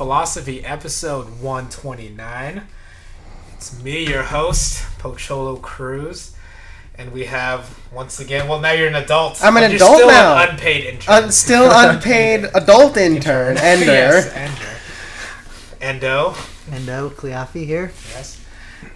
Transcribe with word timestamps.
Creation 0.00 0.08
Philosophy, 0.08 0.64
episode 0.64 1.26
129. 1.42 2.62
It's 3.52 3.82
me, 3.82 4.08
your 4.08 4.22
host, 4.22 4.82
Pocholo 4.98 5.60
Cruz. 5.60 6.34
And 6.96 7.12
we 7.12 7.26
have, 7.26 7.78
once 7.92 8.18
again, 8.18 8.48
well, 8.48 8.60
now 8.60 8.72
you're 8.72 8.88
an 8.88 8.94
adult. 8.94 9.44
I'm 9.44 9.58
an 9.58 9.62
but 9.64 9.70
you're 9.72 9.76
adult 9.76 9.96
still 9.96 10.08
now. 10.08 10.42
An 10.42 10.48
unpaid 10.48 10.86
uh, 10.86 10.88
intern. 10.88 11.14
I'm 11.14 11.30
still 11.30 11.70
unpaid 11.70 12.44
adult 12.54 12.96
intern, 12.96 13.58
Ender. 13.58 13.84
yes, 13.84 14.32
Ender. 14.34 14.78
Endo. 15.82 16.34
Endo 16.72 17.10
Cleafi 17.10 17.66
here. 17.66 17.92
Yes. 18.14 18.42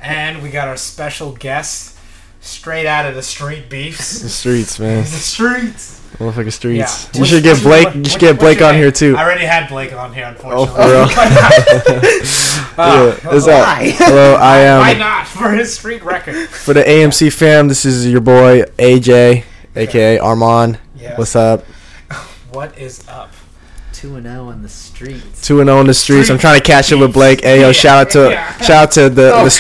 And 0.01 0.43
we 0.43 0.49
got 0.49 0.69
our 0.69 0.79
special 0.79 1.33
guest, 1.33 1.99
straight 2.41 2.87
out 2.87 3.05
of 3.05 3.15
the 3.15 3.23
street 3.23 3.69
beefs. 3.69 4.21
The 4.23 4.31
streets, 4.31 4.81
man. 4.81 5.03
the 5.03 5.09
streets. 5.11 6.01
Motherfucking 6.19 6.53
streets. 6.53 7.09
Yeah. 7.15 7.21
You 7.21 7.27
should 7.27 7.43
get 7.43 7.61
Blake. 7.63 7.93
You 7.95 8.05
should 8.05 8.21
get 8.21 8.39
Blake 8.39 8.63
on 8.63 8.75
here 8.77 8.93
too. 8.93 9.17
I 9.17 9.25
already 9.25 9.45
had 9.45 9.69
Blake 9.69 9.93
on 9.93 10.13
here, 10.15 10.27
unfortunately. 10.27 10.69
Oh, 10.71 11.07
for 11.07 11.23
real? 11.25 12.15
Yeah, 12.77 13.33
is 13.33 13.45
that- 13.47 13.79
Why? 13.79 13.91
Hello, 13.97 14.35
I 14.35 14.59
am. 14.61 14.81
Why 14.81 14.95
not? 14.95 15.27
For 15.29 15.51
his 15.53 15.75
street 15.77 16.03
record. 16.05 16.49
for 16.49 16.75
the 16.75 16.83
AMC 16.83 17.33
fam. 17.33 17.69
This 17.69 17.85
is 17.85 18.07
your 18.07 18.21
boy 18.21 18.63
AJ, 18.79 19.45
aka 19.77 20.19
Armand. 20.19 20.79
Yeah. 20.97 21.17
What's 21.17 21.37
up? 21.37 21.65
What 22.53 22.77
is 22.79 23.07
up? 23.09 23.31
2 24.05 24.17
and 24.17 24.27
0 24.27 24.49
on 24.51 24.61
the 24.63 24.69
streets. 24.69 25.41
Two 25.47 25.61
and 25.61 25.69
zero 25.69 25.79
on 25.79 25.87
the 25.87 25.95
streets. 25.95 26.29
I'm 26.29 26.37
trying 26.37 26.61
to 26.61 26.63
catch 26.63 26.93
it 26.93 26.97
with 26.97 27.15
Blake. 27.15 27.43
Hey, 27.43 27.63
yo, 27.63 27.73
shout 27.73 28.07
out 28.09 28.11
to 28.13 28.31
Yeah. 28.33 28.57
shout 28.59 28.71
out 28.71 28.91
to 28.93 29.09
the 29.09 29.33
Oh, 29.35 29.45
the, 29.45 29.51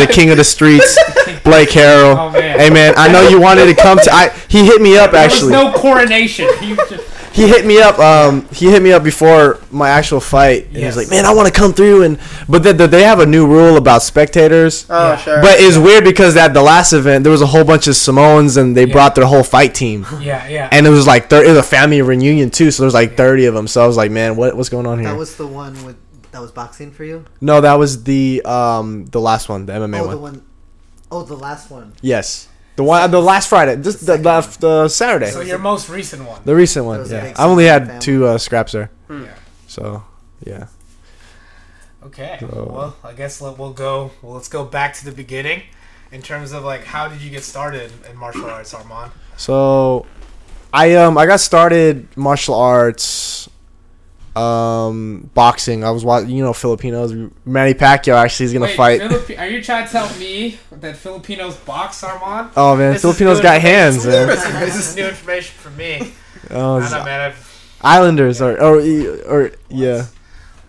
the, 0.00 0.06
the 0.06 0.10
king 0.12 0.30
of 0.30 0.38
the 0.38 0.44
streets, 0.44 0.98
Blake 1.44 1.68
Harrell. 1.68 2.16
Oh, 2.16 2.30
man. 2.30 2.58
Hey 2.58 2.70
man, 2.70 2.94
I 2.96 3.12
know 3.12 3.28
you 3.28 3.38
wanted 3.38 3.66
to 3.66 3.74
come 3.74 3.98
to. 3.98 4.10
I 4.10 4.30
he 4.48 4.64
hit 4.64 4.80
me 4.80 4.96
up 4.96 5.10
There 5.12 5.22
actually. 5.22 5.52
was 5.54 5.64
no 5.64 5.72
coronation. 5.74 6.48
He 7.40 7.48
hit 7.48 7.64
me 7.64 7.80
up. 7.80 7.98
Um, 7.98 8.46
he 8.52 8.70
hit 8.70 8.82
me 8.82 8.92
up 8.92 9.02
before 9.02 9.58
my 9.70 9.88
actual 9.88 10.20
fight, 10.20 10.66
and 10.66 10.76
he 10.76 10.82
Yes. 10.82 10.94
was 10.94 11.04
like, 11.04 11.10
"Man, 11.10 11.24
I 11.24 11.32
want 11.32 11.46
to 11.52 11.54
come 11.60 11.72
through." 11.72 12.02
And 12.02 12.18
but 12.48 12.62
then 12.62 12.76
they 12.76 13.02
have 13.02 13.18
a 13.20 13.24
new 13.26 13.46
rule 13.46 13.76
about 13.78 14.02
spectators. 14.02 14.84
Oh, 14.90 15.12
Yeah. 15.12 15.16
sure. 15.16 15.40
But 15.40 15.54
it's 15.58 15.78
weird 15.78 16.04
because 16.04 16.36
at 16.36 16.52
the 16.52 16.62
last 16.62 16.92
event 16.92 17.24
there 17.24 17.30
was 17.32 17.40
a 17.40 17.46
whole 17.46 17.64
bunch 17.64 17.86
of 17.86 17.96
Samoans 17.96 18.56
and 18.58 18.76
they 18.76 18.84
Yeah. 18.84 18.92
brought 18.92 19.14
their 19.14 19.24
whole 19.24 19.42
fight 19.42 19.72
team, 19.74 20.04
yeah, 20.20 20.42
yeah. 20.48 20.68
and 20.70 20.86
it 20.86 20.90
was 20.90 21.06
like 21.06 21.30
thir- 21.30 21.42
it 21.44 21.48
was 21.48 21.56
a 21.58 21.62
family 21.62 22.02
reunion 22.02 22.50
too. 22.50 22.70
So 22.70 22.82
there's 22.82 22.94
like 22.94 23.16
thirty 23.16 23.46
of 23.46 23.54
them. 23.54 23.66
So 23.66 23.82
I 23.82 23.86
was 23.86 23.96
like, 23.96 24.10
man, 24.10 24.36
what 24.36 24.54
what's 24.56 24.68
going 24.68 24.86
on 24.86 24.98
here? 24.98 25.08
That 25.08 25.18
was 25.18 25.36
the 25.36 25.46
one 25.46 25.72
with 25.86 25.96
that 26.32 26.42
was 26.42 26.50
boxing 26.52 26.90
for 26.92 27.04
you? 27.04 27.24
no, 27.40 27.60
that 27.62 27.78
was 27.78 28.04
the 28.04 28.42
um 28.44 29.06
the 29.10 29.20
last 29.20 29.48
one, 29.48 29.64
the 29.66 29.72
MMA 29.72 29.98
oh, 30.00 30.06
one. 30.06 30.10
the 30.10 30.20
one 30.22 30.42
Oh, 31.12 31.22
the 31.24 31.34
last 31.34 31.70
one. 31.72 31.92
Yes, 32.02 32.46
the 32.80 32.84
one 32.84 33.10
the 33.10 33.20
last 33.20 33.48
Friday, 33.48 33.76
just 33.82 34.06
the 34.06 34.16
the, 34.16 34.40
the 34.60 34.88
Saturday, 34.88 35.30
so 35.30 35.40
your 35.42 35.58
most 35.58 35.88
recent 35.90 36.24
one. 36.24 36.40
the 36.44 36.54
recent 36.54 36.86
one. 36.86 36.98
was 37.00 37.12
Yeah, 37.12 37.24
big 37.24 37.38
I 37.38 37.44
only 37.44 37.66
had 37.66 37.86
family. 37.86 38.00
two 38.00 38.24
uh, 38.26 38.38
scraps 38.38 38.72
there. 38.72 38.88
Yeah. 39.10 39.34
So 39.66 40.02
yeah, 40.46 40.66
Okay. 42.02 42.38
So- 42.40 42.72
Well, 42.74 42.96
I 43.04 43.12
guess 43.12 43.40
let, 43.40 43.58
we'll 43.58 43.72
go. 43.74 44.10
Well, 44.22 44.32
let's 44.34 44.48
go 44.48 44.64
back 44.64 44.94
to 44.98 45.04
the 45.04 45.12
beginning, 45.12 45.62
in 46.12 46.22
terms 46.22 46.52
of 46.52 46.64
like 46.64 46.84
how 46.84 47.08
did 47.08 47.20
you 47.20 47.30
get 47.30 47.44
started 47.44 47.92
in 48.08 48.16
martial 48.16 48.46
arts, 48.48 48.72
Armand? 48.74 49.12
so 49.36 50.06
I 50.72 50.94
um 50.94 51.18
I 51.18 51.26
got 51.26 51.40
started 51.40 52.06
martial 52.16 52.54
arts. 52.54 53.48
Um, 54.36 55.28
boxing. 55.34 55.82
I 55.84 55.90
was 55.90 56.04
watching, 56.04 56.30
you 56.30 56.44
know, 56.44 56.52
Filipinos. 56.52 57.12
Manny 57.44 57.74
Pacquiao 57.74 58.14
actually 58.14 58.46
is 58.46 58.52
gonna 58.52 58.68
fight. 58.68 59.00
Philippi- 59.00 59.36
are 59.36 59.48
you 59.48 59.62
trying 59.62 59.86
to 59.86 59.92
tell 59.92 60.08
me 60.18 60.58
that 60.70 60.96
Filipinos 60.96 61.56
box, 61.56 62.02
Armand? 62.04 62.50
Oh 62.56 62.76
man, 62.76 62.92
This 62.92 63.02
Filipinos 63.02 63.40
got 63.40 63.60
hands, 63.60 64.06
man. 64.06 64.28
this 64.28 64.76
is 64.76 64.96
new 64.96 65.06
information 65.08 65.54
for 65.58 65.70
me. 65.70 66.12
Oh, 66.50 66.76
I 66.76 66.80
don't 66.80 66.90
know, 66.90 67.04
man. 67.04 67.20
I've, 67.20 67.46
Islanders 67.82 68.40
or 68.42 68.60
or 68.62 68.76
or 69.26 69.52
yeah. 69.68 70.06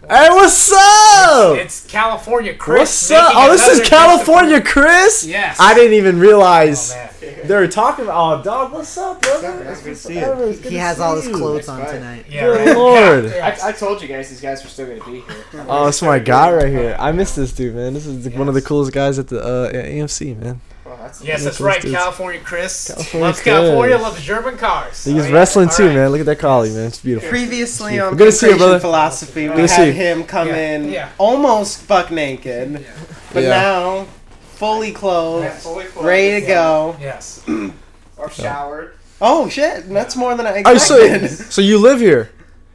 Hey, 0.10 0.30
what's 0.30 0.72
up? 0.74 1.58
it's 1.58 1.86
California, 1.86 2.56
Chris. 2.56 2.80
What's 2.80 3.12
up? 3.12 3.34
Oh, 3.36 3.52
this 3.52 3.68
is 3.68 3.88
California, 3.88 4.60
Chris. 4.60 5.24
Yes. 5.26 5.58
I 5.60 5.76
didn't 5.76 5.94
even 5.94 6.16
Oh, 6.16 6.20
realize 6.20 6.94
man. 6.96 7.10
they 7.46 7.56
were 7.56 7.68
talking 7.68 8.06
about. 8.06 8.40
Oh, 8.40 8.44
dog, 8.44 8.74
what's 8.74 8.98
up, 8.98 9.22
brother? 9.22 9.64
It's 9.70 9.82
good 9.84 9.90
to 9.90 9.96
see 9.96 10.16
you. 10.16 10.26
it's 10.26 10.68
He 10.68 10.76
has 10.78 11.00
all 11.00 11.16
his 11.16 11.28
clothes 11.28 11.70
on 11.70 11.86
tonight. 11.86 12.26
Yeah, 12.28 12.42
Good 12.48 12.66
right. 12.68 12.76
lord. 12.76 13.26
Yeah. 13.26 13.56
I, 13.64 13.70
I 13.70 13.72
told 13.74 14.02
you 14.02 14.08
guys 14.08 14.30
these 14.30 14.42
guys 14.42 14.64
were 14.64 14.70
still 14.70 14.88
gonna 14.88 15.06
be 15.06 15.22
here. 15.22 15.66
Oh, 15.70 15.88
it's 15.88 16.02
my 16.02 16.18
guy 16.18 16.52
right 16.52 16.68
here. 16.70 16.96
I 17.00 17.12
miss 17.12 17.36
this 17.36 17.54
dude, 17.54 17.76
man. 17.76 17.94
This 17.94 18.08
is 18.08 18.28
one 18.30 18.48
of 18.48 18.56
the 18.56 18.62
coolest 18.62 18.92
guys 18.94 19.20
at 19.20 19.28
the 19.28 19.40
uh, 19.40 19.68
at 19.68 19.86
AMC, 19.86 20.36
man. 20.42 20.62
Well, 20.92 21.00
that's 21.02 21.22
Yes, 21.24 21.46
that's 21.46 21.62
right. 21.62 21.82
dudes. 21.82 21.96
California 21.96 22.42
Chris 22.44 22.88
California 22.88 23.22
loves 23.26 23.42
Chris. 23.42 23.54
California, 23.56 23.98
loves 23.98 24.22
German 24.22 24.58
cars. 24.58 25.06
He's 25.06 25.14
Oh, 25.24 25.26
yeah. 25.28 25.34
wrestling 25.34 25.70
All 25.70 25.76
too, 25.76 25.88
right. 25.88 25.96
man. 25.96 26.10
Look 26.10 26.20
at 26.20 26.26
that 26.26 26.40
collie, 26.40 26.70
man. 26.72 26.88
It's 26.88 27.00
beautiful. 27.00 27.30
Previously 27.30 27.98
on 27.98 28.18
Good 28.18 28.26
to 28.26 28.32
see 28.34 28.48
you, 28.48 28.52
Creation 28.56 28.68
brother. 28.68 28.80
Philosophy, 28.82 29.48
we 29.48 29.56
Good 29.56 29.68
to 29.70 29.74
had 29.74 29.82
see 29.84 29.86
you. 29.88 29.94
him 29.94 30.24
come 30.26 30.50
Yeah, 30.50 30.56
in 30.76 30.90
yeah. 30.90 31.10
almost 31.18 31.88
buck 31.88 32.12
naked, 32.12 32.86
but 33.34 33.44
Yeah. 33.44 33.50
now 33.52 34.08
fully 34.56 34.92
clothed, 34.92 35.46
Yeah, 35.46 35.52
fully 35.52 35.86
clothed, 35.86 36.06
ready 36.08 36.42
to 36.42 36.42
yeah. 36.42 36.48
go. 36.56 36.96
Yes. 37.00 37.42
Or 38.18 38.30
showered. 38.30 38.94
Oh 39.22 39.48
shit, 39.48 39.88
that's 39.90 40.16
more 40.18 40.36
than 40.36 40.46
I 40.46 40.62
Oh, 40.66 40.78
so 40.78 41.02
expected. 41.02 41.52
so 41.54 41.62
you 41.62 41.78
live 41.80 42.02
here? 42.02 42.32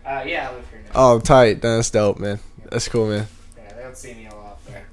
Uh, 0.06 0.22
yeah, 0.26 0.48
I 0.48 0.54
live 0.54 0.64
here 0.70 0.80
now. 0.86 0.90
Oh, 0.94 1.20
tight. 1.20 1.60
That's 1.60 1.90
dope, 1.90 2.18
man. 2.18 2.40
That's 2.70 2.88
cool, 2.88 3.08
man. 3.08 3.28
Yeah, 3.58 3.72
they 3.76 3.82
don't 3.82 3.96
see 3.96 4.14
me 4.14 4.26
a 4.26 4.34
lot 4.34 4.58
there. 4.66 4.86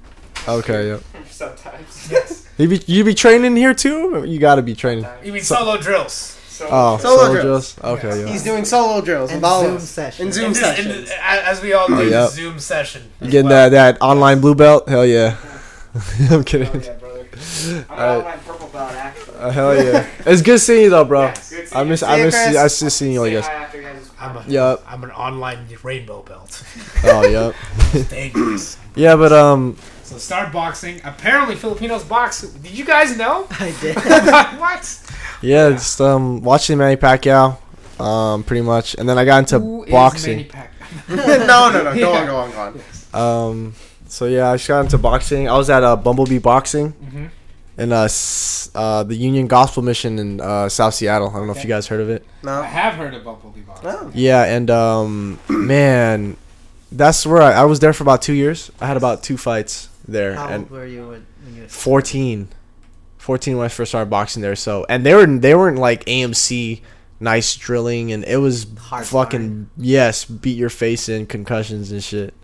Okay, 0.46 0.88
yeah. 0.88 0.98
Sometimes. 1.30 1.93
Yes. 2.56 2.58
You 2.58 2.68
be 2.68 2.80
you 2.86 3.04
be 3.04 3.14
training 3.14 3.56
here 3.56 3.74
too? 3.74 4.24
You 4.26 4.38
got 4.38 4.56
to 4.56 4.62
be 4.62 4.74
training. 4.74 5.06
You 5.24 5.32
mean 5.32 5.42
So- 5.42 5.56
solo 5.56 5.76
drills? 5.76 6.30
So, 6.48 6.68
Oh, 6.70 6.98
Solo 6.98 7.16
solo 7.16 7.32
drills. 7.40 7.74
drills. 7.74 7.98
Okay, 7.98 8.20
yeah. 8.20 8.26
He's 8.30 8.44
doing 8.44 8.64
solo 8.64 9.00
drills 9.00 9.32
And 9.32 9.42
with 9.42 9.50
Zoom 9.50 9.70
of 9.70 9.76
us. 9.82 9.88
session. 9.90 10.30
Zoom 10.30 10.44
In 10.46 10.52
this- 10.52 10.58
in 10.62 10.64
sessions. 10.76 10.94
this- 11.08 11.12
as 11.20 11.60
we 11.60 11.72
all 11.72 11.88
do, 11.88 11.94
Oh, 11.96 12.02
yep. 12.02 12.30
Zoom 12.30 12.58
session. 12.60 13.02
You 13.20 13.28
getting 13.30 13.48
well. 13.50 13.70
that 13.70 13.94
that 13.96 14.00
online 14.02 14.40
blue 14.40 14.54
belt? 14.54 14.88
Hell 14.88 15.04
yeah. 15.04 15.34
I'm 16.30 16.44
kidding. 16.44 16.68
Oh, 16.72 16.78
yeah, 16.78 16.92
brother. 16.94 17.20
I'm 17.34 17.76
an 17.76 17.84
Alright. 17.90 18.18
online 18.24 18.38
purple 18.46 18.68
belt, 18.68 18.92
actually. 18.92 19.34
Uh, 19.36 19.50
hell 19.50 19.84
yeah. 19.84 20.06
It's 20.26 20.42
good 20.42 20.60
seeing 20.60 20.82
you 20.82 20.90
though, 20.90 21.04
bro. 21.04 21.22
Yeah, 21.22 21.34
good 21.34 21.40
seeing 21.68 21.68
I 21.72 21.84
miss 21.84 22.00
you. 22.02 22.06
I 22.06 22.22
miss 22.24 22.34
Chris. 22.44 22.56
I 22.56 22.84
miss 22.84 22.94
seeing 22.94 23.12
you, 23.14 23.24
I 23.24 23.30
guess. 23.30 23.48
after 23.48 23.82
guys' 23.82 24.10
I'm 24.20 24.36
a, 24.36 24.40
podcast. 24.40 24.48
Yep. 24.48 24.82
I'm 24.88 25.04
an 25.04 25.10
online 25.10 25.66
rainbow 25.82 26.22
belt. 26.22 26.62
Oh, 27.02 27.26
yep. 27.26 27.54
Dangerous. 28.10 28.76
Yeah, 28.94 29.16
but 29.16 29.32
um, 29.32 29.76
So 30.04 30.18
start 30.18 30.52
boxing. 30.52 31.00
Apparently 31.04 31.56
Filipinos 31.56 32.04
box. 32.04 32.42
Did 32.42 32.72
you 32.72 32.84
guys 32.84 33.16
know? 33.16 33.46
I 33.50 33.74
did. 33.80 33.96
what? 34.60 35.00
yeah, 35.42 35.70
just 35.70 36.00
um, 36.00 36.42
watching 36.42 36.76
Manny 36.78 36.96
Pacquiao, 36.96 37.56
um, 38.00 38.42
pretty 38.44 38.60
much, 38.62 38.94
and 38.96 39.08
then 39.08 39.18
I 39.18 39.24
got 39.24 39.38
into 39.38 39.58
Who 39.58 39.84
is 39.84 39.90
boxing. 39.90 40.36
Manny 40.36 40.48
Pacquiao? 40.50 41.46
no, 41.46 41.70
no, 41.70 41.82
no. 41.84 41.94
Go 41.94 42.12
Yeah. 42.12 42.20
on, 42.20 42.26
go 42.26 42.36
on, 42.36 42.50
go 42.52 42.82
on. 43.14 43.48
Um, 43.50 43.74
so 44.08 44.26
yeah, 44.26 44.50
I 44.50 44.56
just 44.56 44.68
got 44.68 44.80
into 44.80 44.98
boxing. 44.98 45.48
I 45.48 45.56
was 45.56 45.70
at 45.70 45.82
uh, 45.82 45.96
Bumblebee 45.96 46.38
Boxing 46.38 46.92
Mhm. 46.92 47.30
in 47.78 47.92
uh, 47.92 48.02
s- 48.02 48.70
uh, 48.74 49.02
the 49.04 49.14
Union 49.16 49.46
Gospel 49.46 49.82
Mission 49.82 50.18
in 50.18 50.40
uh, 50.40 50.68
South 50.68 50.94
Seattle. 50.94 51.30
I 51.30 51.38
don't 51.38 51.46
know 51.46 51.54
if 51.54 51.62
you 51.64 51.68
guys 51.68 51.86
heard 51.86 52.00
of 52.00 52.10
it. 52.10 52.24
No, 52.42 52.60
I 52.60 52.66
have 52.66 52.94
heard 52.94 53.14
of 53.14 53.24
Bumblebee 53.24 53.60
boxing. 53.62 53.88
No. 53.90 54.10
Yeah, 54.14 54.44
and 54.44 54.70
um, 54.70 55.38
man, 55.48 56.36
that's 56.92 57.24
where 57.26 57.40
I, 57.42 57.52
I 57.52 57.64
was 57.64 57.80
there 57.80 57.92
for 57.94 58.04
about 58.04 58.20
two 58.22 58.34
years. 58.34 58.70
I 58.80 58.86
had 58.86 58.96
about 58.98 59.22
two 59.22 59.36
fights 59.38 59.88
there, 60.06 60.34
How 60.34 60.48
and 60.48 60.62
old 60.64 60.70
were 60.70 60.86
you 60.86 61.08
when, 61.08 61.26
when 61.44 61.56
you 61.56 61.62
were 61.62 61.68
14. 61.68 62.48
14 63.18 63.56
when 63.56 63.64
I 63.64 63.68
first 63.68 63.90
started 63.90 64.10
boxing 64.10 64.42
there. 64.42 64.54
So, 64.56 64.84
and 64.88 65.04
they 65.04 65.14
were 65.14 65.26
they 65.26 65.54
weren't 65.54 65.78
like 65.78 66.04
AMC 66.04 66.82
nice 67.20 67.56
drilling, 67.56 68.12
and 68.12 68.22
it 68.24 68.36
was 68.36 68.66
Hard 68.78 69.06
fucking 69.06 69.70
yes, 69.78 70.24
beat 70.24 70.58
your 70.58 70.68
face 70.68 71.08
in 71.08 71.26
concussions 71.26 71.90
and 71.90 72.02
shit. 72.04 72.34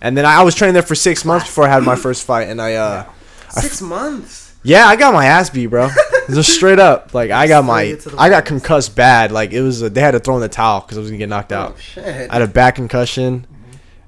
And 0.00 0.16
then 0.16 0.24
I, 0.24 0.36
I 0.40 0.42
was 0.42 0.54
training 0.54 0.74
there 0.74 0.82
for 0.82 0.94
six 0.94 1.24
months 1.24 1.46
before 1.46 1.64
I 1.64 1.68
had 1.68 1.82
my 1.82 1.96
first 1.96 2.24
fight, 2.24 2.48
and 2.48 2.60
I 2.60 2.74
uh 2.74 3.06
Six 3.50 3.82
months. 3.82 4.54
yeah, 4.62 4.86
I 4.86 4.96
got 4.96 5.12
my 5.12 5.26
ass 5.26 5.50
beat, 5.50 5.66
bro. 5.66 5.90
Just 6.30 6.54
straight 6.54 6.78
up, 6.78 7.12
like 7.12 7.30
I 7.30 7.46
got 7.46 7.64
my 7.66 7.82
you 7.82 7.96
to 7.96 8.08
the 8.10 8.18
I 8.18 8.30
got 8.30 8.46
concussed 8.46 8.96
bad. 8.96 9.32
Like 9.32 9.52
it 9.52 9.60
was 9.60 9.80
they 9.80 10.00
had 10.00 10.12
to 10.12 10.20
throw 10.20 10.36
in 10.36 10.40
the 10.40 10.48
towel 10.48 10.80
because 10.80 10.96
I 10.96 11.00
was 11.02 11.10
gonna 11.10 11.18
get 11.18 11.28
knocked 11.28 11.52
out. 11.52 11.74
Oh 11.76 11.78
shit. 11.78 12.30
I 12.30 12.32
had 12.32 12.42
a 12.42 12.46
back 12.46 12.76
concussion, 12.76 13.46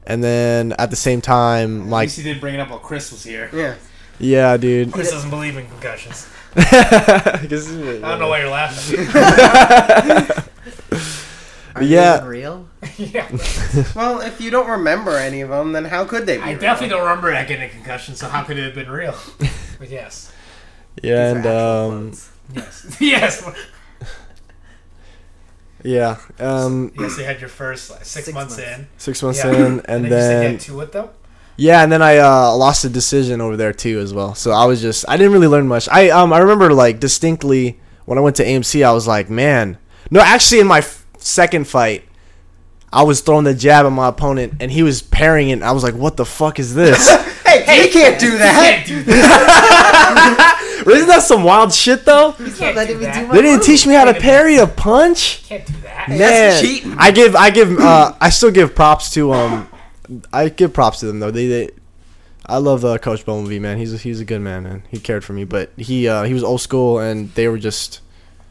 and 0.07 0.23
then 0.23 0.73
at 0.79 0.91
the 0.91 0.97
same 0.97 1.21
time, 1.21 1.83
At 1.83 1.89
like 1.89 2.07
least 2.07 2.17
he 2.19 2.23
didn't 2.23 2.41
bring 2.41 2.55
it 2.55 2.61
up 2.61 2.71
while 2.71 2.79
Chris 2.79 3.11
was 3.13 3.25
here. 3.25 3.51
Yeah. 3.53 3.75
yeah, 4.19 4.57
dude. 4.57 4.93
Chris 4.93 5.11
doesn't 5.11 5.31
believe 5.31 5.57
in 5.57 5.67
concussions. 5.67 6.29
I 6.57 7.39
I 7.43 7.47
don't 7.47 8.19
know 8.21 8.29
why 8.29 8.41
you're 8.41 8.49
laughing. 8.51 9.01
Are 11.75 11.83
Yeah. 11.83 12.17
even 12.19 12.29
real? 12.29 12.69
yeah. 12.97 13.27
Well, 13.97 14.21
if 14.21 14.41
you 14.41 14.51
don't 14.51 14.69
remember 14.69 15.17
any 15.17 15.41
of 15.41 15.51
them, 15.51 15.73
then 15.73 15.85
how 15.87 16.05
could 16.05 16.25
they 16.27 16.37
be? 16.37 16.43
I 16.45 16.51
real? 16.53 16.61
definitely 16.61 16.91
don't 16.91 17.03
remember 17.03 17.33
that 17.33 17.49
getting 17.49 17.65
a 17.69 17.69
concussion, 17.69 18.15
so 18.15 18.29
how 18.29 18.45
could 18.45 18.59
it 18.59 18.65
have 18.65 18.75
been 18.77 18.91
real? 18.91 19.17
But 19.79 19.91
yes. 19.91 20.31
Yeah, 21.03 21.35
These 21.35 21.37
and 21.39 21.47
um, 21.47 21.91
clothes. 22.11 22.31
Yes. 22.55 22.97
yes. 23.01 23.51
Yeah, 25.85 26.17
um, 26.41 26.91
Yes, 26.99 27.17
you 27.19 27.25
had 27.25 27.39
your 27.41 27.49
first 27.51 27.91
like, 27.91 28.05
six, 28.05 28.27
Six 28.27 28.35
months, 28.35 28.57
months. 28.59 28.73
in. 28.79 28.87
six 28.99 29.23
months 29.23 29.45
Yeah. 29.45 29.53
in, 29.53 29.81
and 29.87 30.05
then 30.05 30.05
you 30.05 30.09
said 30.11 30.33
you 30.33 30.41
then 30.41 30.51
had 30.53 30.61
two 30.61 30.81
it 30.81 30.91
though? 30.93 31.11
yeah, 31.57 31.83
and 31.85 31.93
then 31.93 32.03
I 32.03 32.17
uh, 32.19 32.53
lost 32.57 32.85
a 32.85 32.89
decision 32.89 33.41
over 33.41 33.57
there 33.57 33.73
too 33.73 34.01
as 34.01 34.13
well. 34.13 34.35
So 34.35 34.51
I 34.51 34.65
was 34.65 34.83
just 34.83 35.05
I 35.09 35.17
didn't 35.17 35.33
really 35.33 35.47
learn 35.47 35.69
much. 35.69 35.89
I 35.89 36.09
um 36.11 36.33
I 36.33 36.39
remember 36.39 36.73
like 36.73 36.99
distinctly 36.99 37.79
when 38.07 38.19
I 38.19 38.21
went 38.23 38.37
to 38.37 38.45
AMC, 38.45 38.85
I 38.85 38.93
was 38.93 39.07
like, 39.07 39.31
man, 39.31 39.79
no, 40.11 40.21
actually 40.21 40.61
in 40.61 40.67
my 40.67 40.79
f- 40.79 41.07
second 41.19 41.67
fight, 41.69 42.05
I 42.93 43.03
was 43.03 43.21
throwing 43.23 43.45
the 43.45 43.55
jab 43.55 43.87
at 43.87 43.93
my 43.93 44.09
opponent, 44.09 44.55
and 44.61 44.71
he 44.71 44.83
was 44.83 45.01
parrying 45.03 45.51
it. 45.51 45.63
I 45.63 45.73
was 45.73 45.83
like, 45.83 45.95
"What 45.95 46.17
the 46.17 46.25
fuck 46.25 46.59
is 46.59 46.75
this?" 46.75 47.09
Hey, 47.45 47.63
hey, 47.63 47.85
you 47.87 47.93
can't 47.93 48.19
do 48.19 48.33
You 48.33 48.39
that. 48.39 48.53
can't 48.85 48.87
do 48.87 49.03
that. 49.05 50.61
Isn't 50.87 51.09
that 51.09 51.23
some 51.23 51.43
wild 51.45 51.73
shit 51.73 52.05
though? 52.05 52.33
He's 52.33 52.59
can't 52.59 52.77
not 52.77 52.87
do 52.87 52.99
that. 52.99 53.31
They 53.33 53.43
didn't 53.43 53.57
move. 53.59 53.65
teach 53.67 53.87
me 53.87 53.95
how 53.95 54.05
to 54.05 54.15
parry 54.15 54.57
a 54.57 54.67
punch. 54.67 55.43
You 55.43 55.49
can't 55.59 55.67
do 55.67 55.73
that. 55.83 56.09
Man, 56.09 56.19
that's 56.19 56.61
cheating. 56.61 56.95
I 56.99 57.11
give 57.11 57.35
I 57.37 57.51
give 57.51 57.79
uh 57.79 58.15
I 58.21 58.31
still 58.31 58.51
give 58.51 58.75
props 58.75 59.11
to 59.15 59.33
um 59.33 59.69
I 60.33 60.49
give 60.49 60.73
props 60.73 61.01
to 61.01 61.07
them 61.07 61.21
though. 61.21 61.31
They, 61.31 61.47
they 61.47 61.71
I 62.47 62.59
love 62.59 62.85
uh, 62.85 62.99
Coach 62.99 63.25
Bumblebee 63.25 63.59
man. 63.59 63.79
He's 63.79 63.95
a, 63.95 63.97
he's 63.97 64.21
a 64.21 64.25
good 64.25 64.41
man 64.43 64.65
man. 64.65 64.83
He 64.91 64.99
cared 64.99 65.25
for 65.25 65.33
me, 65.33 65.45
but 65.45 65.71
he 65.77 66.07
uh 66.09 66.25
he 66.25 66.35
was 66.35 66.45
old 66.45 66.61
school 66.61 66.99
and 66.99 67.33
they 67.35 67.49
were 67.49 67.59
just 67.59 68.01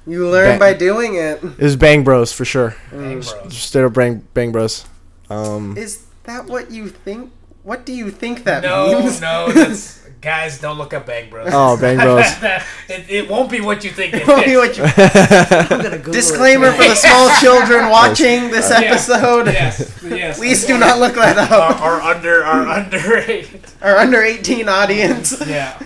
You 0.07 0.27
learn 0.29 0.57
Bang. 0.57 0.59
by 0.59 0.73
doing 0.73 1.15
it. 1.15 1.43
it 1.43 1.59
was 1.59 1.75
Bang 1.75 2.03
Bros 2.03 2.33
for 2.33 2.45
sure. 2.45 2.75
Bang, 2.91 3.19
Mm. 3.21 3.31
bros. 3.41 3.53
Just 3.53 3.67
straight 3.69 3.85
up 3.85 3.93
Bang 3.93 4.25
Bang 4.33 4.51
Bros. 4.51 4.85
Um 5.29 5.77
Is 5.77 6.05
that 6.23 6.45
what 6.47 6.71
you 6.71 6.89
think? 6.89 7.31
What 7.63 7.85
do 7.85 7.93
you 7.93 8.09
think 8.11 8.43
that 8.45 8.63
No, 8.63 8.99
means? 8.99 9.21
no, 9.21 9.49
that's 9.51 10.02
guys. 10.23 10.59
Don't 10.59 10.77
look 10.77 10.93
up 10.93 11.05
Bang 11.05 11.29
Bros. 11.29 11.49
Oh, 11.51 11.77
Bang 11.79 11.97
Bros. 11.97 12.25
it, 12.89 13.05
it 13.09 13.29
won't 13.29 13.51
be 13.51 13.61
what 13.61 13.83
you 13.83 13.91
think. 13.91 14.13
It 14.15 14.23
Tell 14.23 14.37
me 14.37 14.53
is. 14.53 14.57
what 14.57 14.77
you- 14.77 14.83
I'm 14.85 15.81
gonna 15.81 15.95
it 15.97 16.11
Disclaimer 16.11 16.71
for 16.71 16.83
the 16.83 16.95
small 16.95 17.29
children 17.41 17.89
watching 17.89 18.49
this 18.49 18.69
Yeah. 18.69 18.79
episode. 18.79 19.47
Yes, 19.47 19.99
yes. 20.03 20.37
Please 20.39 20.65
do 20.65 20.77
not 20.77 20.99
look 20.99 21.15
that 21.15 21.37
Our, 21.51 21.71
up. 21.71 21.81
our 21.81 22.01
under, 22.01 22.43
our 22.43 22.67
under 22.79 23.17
eight. 23.17 23.49
Our 23.81 23.97
under 23.97 24.21
18 24.23 24.67
audience. 24.69 25.35
Yeah. 25.45 25.77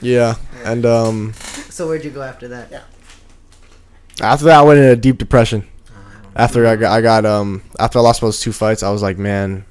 yeah. 0.00 0.36
And 0.64 0.86
um 0.86 1.32
So 1.68 1.88
where'd 1.88 2.04
you 2.04 2.10
go 2.10 2.22
after 2.22 2.48
that? 2.48 2.70
Yeah. 2.70 2.82
after 4.20 4.44
that 4.46 4.60
I 4.60 4.62
went 4.62 4.78
in 4.78 4.86
a 4.86 4.96
deep 4.96 5.18
depression. 5.18 5.66
After 6.34 6.66
I 6.66 6.76
got, 6.76 6.92
I 6.92 7.00
got 7.02 7.26
um 7.26 7.62
after 7.78 7.98
I 7.98 8.02
lost 8.02 8.20
those 8.22 8.40
two 8.40 8.52
fights, 8.52 8.82
I 8.82 8.90
was 8.90 9.02
like, 9.02 9.18
man, 9.18 9.64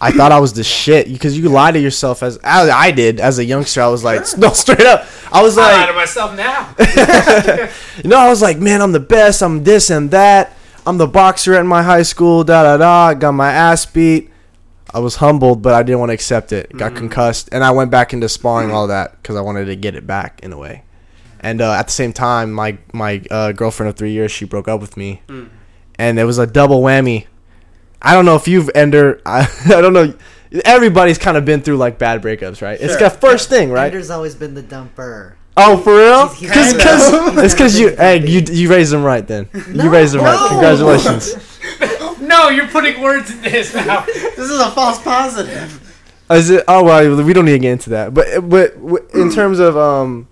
I 0.00 0.12
thought 0.12 0.30
I 0.30 0.38
was 0.38 0.52
the 0.52 0.62
shit 0.62 1.08
because 1.12 1.36
you 1.36 1.48
lie 1.48 1.72
to 1.72 1.78
yourself 1.78 2.22
as 2.22 2.38
I, 2.44 2.70
I 2.70 2.90
did 2.92 3.18
as 3.18 3.38
a 3.38 3.44
youngster. 3.44 3.82
I 3.82 3.88
was 3.88 4.04
like, 4.04 4.20
no, 4.38 4.48
straight 4.52 4.80
up. 4.80 5.06
I 5.32 5.42
was 5.42 5.58
I 5.58 5.62
lie 5.62 5.78
like, 5.78 5.88
to 5.88 5.94
myself 5.94 6.36
now. 6.36 6.74
you 8.04 8.08
know, 8.08 8.18
I 8.18 8.28
was 8.28 8.40
like, 8.40 8.58
man, 8.58 8.80
I'm 8.80 8.92
the 8.92 9.00
best. 9.00 9.42
I'm 9.42 9.64
this 9.64 9.90
and 9.90 10.10
that. 10.12 10.56
I'm 10.86 10.98
the 10.98 11.08
boxer 11.08 11.54
at 11.54 11.66
my 11.66 11.82
high 11.82 12.02
school. 12.02 12.44
Da 12.44 12.62
da 12.62 12.76
da. 12.76 13.14
Got 13.18 13.32
my 13.32 13.52
ass 13.52 13.86
beat. 13.86 14.30
I 14.90 15.00
was 15.00 15.16
humbled, 15.16 15.60
but 15.62 15.74
I 15.74 15.82
didn't 15.82 15.98
want 15.98 16.10
to 16.10 16.14
accept 16.14 16.52
it. 16.52 16.74
Got 16.74 16.94
concussed, 16.94 17.50
and 17.52 17.62
I 17.62 17.72
went 17.72 17.90
back 17.90 18.14
into 18.14 18.28
sparring 18.28 18.70
all 18.70 18.86
that 18.86 19.20
because 19.20 19.36
I 19.36 19.42
wanted 19.42 19.66
to 19.66 19.76
get 19.76 19.94
it 19.94 20.06
back 20.06 20.40
in 20.42 20.52
a 20.52 20.56
way. 20.56 20.84
And 21.40 21.60
uh, 21.60 21.72
at 21.72 21.88
the 21.88 21.92
same 21.92 22.12
time, 22.14 22.52
my 22.52 22.78
my 22.94 23.22
uh, 23.30 23.52
girlfriend 23.52 23.90
of 23.90 23.96
three 23.96 24.12
years, 24.12 24.32
she 24.32 24.46
broke 24.46 24.66
up 24.66 24.80
with 24.80 24.96
me, 24.96 25.20
and 25.98 26.18
it 26.18 26.24
was 26.24 26.38
a 26.38 26.46
double 26.46 26.80
whammy. 26.80 27.26
I 28.02 28.14
don't 28.14 28.24
know 28.24 28.36
if 28.36 28.46
you've 28.48 28.70
Ender. 28.74 29.20
I, 29.26 29.48
I 29.66 29.80
don't 29.80 29.92
know. 29.92 30.14
Everybody's 30.64 31.18
kind 31.18 31.36
of 31.36 31.44
been 31.44 31.60
through 31.60 31.76
like 31.76 31.98
bad 31.98 32.22
breakups, 32.22 32.62
right? 32.62 32.78
It's 32.80 32.96
the 32.96 33.10
first 33.10 33.48
thing, 33.50 33.70
right? 33.70 33.86
Ender's 33.86 34.10
always 34.10 34.34
been 34.34 34.54
the 34.54 34.62
dumper. 34.62 35.34
Oh, 35.56 35.76
for 35.76 35.96
real? 35.96 36.28
He's- 36.28 36.54
he's 36.54 36.74
Because 36.74 37.10
because 37.10 37.38
it's 37.44 37.54
because 37.54 37.78
you 37.80 37.88
He's 37.90 37.98
hey 37.98 38.16
you 38.26 38.40
big. 38.42 38.48
you 38.50 38.70
raised 38.70 38.92
them 38.92 39.02
right 39.02 39.26
then. 39.26 39.48
you 39.52 39.74
No, 39.74 39.90
raised 39.90 40.14
them 40.14 40.22
right. 40.22 40.48
Congratulations. 40.48 41.34
No, 42.20 42.50
you're 42.50 42.66
putting 42.68 43.00
words 43.00 43.30
in 43.30 43.40
this 43.40 43.74
now. 43.74 44.02
This 44.04 44.38
is 44.50 44.60
a 44.60 44.70
false 44.72 45.00
positive. 45.00 45.80
Is 46.30 46.50
it? 46.50 46.62
Oh 46.68 46.84
well, 46.84 47.22
we 47.24 47.32
don't 47.32 47.46
need 47.46 47.52
to 47.52 47.58
get 47.58 47.72
into 47.72 47.90
that. 47.90 48.12
But 48.12 48.46
but 48.48 48.74
w- 48.74 49.08
in 49.14 49.30
terms 49.30 49.58
of 49.60 49.76
um, 49.78 50.28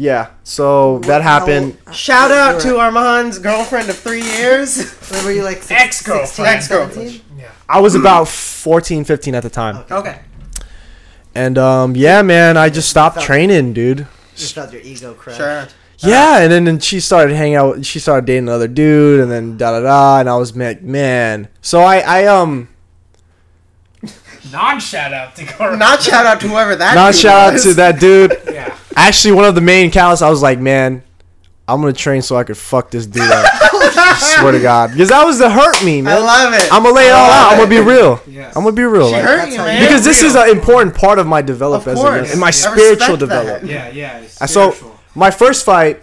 yeah. 0.00 0.30
So 0.44 0.98
that 1.00 1.20
happened. 1.22 1.76
How- 1.86 1.92
Shout 1.92 2.30
out 2.30 2.60
to 2.62 2.72
were- 2.74 2.80
Armand's 2.80 3.38
girlfriend 3.38 3.88
of 3.90 3.96
three 3.98 4.22
years. 4.22 4.70
When 5.10 5.24
were 5.24 5.32
you 5.32 5.42
like 5.44 5.58
six, 5.62 5.80
Ex-girlfriend. 5.82 6.48
Ex-girlfriend. 6.56 7.20
Yeah. 7.36 7.50
I 7.68 7.80
was 7.80 7.94
about 7.96 8.28
14, 8.28 9.04
15 9.04 9.34
at 9.34 9.42
the 9.42 9.50
time, 9.50 9.84
Okay. 9.90 10.20
and 11.34 11.58
um, 11.58 11.96
yeah, 11.96 12.22
man, 12.22 12.56
I 12.56 12.68
just 12.70 12.88
stopped 12.88 13.16
Felt- 13.16 13.26
training, 13.26 13.72
dude. 13.72 14.06
You 14.36 14.46
felt 14.46 14.72
your 14.72 14.82
ego 14.82 15.14
crush. 15.14 15.36
Sure. 15.36 15.66
Yeah, 15.98 16.38
and 16.40 16.50
then, 16.50 16.64
then 16.64 16.78
she 16.78 16.98
started 17.00 17.34
hanging 17.36 17.56
out. 17.56 17.84
She 17.84 17.98
started 17.98 18.24
dating 18.24 18.48
another 18.48 18.68
dude, 18.68 19.20
and 19.20 19.30
then 19.30 19.58
da 19.58 19.72
da 19.72 19.80
da. 19.80 20.20
And 20.20 20.30
I 20.30 20.36
was 20.36 20.56
like, 20.56 20.80
man. 20.80 21.48
So 21.60 21.80
I 21.82 21.98
I 21.98 22.24
um 22.26 22.68
Non 24.52 24.80
shout 24.80 25.12
out 25.12 25.36
to 25.36 25.44
Cora. 25.44 25.76
Not 25.76 26.00
shout 26.02 26.24
out 26.24 26.40
to 26.40 26.48
whoever 26.48 26.74
that. 26.76 26.94
not 26.94 27.12
dude 27.12 27.20
shout 27.20 27.38
out 27.48 27.52
was. 27.52 27.62
to 27.64 27.74
that 27.74 28.00
dude. 28.00 28.32
Yeah. 28.50 28.69
Actually, 29.08 29.32
one 29.32 29.44
of 29.44 29.54
the 29.54 29.60
main 29.60 29.90
counts, 29.90 30.22
I 30.22 30.30
was 30.30 30.42
like, 30.42 30.58
man, 30.58 31.02
I'm 31.66 31.80
gonna 31.80 31.92
train 31.92 32.22
so 32.22 32.36
I 32.36 32.44
could 32.44 32.56
fuck 32.58 32.90
this 32.90 33.06
dude 33.06 33.22
up. 33.22 33.44
I 33.52 34.36
swear 34.40 34.52
to 34.52 34.60
God, 34.60 34.90
because 34.92 35.08
that 35.10 35.24
was 35.24 35.38
to 35.38 35.48
hurt 35.48 35.82
me, 35.84 36.02
man. 36.02 36.18
I 36.18 36.20
love 36.20 36.54
it. 36.54 36.72
I'm 36.72 36.82
gonna 36.82 36.94
lay 36.94 37.06
it 37.08 37.12
all 37.12 37.30
out. 37.30 37.30
love 37.30 37.52
I'm 37.52 37.58
gonna 37.58 37.70
be 37.70 37.80
real. 37.80 38.20
Yes. 38.28 38.56
I'm 38.56 38.62
gonna 38.64 38.76
be 38.76 38.82
real. 38.84 39.08
She 39.08 39.14
like- 39.14 39.24
hurt 39.24 39.48
you, 39.50 39.58
man. 39.58 39.80
because 39.82 40.04
this 40.04 40.22
is 40.22 40.34
an 40.34 40.48
important 40.50 40.94
part 40.94 41.18
of 41.18 41.26
my 41.26 41.42
development 41.42 41.86
Of 41.98 41.98
as 41.98 41.98
a 41.98 42.02
course. 42.02 42.34
in 42.34 42.38
my 42.40 42.48
I 42.48 42.50
spiritual 42.50 42.88
respect 42.90 43.10
that. 43.12 43.18
development. 43.20 43.64
Yeah, 43.72 43.88
yeah. 43.88 44.18
it's 44.18 44.40
Uh, 44.42 44.46
So 44.46 44.92
my 45.14 45.30
first 45.30 45.64
fight, 45.64 46.02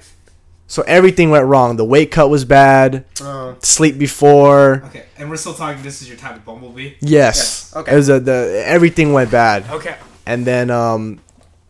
so 0.68 0.82
everything 0.84 1.30
went 1.30 1.46
wrong. 1.46 1.76
The 1.78 1.86
weight 1.86 2.12
cut 2.12 2.30
was 2.30 2.44
bad. 2.46 3.06
Oh. 3.22 3.56
Sleep 3.60 3.98
before. 3.98 4.84
Okay, 4.88 5.04
and 5.18 5.30
we're 5.30 5.38
still 5.38 5.54
talking. 5.54 5.82
This 5.84 6.02
is 6.02 6.08
your 6.10 6.18
time 6.18 6.34
with 6.36 6.46
Bumblebee. 6.46 6.94
Yes. 7.02 7.02
Yes, 7.02 7.76
okay. 7.76 7.92
It 7.92 7.96
was 7.96 8.10
a, 8.10 8.20
the 8.20 8.64
everything 8.66 9.14
went 9.14 9.32
bad, 9.32 9.66
Okay. 9.70 9.96
and 10.26 10.46
then 10.46 10.70
um, 10.72 11.20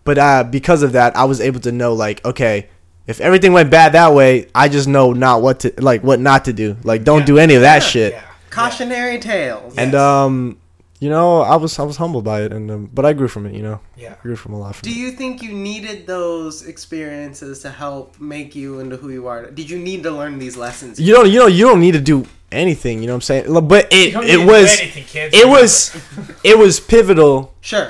but 0.08 0.18
uh, 0.18 0.44
because 0.44 0.82
of 0.82 0.94
that, 0.94 1.16
I 1.16 1.26
was 1.26 1.40
able 1.40 1.60
to 1.68 1.72
know 1.72 1.94
like 1.94 2.24
okay, 2.26 2.68
if 3.06 3.22
everything 3.22 3.54
went 3.54 3.70
bad 3.70 3.92
that 3.94 4.14
way, 4.14 4.48
I 4.56 4.68
just 4.70 4.88
know 4.88 5.14
not 5.14 5.42
what 5.44 5.60
to 5.62 5.74
like 5.78 6.02
what 6.04 6.20
not 6.20 6.46
to 6.46 6.54
do. 6.54 6.76
Like 6.84 7.04
don't 7.04 7.20
Yeah. 7.22 7.26
do 7.32 7.38
any 7.38 7.54
of 7.56 7.62
that 7.62 7.82
Yeah. 7.84 7.90
shit. 7.94 8.14
Yeah. 8.14 8.24
Cautionary 8.50 9.20
tales. 9.20 9.76
And 9.78 9.94
um, 9.94 10.58
you 11.00 11.10
know, 11.12 11.42
I 11.42 11.56
was 11.58 11.78
I 11.78 11.84
was 11.84 11.98
humbled 11.98 12.24
by 12.26 12.42
it, 12.42 12.52
and 12.52 12.72
um, 12.72 12.90
but 12.92 13.06
I 13.06 13.14
grew 13.14 13.28
from 13.28 13.46
it. 13.46 13.54
You 13.54 13.62
know, 13.62 13.80
Yeah. 13.96 14.16
I 14.18 14.22
grew 14.24 14.36
from 14.36 14.54
a 14.54 14.60
lot. 14.60 14.76
From 14.76 14.90
Do 14.90 14.90
it. 14.90 14.98
you 14.98 15.12
think 15.12 15.44
you 15.44 15.54
needed 15.54 16.08
those 16.08 16.66
experiences 16.66 17.60
to 17.62 17.70
help 17.70 18.20
make 18.20 18.56
you 18.56 18.80
into 18.80 18.98
who 18.98 19.10
you 19.10 19.28
are? 19.28 19.46
Did 19.52 19.70
you 19.70 19.78
need 19.78 20.02
to 20.04 20.12
learn 20.12 20.40
these 20.40 20.58
lessons? 20.58 21.00
You 21.00 21.14
don't 21.14 21.30
you 21.30 21.38
know 21.40 21.48
you 21.48 21.66
don't 21.70 21.80
need 21.80 21.94
to 21.94 22.02
do 22.02 22.26
anything. 22.52 23.02
You 23.02 23.08
know 23.08 23.14
what 23.14 23.30
I'm 23.30 23.46
saying? 23.46 23.68
But 23.68 23.94
it 23.94 24.16
it 24.16 24.16
need 24.16 24.32
to 24.32 24.38
do 24.42 24.46
was 24.48 24.80
anything, 24.80 25.04
kids. 25.04 25.38
it 25.38 25.48
was 25.48 25.96
it 26.44 26.58
was 26.58 26.80
pivotal 26.80 27.54
Sure. 27.62 27.90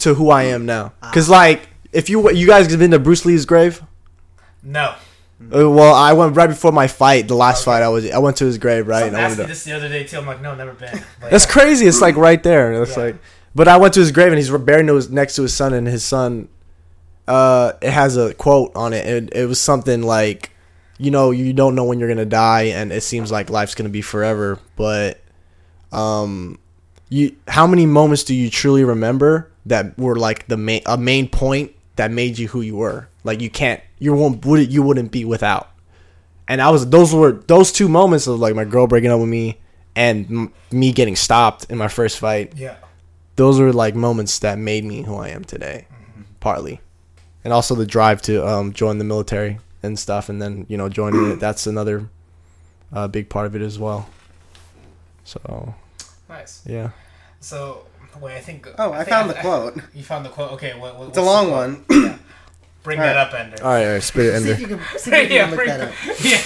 To 0.00 0.14
who 0.14 0.30
I 0.30 0.44
am 0.44 0.66
now. 0.66 0.92
Cause 1.12 1.28
like 1.28 1.68
if 1.92 2.08
you 2.10 2.30
you 2.30 2.46
guys 2.46 2.70
have 2.70 2.78
been 2.78 2.90
to 2.92 2.98
Bruce 2.98 3.24
Lee's 3.24 3.44
grave. 3.46 3.82
No. 4.62 4.94
Uh, 5.42 5.70
well, 5.70 5.94
I 5.94 6.12
went 6.12 6.36
right 6.36 6.48
before 6.48 6.70
my 6.70 6.86
fight. 6.86 7.26
The 7.26 7.34
last 7.34 7.64
fight, 7.64 7.82
I 7.82 7.88
was 7.88 8.10
I 8.10 8.18
went 8.18 8.36
to 8.38 8.44
his 8.44 8.58
grave, 8.58 8.86
right? 8.86 9.00
Someone 9.00 9.14
and 9.14 9.16
I 9.16 9.20
asked 9.28 9.38
me 9.38 9.42
wanted 9.42 9.42
to- 9.44 9.48
this 9.54 9.64
the 9.64 9.72
other 9.72 9.88
day 9.88 10.04
too. 10.04 10.18
I'm 10.18 10.26
like, 10.26 10.42
no, 10.42 10.54
never 10.54 10.72
been. 10.74 10.92
Like, 11.22 11.30
That's 11.30 11.46
crazy. 11.46 11.86
It's 11.86 12.00
like 12.02 12.16
right 12.16 12.42
there. 12.42 12.82
It's 12.82 12.96
Yeah. 12.96 13.04
like, 13.04 13.16
but 13.54 13.66
I 13.66 13.78
went 13.78 13.94
to 13.94 14.00
his 14.00 14.12
grave 14.12 14.28
and 14.28 14.36
he's 14.38 14.50
buried 14.50 14.84
next 14.86 15.10
next 15.10 15.36
to 15.36 15.42
his 15.42 15.54
son, 15.54 15.72
and 15.72 15.86
his 15.86 16.04
son, 16.04 16.48
uh, 17.26 17.72
it 17.80 17.90
has 17.90 18.16
a 18.16 18.34
quote 18.34 18.72
on 18.76 18.92
it. 18.92 19.06
and 19.06 19.32
it 19.32 19.46
was 19.46 19.60
something 19.60 20.02
like, 20.02 20.50
you 20.98 21.10
know, 21.10 21.30
you 21.30 21.52
don't 21.54 21.74
know 21.74 21.84
when 21.84 21.98
you're 21.98 22.08
gonna 22.08 22.26
die, 22.26 22.64
and 22.64 22.92
it 22.92 23.02
seems 23.02 23.32
like 23.32 23.48
life's 23.50 23.74
gonna 23.74 23.88
be 23.88 24.02
forever. 24.02 24.58
But, 24.76 25.20
um, 25.90 26.58
you, 27.08 27.34
how 27.48 27.66
many 27.66 27.86
moments 27.86 28.24
do 28.24 28.34
you 28.34 28.50
truly 28.50 28.84
remember 28.84 29.49
that 29.66 29.98
were 29.98 30.16
like 30.16 30.46
the 30.48 30.56
main 30.56 30.82
a 30.86 30.96
main 30.98 31.28
point 31.28 31.72
that 31.96 32.10
made 32.10 32.38
you 32.38 32.48
who 32.48 32.60
you 32.60 32.76
were? 32.76 33.08
Like 33.24 33.40
you 33.40 33.50
can't, 33.50 33.80
you 33.98 34.14
won't, 34.14 34.44
would 34.46 34.72
you 34.72 34.82
wouldn't 34.82 35.12
be 35.12 35.24
without. 35.24 35.70
And 36.48 36.60
I 36.62 36.70
was 36.70 36.88
those 36.88 37.14
were 37.14 37.32
those 37.32 37.70
two 37.72 37.88
moments 37.88 38.26
of 38.26 38.40
like 38.40 38.54
my 38.54 38.64
girl 38.64 38.86
breaking 38.86 39.10
up 39.10 39.20
with 39.20 39.28
me 39.28 39.58
and 39.94 40.26
m- 40.26 40.52
me 40.70 40.92
getting 40.92 41.16
stopped 41.16 41.66
in 41.70 41.76
my 41.78 41.88
first 41.88 42.18
fight. 42.18 42.54
Yeah. 42.56 42.76
Those 43.36 43.60
were 43.60 43.72
like 43.72 43.94
moments 43.94 44.38
that 44.40 44.58
made 44.58 44.84
me 44.84 45.02
who 45.02 45.16
I 45.16 45.28
am 45.28 45.44
today, 45.44 45.86
partly, 46.40 46.80
and 47.44 47.52
also 47.52 47.74
the 47.74 47.86
drive 47.86 48.20
to 48.22 48.46
um, 48.46 48.72
join 48.72 48.98
the 48.98 49.04
military 49.04 49.58
and 49.82 49.98
stuff, 49.98 50.28
and 50.28 50.42
then 50.42 50.66
you 50.68 50.76
know 50.76 50.88
joining 50.88 51.30
it. 51.32 51.36
That's 51.40 51.66
another 51.66 52.08
uh, 52.92 53.08
big 53.08 53.28
part 53.30 53.46
of 53.46 53.54
it 53.56 53.62
as 53.62 53.78
well. 53.78 54.08
So 55.24 55.74
Nice. 56.28 56.62
yeah, 56.66 56.90
So, 57.40 57.84
wait, 58.20 58.36
I 58.36 58.40
think. 58.40 58.68
Oh, 58.78 58.92
I, 58.92 58.98
think 58.98 59.08
found 59.08 59.30
the 59.30 59.34
quote. 59.34 59.80
You 59.94 60.02
found 60.02 60.24
the 60.24 60.30
quote. 60.30 60.52
Okay, 60.52 60.78
what? 60.78 60.98
what 60.98 61.08
It's 61.08 61.18
a 61.18 61.22
long 61.22 61.50
one. 61.50 61.84
Bring 62.82 62.98
All 62.98 63.04
that 63.04 63.14
right. 63.14 63.26
up, 63.28 63.34
Ender. 63.34 63.62
all 63.62 63.72
right, 63.72 63.84
all 63.86 63.92
right 63.92 64.02
spit 64.02 64.26
it 64.26 64.34
in 64.36 64.42
See 64.42 64.50
if 64.50 64.60
you 64.60 64.66
can, 64.68 64.80
see 64.96 65.10
if 65.12 65.30
you 65.30 65.36
yeah, 65.36 65.46
look 65.46 65.56
bring, 65.56 65.68
that 65.68 65.80
up. 65.82 65.94
yeah. 66.24 66.40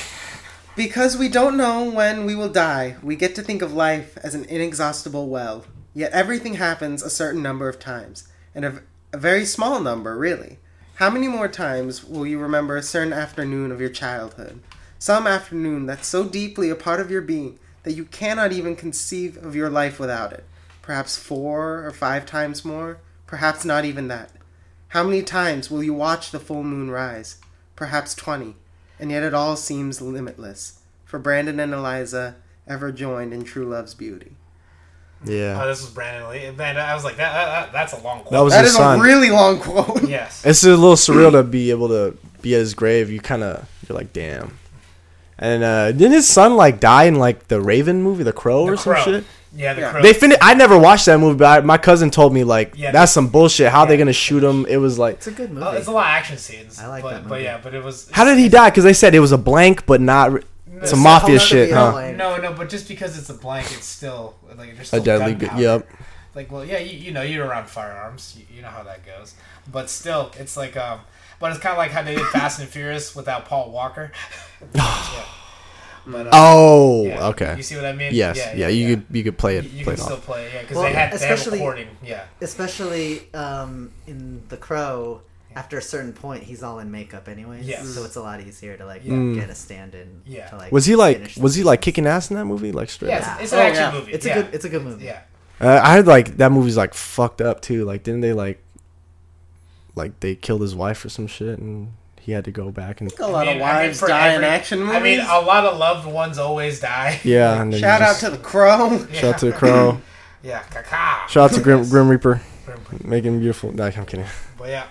Because 0.75 1.17
we 1.17 1.29
don't 1.29 1.57
know 1.57 1.89
when 1.89 2.27
we 2.27 2.35
will 2.35 2.49
die, 2.49 2.97
we 3.05 3.15
get 3.15 3.37
to 3.37 3.43
think 3.43 3.63
of 3.63 3.73
life 3.73 4.19
as 4.25 4.35
an 4.35 4.45
inexhaustible 4.47 5.29
well. 5.29 5.65
Yet 5.95 6.11
everything 6.11 6.55
happens 6.55 7.05
a 7.05 7.11
certain 7.11 7.41
number 7.41 7.69
of 7.69 7.79
times, 7.79 8.27
and 8.53 8.65
a, 8.65 8.83
a 9.13 9.17
very 9.19 9.45
small 9.45 9.81
number, 9.81 10.17
really. 10.17 10.59
How 10.97 11.09
many 11.09 11.29
more 11.29 11.47
times 11.47 12.05
will 12.05 12.27
you 12.27 12.41
remember 12.41 12.77
a 12.77 12.83
certain 12.83 13.13
afternoon 13.13 13.71
of 13.71 13.81
your 13.81 13.91
childhood? 13.91 14.61
Some 14.99 15.29
afternoon 15.29 15.87
that's 15.87 16.09
so 16.09 16.25
deeply 16.25 16.71
a 16.71 16.75
part 16.75 16.99
of 17.01 17.13
your 17.13 17.21
being 17.21 17.61
that 17.85 17.93
you 17.93 18.05
cannot 18.07 18.53
even 18.53 18.75
conceive 18.75 19.37
of 19.45 19.55
your 19.55 19.71
life 19.71 20.01
without 20.01 20.33
it. 20.33 20.45
Perhaps 20.85 21.17
four 21.17 21.83
or 21.87 21.91
five 21.93 22.27
times 22.27 22.63
more, 22.63 22.99
perhaps 23.27 23.65
not 23.65 23.87
even 23.87 24.09
that. 24.09 24.31
How 24.89 25.03
many 25.03 25.23
times 25.23 25.71
will 25.71 25.83
you 25.83 25.95
watch 25.95 26.31
the 26.31 26.39
full 26.39 26.63
moon 26.63 26.91
rise? 26.91 27.39
Perhaps 27.75 28.15
20. 28.15 28.55
And 29.01 29.11
yet 29.11 29.23
it 29.23 29.33
all 29.33 29.57
seems 29.57 30.03
limitless. 30.03 30.81
For 31.07 31.19
Brandon 31.19 31.59
and 31.59 31.73
Eliza, 31.73 32.37
ever 32.69 32.93
joined 32.93 33.33
in 33.33 33.45
true 33.45 33.65
love's 33.67 33.95
beauty. 33.95 34.33
Oh, 35.27 35.31
Yeah, 35.33 35.65
this 35.65 35.81
was 35.81 35.89
Brandon 35.91 36.29
Lee. 36.29 36.51
Man, 36.51 36.77
I 36.77 36.95
was 36.95 37.03
like, 37.03 37.17
that, 37.17 37.33
that, 37.33 37.47
that 37.47 37.73
that's 37.73 37.93
a 37.95 38.05
long 38.05 38.21
quote. 38.21 38.33
that 38.33 38.41
was 38.41 38.53
That 38.53 38.65
his 38.65 38.73
is 38.73 38.77
son. 38.77 39.01
a 39.01 39.03
really 39.03 39.31
long 39.31 39.61
quote. 39.61 40.05
yes. 40.07 40.43
it's 40.47 40.63
a 40.65 40.69
little 40.69 40.97
surreal 40.97 41.33
to 41.33 41.43
be 41.43 41.71
able 41.71 41.89
to 41.89 42.15
be 42.43 42.55
at 42.55 42.59
his 42.59 42.75
grave. 42.75 43.11
You 43.11 43.21
kind 43.21 43.43
of 43.43 43.67
you're 43.89 43.97
like, 43.97 44.13
damn. 44.13 44.59
And 45.39 45.65
uh, 45.65 45.93
didn't 45.93 46.13
his 46.13 46.29
son 46.29 46.57
like 46.57 46.79
die 46.79 47.05
in 47.05 47.15
like 47.17 47.49
the 47.49 47.61
Raven 47.61 48.03
movie, 48.03 48.23
The 48.23 48.35
Crow, 48.35 48.67
The 48.67 48.73
or 48.75 48.77
some 48.77 48.97
shit? 48.97 49.25
Yeah, 49.57 49.75
the 49.75 49.81
Yeah. 49.83 50.01
They 50.03 50.13
fin- 50.13 50.35
I 50.41 50.55
never 50.55 50.79
watched 50.79 51.07
that 51.07 51.19
movie, 51.19 51.39
but 51.39 51.63
I, 51.63 51.65
my 51.65 51.79
cousin 51.79 52.11
told 52.11 52.33
me 52.35 52.45
like 52.45 52.75
Yeah, 52.77 52.91
that's 52.91 53.13
some 53.13 53.29
bullshit. 53.29 53.71
How 53.71 53.85
they 53.85 53.95
yeah. 53.95 53.99
gonna 53.99 54.13
shoot 54.13 54.43
him? 54.43 54.67
It 54.67 54.79
was 54.79 54.99
like, 54.99 55.17
It's 55.17 55.27
a 55.27 55.31
good 55.33 55.51
movie. 55.53 55.67
Oh, 55.67 55.73
it's 55.73 55.87
a 55.87 55.93
lot 55.93 56.07
of 56.07 56.11
action 56.11 56.39
scenes. 56.39 56.79
I 56.81 56.87
like 56.89 57.03
but, 57.03 57.11
that 57.11 57.29
But 57.29 57.43
yeah, 57.43 57.61
but 57.63 57.75
it 57.75 57.83
was. 57.83 58.09
how 58.11 58.25
did 58.25 58.39
he 58.39 58.49
die? 58.49 58.71
Because 58.71 58.85
they 58.85 58.93
said 58.93 59.15
it 59.15 59.21
was 59.21 59.33
a 59.33 59.39
blank, 59.39 59.87
but 59.87 60.01
not 60.01 60.33
re- 60.33 60.43
It's 60.79 60.91
some 60.91 61.01
mafia 61.01 61.39
shit, 61.39 61.73
huh? 61.73 62.13
No, 62.13 62.37
no, 62.37 62.53
but 62.53 62.69
just 62.69 62.89
because 62.89 63.17
it's 63.17 63.31
a 63.31 63.35
blank, 63.35 63.67
it's 63.73 63.87
still 63.87 64.35
like 64.57 64.75
there's 64.75 64.81
A 64.93 65.01
still 65.01 65.05
deadly. 65.05 65.35
Good, 65.35 65.53
yep. 65.57 65.89
Like, 66.35 66.51
well, 66.51 66.65
yeah, 66.65 66.79
you, 66.79 66.99
you 66.99 67.13
know, 67.13 67.23
you're 67.23 67.47
around 67.47 67.69
firearms, 67.69 68.37
you, 68.37 68.57
you 68.57 68.63
know 68.63 68.69
how 68.69 68.83
that 68.83 69.07
goes. 69.07 69.35
But 69.71 69.89
still, 69.89 70.33
it's 70.37 70.57
like, 70.57 70.77
um, 70.77 70.99
but 71.39 71.53
it's 71.53 71.61
kind 71.61 71.73
of 71.73 71.79
like 71.79 71.93
how 71.93 72.03
they 72.03 72.17
did 72.17 72.27
Fast 72.27 72.59
and 72.59 72.69
Furious 72.69 73.15
without 73.15 73.45
Paul 73.45 73.71
Walker. 73.71 74.11
yeah. 74.75 75.25
But, 76.07 76.27
uh, 76.27 76.31
Oh, 76.33 77.07
yeah. 77.07 77.27
okay. 77.29 77.57
You 77.57 77.63
see 77.63 77.77
what 77.77 77.87
I 77.87 77.93
mean? 77.93 78.11
Yes, 78.15 78.37
yeah, 78.37 78.69
you 78.69 78.87
yeah. 78.89 78.95
could 78.97 79.07
you 79.17 79.25
could 79.25 79.39
play 79.39 79.57
it, 79.57 79.65
you 79.65 79.85
play 79.85 79.95
can 79.95 79.95
it 79.95 80.01
still 80.01 80.17
off. 80.17 80.25
play, 80.27 80.45
it, 80.47 80.53
yeah, 80.55 80.61
because 80.63 80.77
Well, 80.77 80.85
they 80.85 80.93
had 80.93 81.13
they 81.13 81.17
especially- 81.17 81.59
recording, 81.59 81.89
yeah. 82.05 82.25
Especially 82.41 83.33
um, 83.35 83.91
in 84.07 84.43
The 84.49 84.57
Crow, 84.59 85.23
after 85.57 85.79
a 85.79 85.83
certain 85.83 86.13
point, 86.13 86.43
he's 86.43 86.63
all 86.63 86.79
in 86.81 86.91
makeup 86.91 87.29
anyways. 87.29 87.67
Yes. 87.67 87.89
So 87.89 88.05
it's 88.05 88.17
a 88.17 88.23
lot 88.23 88.41
easier 88.41 88.77
to 88.77 88.85
like 88.85 89.05
Mm. 89.05 89.37
get 89.37 89.49
a 89.49 89.55
stand-in. 89.55 90.23
Yeah. 90.27 90.49
To, 90.49 90.57
like, 90.57 90.73
Was 90.73 90.85
he 90.85 90.95
like 90.97 91.33
was 91.41 91.55
he 91.55 91.63
like 91.63 91.81
kicking 91.81 92.07
ass 92.07 92.31
in 92.31 92.37
that 92.37 92.45
movie? 92.45 92.73
Like 92.73 92.91
straight 92.91 93.09
Yeah, 93.11 93.19
up? 93.19 93.41
it's, 93.41 93.45
it's 93.45 93.53
an 93.53 93.59
Oh, 93.61 93.63
action 93.63 93.83
yeah. 93.85 93.93
movie. 93.99 94.13
It's 94.13 94.27
a 94.27 94.35
good. 94.35 94.49
It's 94.53 94.65
a 94.65 94.69
good 94.69 94.83
movie. 94.85 95.05
Yeah. 95.07 95.21
Uh, 95.61 95.81
I 95.83 95.95
heard 95.95 96.07
like 96.07 96.37
that 96.39 96.51
movie's 96.53 96.77
like 96.77 96.93
fucked 96.93 97.41
up 97.41 97.61
too. 97.63 97.85
Like 97.85 98.03
didn't 98.03 98.21
they 98.21 98.33
like 98.33 98.61
like 99.95 100.19
they 100.21 100.35
killed 100.35 100.61
his 100.61 100.75
wife 100.75 101.05
or 101.05 101.09
some 101.09 101.27
shit 101.29 101.59
and 101.61 101.93
he 102.25 102.33
had 102.33 102.45
to 102.47 102.51
go 102.51 102.71
back 102.71 103.01
and 103.03 103.13
A 103.21 103.27
lot 103.27 103.47
I 103.47 103.53
mean- 103.53 103.61
of 103.61 103.63
I 103.69 103.69
mean, 103.73 103.87
wives 103.87 104.01
for 104.01 104.09
die 104.09 104.35
in 104.35 104.43
action 104.45 104.81
movies. 104.81 104.95
I 104.97 105.01
mean, 105.01 105.21
a 105.21 105.41
lot 105.41 105.67
of 105.67 105.79
loved 105.79 106.07
ones 106.07 106.39
always 106.39 106.81
die. 106.81 107.21
yeah. 107.25 107.61
And 107.61 107.73
then 107.73 107.81
Shout 107.81 108.01
he 108.01 108.07
out 108.07 108.17
to 108.17 108.31
the 108.31 108.39
crow. 108.39 109.07
Yeah. 109.13 109.21
shout 109.21 109.35
out 109.35 109.39
to 109.41 109.47
the 109.47 109.53
crow. 109.53 110.01
Yeah, 110.43 110.63
caca. 110.65 111.27
Shout 111.29 111.51
out 111.51 111.55
to 111.55 111.63
Grim, 111.63 111.89
Grim 111.89 112.07
Reaper 112.07 112.43
Grim- 112.67 113.01
making 113.03 113.39
beautiful. 113.41 113.73
No, 113.73 113.85
I'm 113.85 114.05
kidding. 114.05 114.27
But 114.59 114.69
yeah. 114.69 114.85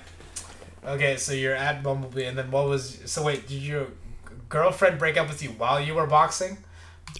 Okay, 0.83 1.15
so 1.15 1.31
you're 1.31 1.53
at 1.53 1.83
Bumblebee, 1.83 2.25
and 2.25 2.35
then 2.35 2.49
what 2.49 2.67
was? 2.67 2.99
So 3.05 3.21
wait, 3.23 3.47
did 3.47 3.61
your 3.61 3.85
girlfriend 4.49 4.97
break 4.97 5.15
up 5.15 5.27
with 5.27 5.43
you 5.43 5.49
while 5.49 5.79
you 5.79 5.93
were 5.93 6.07
boxing? 6.07 6.57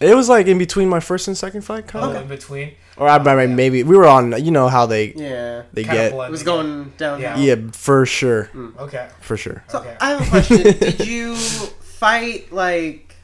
It 0.02 0.16
was 0.16 0.28
like 0.30 0.48
in 0.48 0.58
between 0.58 0.90
my 0.90 1.00
first 1.00 1.28
and 1.28 1.38
second 1.38 1.62
fight, 1.62 1.88
kind 1.88 2.06
Oh, 2.06 2.10
of. 2.12 2.22
in 2.24 2.28
between. 2.28 2.72
Or 2.98 3.08
I, 3.08 3.16
I 3.18 3.46
mean, 3.48 3.56
maybe 3.56 3.84
we 3.84 3.96
were 3.98 4.06
on. 4.08 4.44
You 4.44 4.52
know 4.52 4.68
how 4.68 4.86
they 4.86 5.14
Yeah. 5.16 5.64
they 5.74 5.84
Kinda 5.84 5.96
get. 5.98 6.12
blend 6.14 6.30
It 6.30 6.32
was 6.32 6.44
going 6.44 6.94
down. 6.98 7.22
Yeah, 7.22 7.56
for 7.72 8.06
sure, 8.06 8.50
Okay. 8.80 9.08
for 9.22 9.38
sure. 9.38 9.64
So 9.68 9.80
Okay. 9.80 9.96
I 10.02 10.10
have 10.12 10.22
a 10.22 10.30
question. 10.30 10.58
Did 10.80 11.06
you 11.08 11.36
fight 11.36 12.52
like 12.52 13.16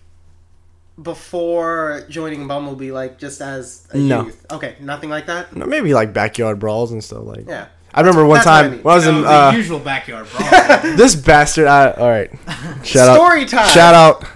before 1.01 2.03
joining 2.09 2.47
Bumblebee, 2.47 2.91
like 2.91 3.17
just 3.19 3.41
as 3.41 3.88
a 3.91 3.97
No. 3.97 4.23
youth? 4.25 4.45
Okay, 4.51 4.75
nothing 4.79 5.09
like 5.09 5.27
that. 5.27 5.55
No, 5.55 5.65
Maybe 5.65 5.93
like 5.93 6.13
backyard 6.13 6.59
brawls 6.59 6.91
and 6.91 7.03
stuff 7.03 7.23
like. 7.23 7.45
Yeah. 7.47 7.65
I 7.93 8.01
remember 8.01 8.23
one 8.25 8.35
That's 8.38 8.45
what 8.45 8.53
I 8.53 8.61
time 8.61 8.71
mean. 8.71 8.83
when 8.83 8.91
I 8.91 8.95
was 8.95 9.05
You 9.05 9.11
know, 9.13 9.17
in 9.19 9.23
the 9.23 9.29
uh, 9.31 9.51
usual 9.51 9.79
backyard 9.79 10.27
brawl. 10.35 10.49
this 10.95 11.15
bastard. 11.15 11.67
I, 11.67 11.91
all 11.91 12.07
right, 12.09 12.29
shout 12.83 13.09
out, 13.09 13.15
Story 13.15 13.45
time. 13.45 13.67
shout 13.69 13.95
out, 13.95 14.21
yeah. 14.21 14.27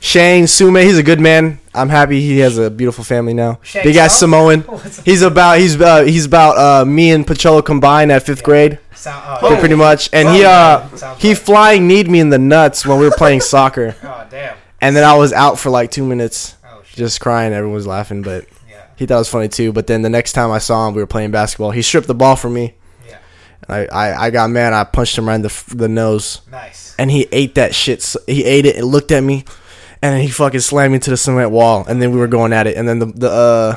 Shane 0.00 0.46
Sume. 0.46 0.76
He's 0.76 0.98
a 0.98 1.02
good 1.02 1.20
man. 1.20 1.58
I'm 1.74 1.88
happy 1.88 2.20
he 2.20 2.38
has 2.38 2.56
a 2.58 2.70
beautiful 2.70 3.04
family 3.04 3.34
now. 3.34 3.58
Shane 3.62 3.82
Big 3.84 3.96
ass? 3.96 4.18
Samoan. 4.18 4.64
He's 5.04 5.22
about 5.22 5.58
he's 5.58 5.80
uh, 5.80 6.02
he's 6.04 6.26
about 6.26 6.56
uh, 6.58 6.84
me 6.84 7.10
and 7.10 7.26
Pocholo 7.26 7.64
combined 7.64 8.10
at 8.12 8.22
fifth 8.24 8.38
Yeah. 8.40 8.44
grade, 8.44 8.78
Sound, 8.94 9.22
oh, 9.42 9.54
Oh. 9.56 9.58
pretty 9.60 9.74
much. 9.74 10.08
And 10.12 10.28
he 10.28 10.44
uh. 10.44 10.80
He 11.18 11.34
flying 11.34 11.86
kneed 11.86 12.08
me 12.08 12.20
in 12.20 12.30
the 12.30 12.38
nuts 12.38 12.84
when 12.86 12.98
we 12.98 13.04
were 13.08 13.14
playing 13.16 13.40
soccer, 13.54 13.94
Oh 14.02 14.24
damn. 14.30 14.56
and 14.80 14.96
then 14.96 15.04
I 15.04 15.14
was 15.16 15.32
out 15.32 15.58
for 15.58 15.70
like 15.70 15.90
two 15.90 16.04
minutes, 16.04 16.54
Oh 16.64 16.80
just 16.94 17.20
crying. 17.20 17.52
Everyone 17.52 17.74
was 17.74 17.86
laughing, 17.86 18.22
but 18.22 18.46
Yeah. 18.68 18.82
he 18.96 19.06
thought 19.06 19.16
it 19.16 19.18
was 19.18 19.28
funny 19.28 19.48
too. 19.48 19.72
But 19.72 19.86
then 19.88 20.02
the 20.02 20.10
next 20.10 20.32
time 20.32 20.50
I 20.50 20.58
saw 20.58 20.88
him, 20.88 20.94
we 20.94 21.02
were 21.02 21.06
playing 21.06 21.30
basketball. 21.32 21.70
He 21.72 21.82
stripped 21.82 22.06
the 22.08 22.14
ball 22.14 22.34
from 22.36 22.54
me. 22.54 22.74
Yeah. 23.08 23.18
I, 23.68 23.86
I, 23.86 24.24
I 24.26 24.30
got 24.30 24.50
mad. 24.50 24.72
I 24.72 24.82
punched 24.84 25.16
him 25.18 25.28
right 25.28 25.36
in 25.36 25.42
the 25.42 25.64
the 25.74 25.88
nose, 25.88 26.40
Nice. 26.50 26.94
and 26.98 27.10
he 27.10 27.28
ate 27.30 27.54
that 27.56 27.74
shit. 27.74 27.98
s 28.00 28.16
he 28.26 28.44
ate 28.44 28.66
it 28.66 28.76
and 28.76 28.86
looked 28.86 29.12
at 29.12 29.22
me, 29.22 29.44
and 30.02 30.14
then 30.14 30.20
he 30.22 30.28
fucking 30.28 30.60
slammed 30.60 30.92
me 30.92 30.98
to 31.00 31.10
the 31.10 31.16
cement 31.16 31.50
wall. 31.50 31.84
And 31.88 32.00
then 32.00 32.12
we 32.12 32.18
were 32.18 32.26
going 32.28 32.52
at 32.52 32.66
it. 32.66 32.76
And 32.76 32.88
then 32.88 32.98
the 32.98 33.06
the 33.06 33.30
uh, 33.30 33.76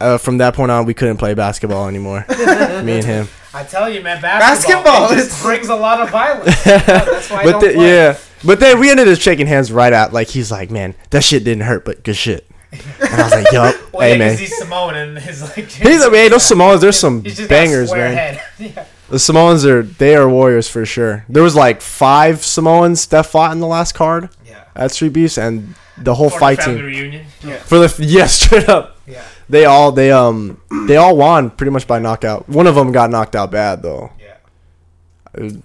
uh 0.00 0.18
from 0.18 0.38
that 0.38 0.54
point 0.54 0.70
on, 0.70 0.84
we 0.86 0.94
couldn't 0.94 1.16
play 1.18 1.34
basketball 1.34 1.88
anymore. 1.88 2.24
me 2.28 2.96
and 2.98 3.04
him. 3.04 3.28
I 3.52 3.62
tell 3.62 3.88
you, 3.88 4.00
man, 4.02 4.20
basketball, 4.20 4.82
Basketball 4.82 5.12
it 5.12 5.18
is- 5.18 5.28
just 5.28 5.42
brings 5.42 5.68
a 5.68 5.76
lot 5.76 6.00
of 6.00 6.10
violence. 6.10 6.60
That's 6.64 7.30
why 7.30 7.38
I 7.42 7.44
but 7.44 7.50
don't 7.52 7.60
the, 7.60 7.74
play. 7.74 7.88
yeah, 7.94 8.18
but 8.44 8.58
then 8.58 8.80
we 8.80 8.90
ended 8.90 9.06
up 9.08 9.18
shaking 9.20 9.46
hands 9.46 9.70
right 9.70 9.92
out. 9.92 10.12
Like 10.12 10.28
he's 10.28 10.50
like, 10.50 10.70
man, 10.72 10.94
that 11.10 11.22
shit 11.22 11.44
didn't 11.44 11.62
hurt, 11.64 11.84
but 11.84 12.02
good 12.02 12.16
shit. 12.16 12.48
And 12.72 13.08
I 13.12 13.22
was 13.22 13.32
like, 13.32 13.52
yup, 13.52 13.76
Well, 13.92 14.00
hey 14.02 14.18
yeah, 14.18 14.30
'cause 14.30 14.34
man. 14.34 14.38
he's 14.38 14.58
Samoan 14.58 14.94
and 14.96 15.18
his 15.18 15.42
like. 15.42 15.68
He's 15.70 16.02
I 16.02 16.08
mean, 16.08 16.30
those 16.32 16.44
Samoans, 16.44 16.80
there's 16.80 16.98
some 16.98 17.22
He's 17.22 17.36
just 17.36 17.48
got 17.48 17.54
a 17.54 17.58
bangers, 17.60 17.92
man. 17.92 18.14
Head. 18.14 18.42
yeah. 18.58 18.84
The 19.10 19.18
Samoans 19.20 19.64
are 19.64 19.84
they 19.84 20.16
are 20.16 20.28
warriors 20.28 20.66
for 20.68 20.84
sure. 20.84 21.24
There 21.28 21.44
was 21.44 21.54
like 21.54 21.80
five 21.80 22.44
Samoans 22.44 23.06
that 23.08 23.26
fought 23.26 23.52
in 23.52 23.60
the 23.60 23.68
last 23.68 23.92
card 23.92 24.30
Yeah. 24.43 24.43
At 24.76 24.90
Street 24.92 25.12
Beefs, 25.12 25.38
and 25.38 25.74
the 25.98 26.14
whole 26.14 26.30
For 26.30 26.38
fight 26.40 26.58
family 26.58 26.76
team 26.76 26.86
reunion. 26.86 27.26
Yeah. 27.42 27.58
for 27.58 27.78
the 27.78 28.04
yeah 28.04 28.26
straight 28.26 28.68
up. 28.68 28.98
Yeah. 29.06 29.22
They 29.48 29.64
all 29.66 29.92
they 29.92 30.10
um 30.10 30.60
they 30.86 30.96
all 30.96 31.16
won 31.16 31.50
pretty 31.50 31.70
much 31.70 31.86
by 31.86 31.98
knockout. 31.98 32.48
One 32.48 32.66
of 32.66 32.74
them 32.74 32.90
got 32.92 33.10
knocked 33.10 33.36
out 33.36 33.50
bad 33.50 33.82
though. 33.82 34.10
Yeah. 34.20 34.36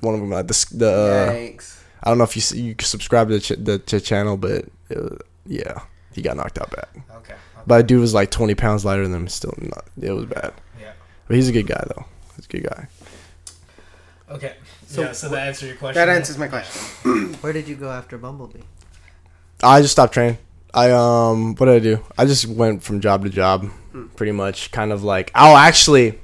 One 0.01 0.15
of 0.15 0.19
them 0.21 0.33
uh, 0.33 0.41
the 0.43 0.53
s- 0.53 0.65
the 0.65 0.89
uh, 0.91 1.31
Yikes. 1.33 1.81
I 2.03 2.09
don't 2.09 2.17
know 2.17 2.23
if 2.23 2.35
you 2.35 2.61
you 2.63 2.75
subscribe 2.81 3.27
to 3.29 3.35
the, 3.35 3.39
ch- 3.39 3.59
the 3.59 3.79
ch- 3.79 4.03
channel, 4.03 4.37
but 4.37 4.65
it 4.89 4.97
was, 4.97 5.19
yeah, 5.45 5.79
he 6.13 6.21
got 6.21 6.37
knocked 6.37 6.59
out 6.59 6.71
bad. 6.71 6.87
Okay. 6.93 7.05
okay. 7.17 7.35
But 7.67 7.77
the 7.77 7.83
dude 7.83 8.01
was 8.01 8.13
like 8.13 8.31
twenty 8.31 8.55
pounds 8.55 8.83
lighter 8.85 9.03
than 9.03 9.13
him. 9.13 9.27
Still, 9.27 9.53
not, 9.61 9.85
it 10.01 10.11
was 10.11 10.25
bad. 10.25 10.53
Yeah. 10.79 10.91
But 11.27 11.35
he's 11.35 11.49
a 11.49 11.51
good 11.51 11.67
guy 11.67 11.83
though. 11.87 12.05
He's 12.35 12.45
a 12.45 12.49
good 12.49 12.63
guy. 12.63 12.87
Okay. 14.29 14.55
So 14.87 15.01
yeah. 15.01 15.11
So 15.11 15.29
that 15.29 15.47
answers 15.47 15.67
your 15.69 15.77
question. 15.77 15.95
That 16.05 16.09
answers 16.09 16.37
my 16.37 16.47
question. 16.47 17.33
Where 17.41 17.53
did 17.53 17.67
you 17.67 17.75
go 17.75 17.91
after 17.91 18.17
Bumblebee? 18.17 18.59
I 19.63 19.81
just 19.81 19.91
stopped 19.91 20.13
training. 20.13 20.37
I 20.73 20.91
um, 20.91 21.55
what 21.55 21.65
did 21.65 21.75
I 21.75 21.79
do? 21.79 22.03
I 22.17 22.25
just 22.25 22.45
went 22.45 22.83
from 22.83 23.01
job 23.01 23.23
to 23.23 23.29
job, 23.29 23.69
pretty 24.15 24.31
much. 24.31 24.71
Kind 24.71 24.91
of 24.91 25.03
like, 25.03 25.31
oh, 25.35 25.55
actually, 25.55 26.19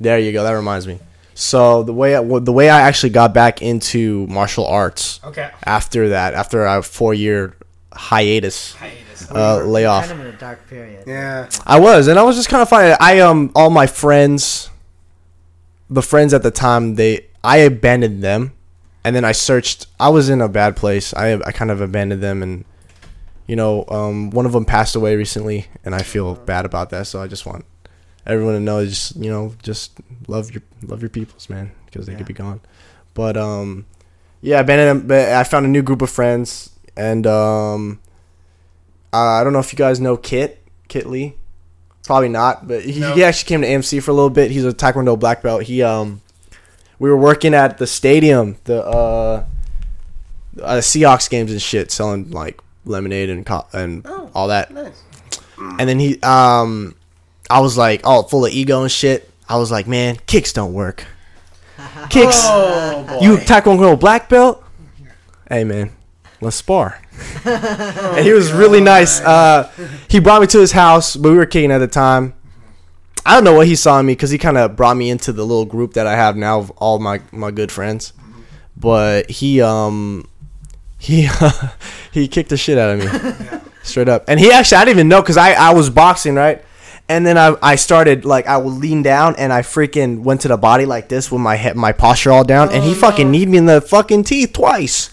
there 0.00 0.18
you 0.18 0.32
go. 0.32 0.42
That 0.44 0.52
reminds 0.52 0.86
me. 0.86 1.00
So 1.34 1.82
the 1.82 1.92
way 1.92 2.14
I, 2.14 2.22
the 2.22 2.52
way 2.52 2.70
I 2.70 2.82
actually 2.82 3.10
got 3.10 3.34
back 3.34 3.60
into 3.60 4.26
martial 4.28 4.66
arts 4.66 5.18
Okay. 5.24 5.50
after 5.66 6.10
that, 6.10 6.34
after 6.34 6.64
a 6.64 6.80
four 6.82 7.12
year 7.12 7.56
hiatus, 7.92 8.74
Hiatus. 8.74 9.30
uh, 9.32 9.34
You 9.60 9.64
were 9.66 9.70
layoff. 9.72 10.06
Kind 10.08 10.20
of 10.20 10.26
in 10.28 10.34
a 10.34 10.38
dark 10.38 10.68
period. 10.68 11.04
Yeah. 11.08 11.48
I 11.66 11.80
was, 11.80 12.06
and 12.06 12.18
I 12.20 12.22
was 12.22 12.36
just 12.36 12.48
kind 12.48 12.62
of 12.62 12.68
fine. 12.68 12.96
I 13.00 13.18
um, 13.18 13.50
all 13.56 13.70
my 13.70 13.88
friends, 13.88 14.70
the 15.90 16.02
friends 16.02 16.32
at 16.32 16.44
the 16.44 16.52
time, 16.52 16.94
they 16.94 17.26
I 17.42 17.58
abandoned 17.58 18.22
them, 18.22 18.52
and 19.04 19.14
then 19.14 19.24
I 19.24 19.32
searched. 19.32 19.86
I 20.00 20.08
was 20.08 20.28
in 20.28 20.40
a 20.40 20.48
bad 20.48 20.76
place. 20.76 21.12
I 21.14 21.34
I 21.34 21.52
kind 21.52 21.70
of 21.70 21.80
abandoned 21.80 22.22
them, 22.22 22.42
and 22.42 22.64
you 23.46 23.56
know, 23.56 23.84
um, 23.88 24.30
one 24.30 24.46
of 24.46 24.52
them 24.52 24.64
passed 24.64 24.96
away 24.96 25.16
recently, 25.16 25.66
and 25.84 25.94
I 25.94 26.02
feel 26.02 26.34
bad 26.34 26.64
about 26.64 26.90
that. 26.90 27.06
So 27.06 27.20
I 27.22 27.26
just 27.26 27.44
want 27.46 27.64
everyone 28.26 28.54
to 28.54 28.60
know, 28.60 28.84
just 28.84 29.16
you 29.16 29.30
know, 29.30 29.54
just 29.62 29.92
love 30.28 30.50
your 30.52 30.62
love 30.82 31.02
your 31.02 31.10
peoples, 31.10 31.48
man, 31.50 31.72
because 31.86 32.06
they 32.06 32.12
Yeah. 32.12 32.18
could 32.18 32.26
be 32.26 32.34
gone. 32.34 32.60
But 33.12 33.36
um, 33.36 33.84
yeah, 34.40 34.56
I 34.56 34.60
abandoned 34.60 35.00
them. 35.02 35.06
But 35.08 35.28
I 35.32 35.44
found 35.44 35.66
a 35.66 35.68
new 35.68 35.82
group 35.82 36.00
of 36.02 36.10
friends, 36.10 36.70
and 36.96 37.26
um, 37.26 38.00
I 39.12 39.44
don't 39.44 39.52
know 39.52 39.58
if 39.60 39.72
you 39.72 39.76
guys 39.76 40.00
know 40.00 40.16
Kit 40.16 40.62
Kit 40.88 41.06
Lee. 41.06 41.34
Probably 42.04 42.28
not, 42.28 42.68
but 42.68 42.84
he, 42.84 43.00
No. 43.00 43.14
he 43.14 43.24
actually 43.24 43.48
came 43.48 43.62
to 43.62 43.66
AMC 43.66 44.02
for 44.02 44.10
a 44.10 44.14
little 44.14 44.28
bit. 44.28 44.50
He's 44.50 44.64
a 44.66 44.72
Taekwondo 44.74 45.18
black 45.18 45.42
belt. 45.42 45.62
He 45.62 45.82
um, 45.82 46.20
we 46.98 47.08
were 47.10 47.16
working 47.16 47.54
at 47.54 47.78
the 47.78 47.86
stadium, 47.86 48.56
the 48.64 48.84
uh, 48.84 49.44
uh 50.62 50.76
Seahawks 50.78 51.28
games 51.28 51.50
and 51.50 51.60
shit, 51.60 51.90
selling 51.90 52.30
like 52.30 52.60
lemonade 52.84 53.30
and 53.30 53.44
co- 53.46 53.66
and 53.72 54.04
Oh. 54.06 54.30
all 54.34 54.48
that. 54.48 54.70
Nice. 54.72 55.02
And 55.58 55.88
then 55.88 55.98
he 55.98 56.20
um, 56.22 56.94
I 57.50 57.60
was 57.60 57.76
like, 57.78 58.06
all 58.06 58.24
full 58.24 58.44
of 58.46 58.52
ego 58.52 58.82
and 58.82 58.90
shit. 58.90 59.30
I 59.48 59.56
was 59.58 59.70
like, 59.70 59.86
man, 59.86 60.16
kicks 60.26 60.52
don't 60.52 60.72
work. 60.72 61.04
Kicks, 62.10 62.40
Oh 62.44 63.18
you 63.20 63.36
Taekwondo 63.36 63.98
black 63.98 64.28
belt? 64.28 64.62
Hey 65.48 65.64
man, 65.64 65.90
let's 66.40 66.56
spar. 66.56 67.00
and 67.44 68.24
he 68.24 68.32
was 68.32 68.52
really 68.52 68.80
nice. 68.80 69.20
Uh, 69.20 69.70
he 70.08 70.18
brought 70.20 70.40
me 70.40 70.46
to 70.48 70.58
his 70.60 70.72
house, 70.72 71.16
but 71.16 71.30
we 71.30 71.36
were 71.36 71.46
kicking 71.46 71.70
at 71.72 71.78
the 71.78 71.86
time. 71.88 72.34
I 73.26 73.34
don't 73.34 73.44
know 73.44 73.54
what 73.54 73.66
he 73.66 73.74
saw 73.76 73.98
in 74.00 74.06
me 74.06 74.12
because 74.12 74.30
he 74.30 74.38
kind 74.38 74.58
of 74.58 74.76
brought 74.76 74.96
me 74.96 75.10
into 75.10 75.32
the 75.32 75.44
little 75.44 75.64
group 75.64 75.94
that 75.94 76.06
I 76.06 76.14
have 76.16 76.36
now 76.36 76.58
of 76.58 76.70
all 76.72 76.98
my 76.98 77.20
my 77.32 77.50
good 77.50 77.72
friends. 77.72 78.12
But 78.76 79.30
he 79.30 79.60
um 79.62 80.28
he 80.98 81.28
he 82.12 82.28
kicked 82.28 82.50
the 82.50 82.56
shit 82.56 82.76
out 82.78 82.98
of 82.98 83.52
me. 83.52 83.60
straight 83.82 84.08
up. 84.08 84.24
And 84.28 84.40
he 84.40 84.50
actually, 84.50 84.78
I 84.78 84.84
didn't 84.86 84.96
even 84.96 85.08
know 85.08 85.20
because 85.20 85.36
I, 85.36 85.52
I 85.52 85.74
was 85.74 85.90
boxing 85.90 86.34
right, 86.36 86.64
and 87.08 87.26
then 87.26 87.36
I, 87.36 87.54
I 87.62 87.74
started 87.76 88.24
like 88.24 88.46
I 88.46 88.56
would 88.56 88.72
lean 88.72 89.02
down 89.02 89.36
and 89.36 89.52
I 89.52 89.60
freaking 89.62 90.22
went 90.22 90.40
to 90.42 90.48
the 90.48 90.56
body 90.56 90.86
like 90.86 91.08
this 91.10 91.30
with 91.30 91.40
my 91.42 91.56
head 91.56 91.76
my 91.76 91.92
posture 91.92 92.32
all 92.32 92.44
down, 92.44 92.70
and 92.72 92.82
he 92.82 92.92
Oh, 92.92 92.94
fucking 92.94 93.26
no. 93.28 93.32
kneed 93.32 93.48
me 93.48 93.58
in 93.58 93.66
the 93.66 93.80
fucking 93.80 94.24
teeth 94.24 94.52
twice. 94.54 95.10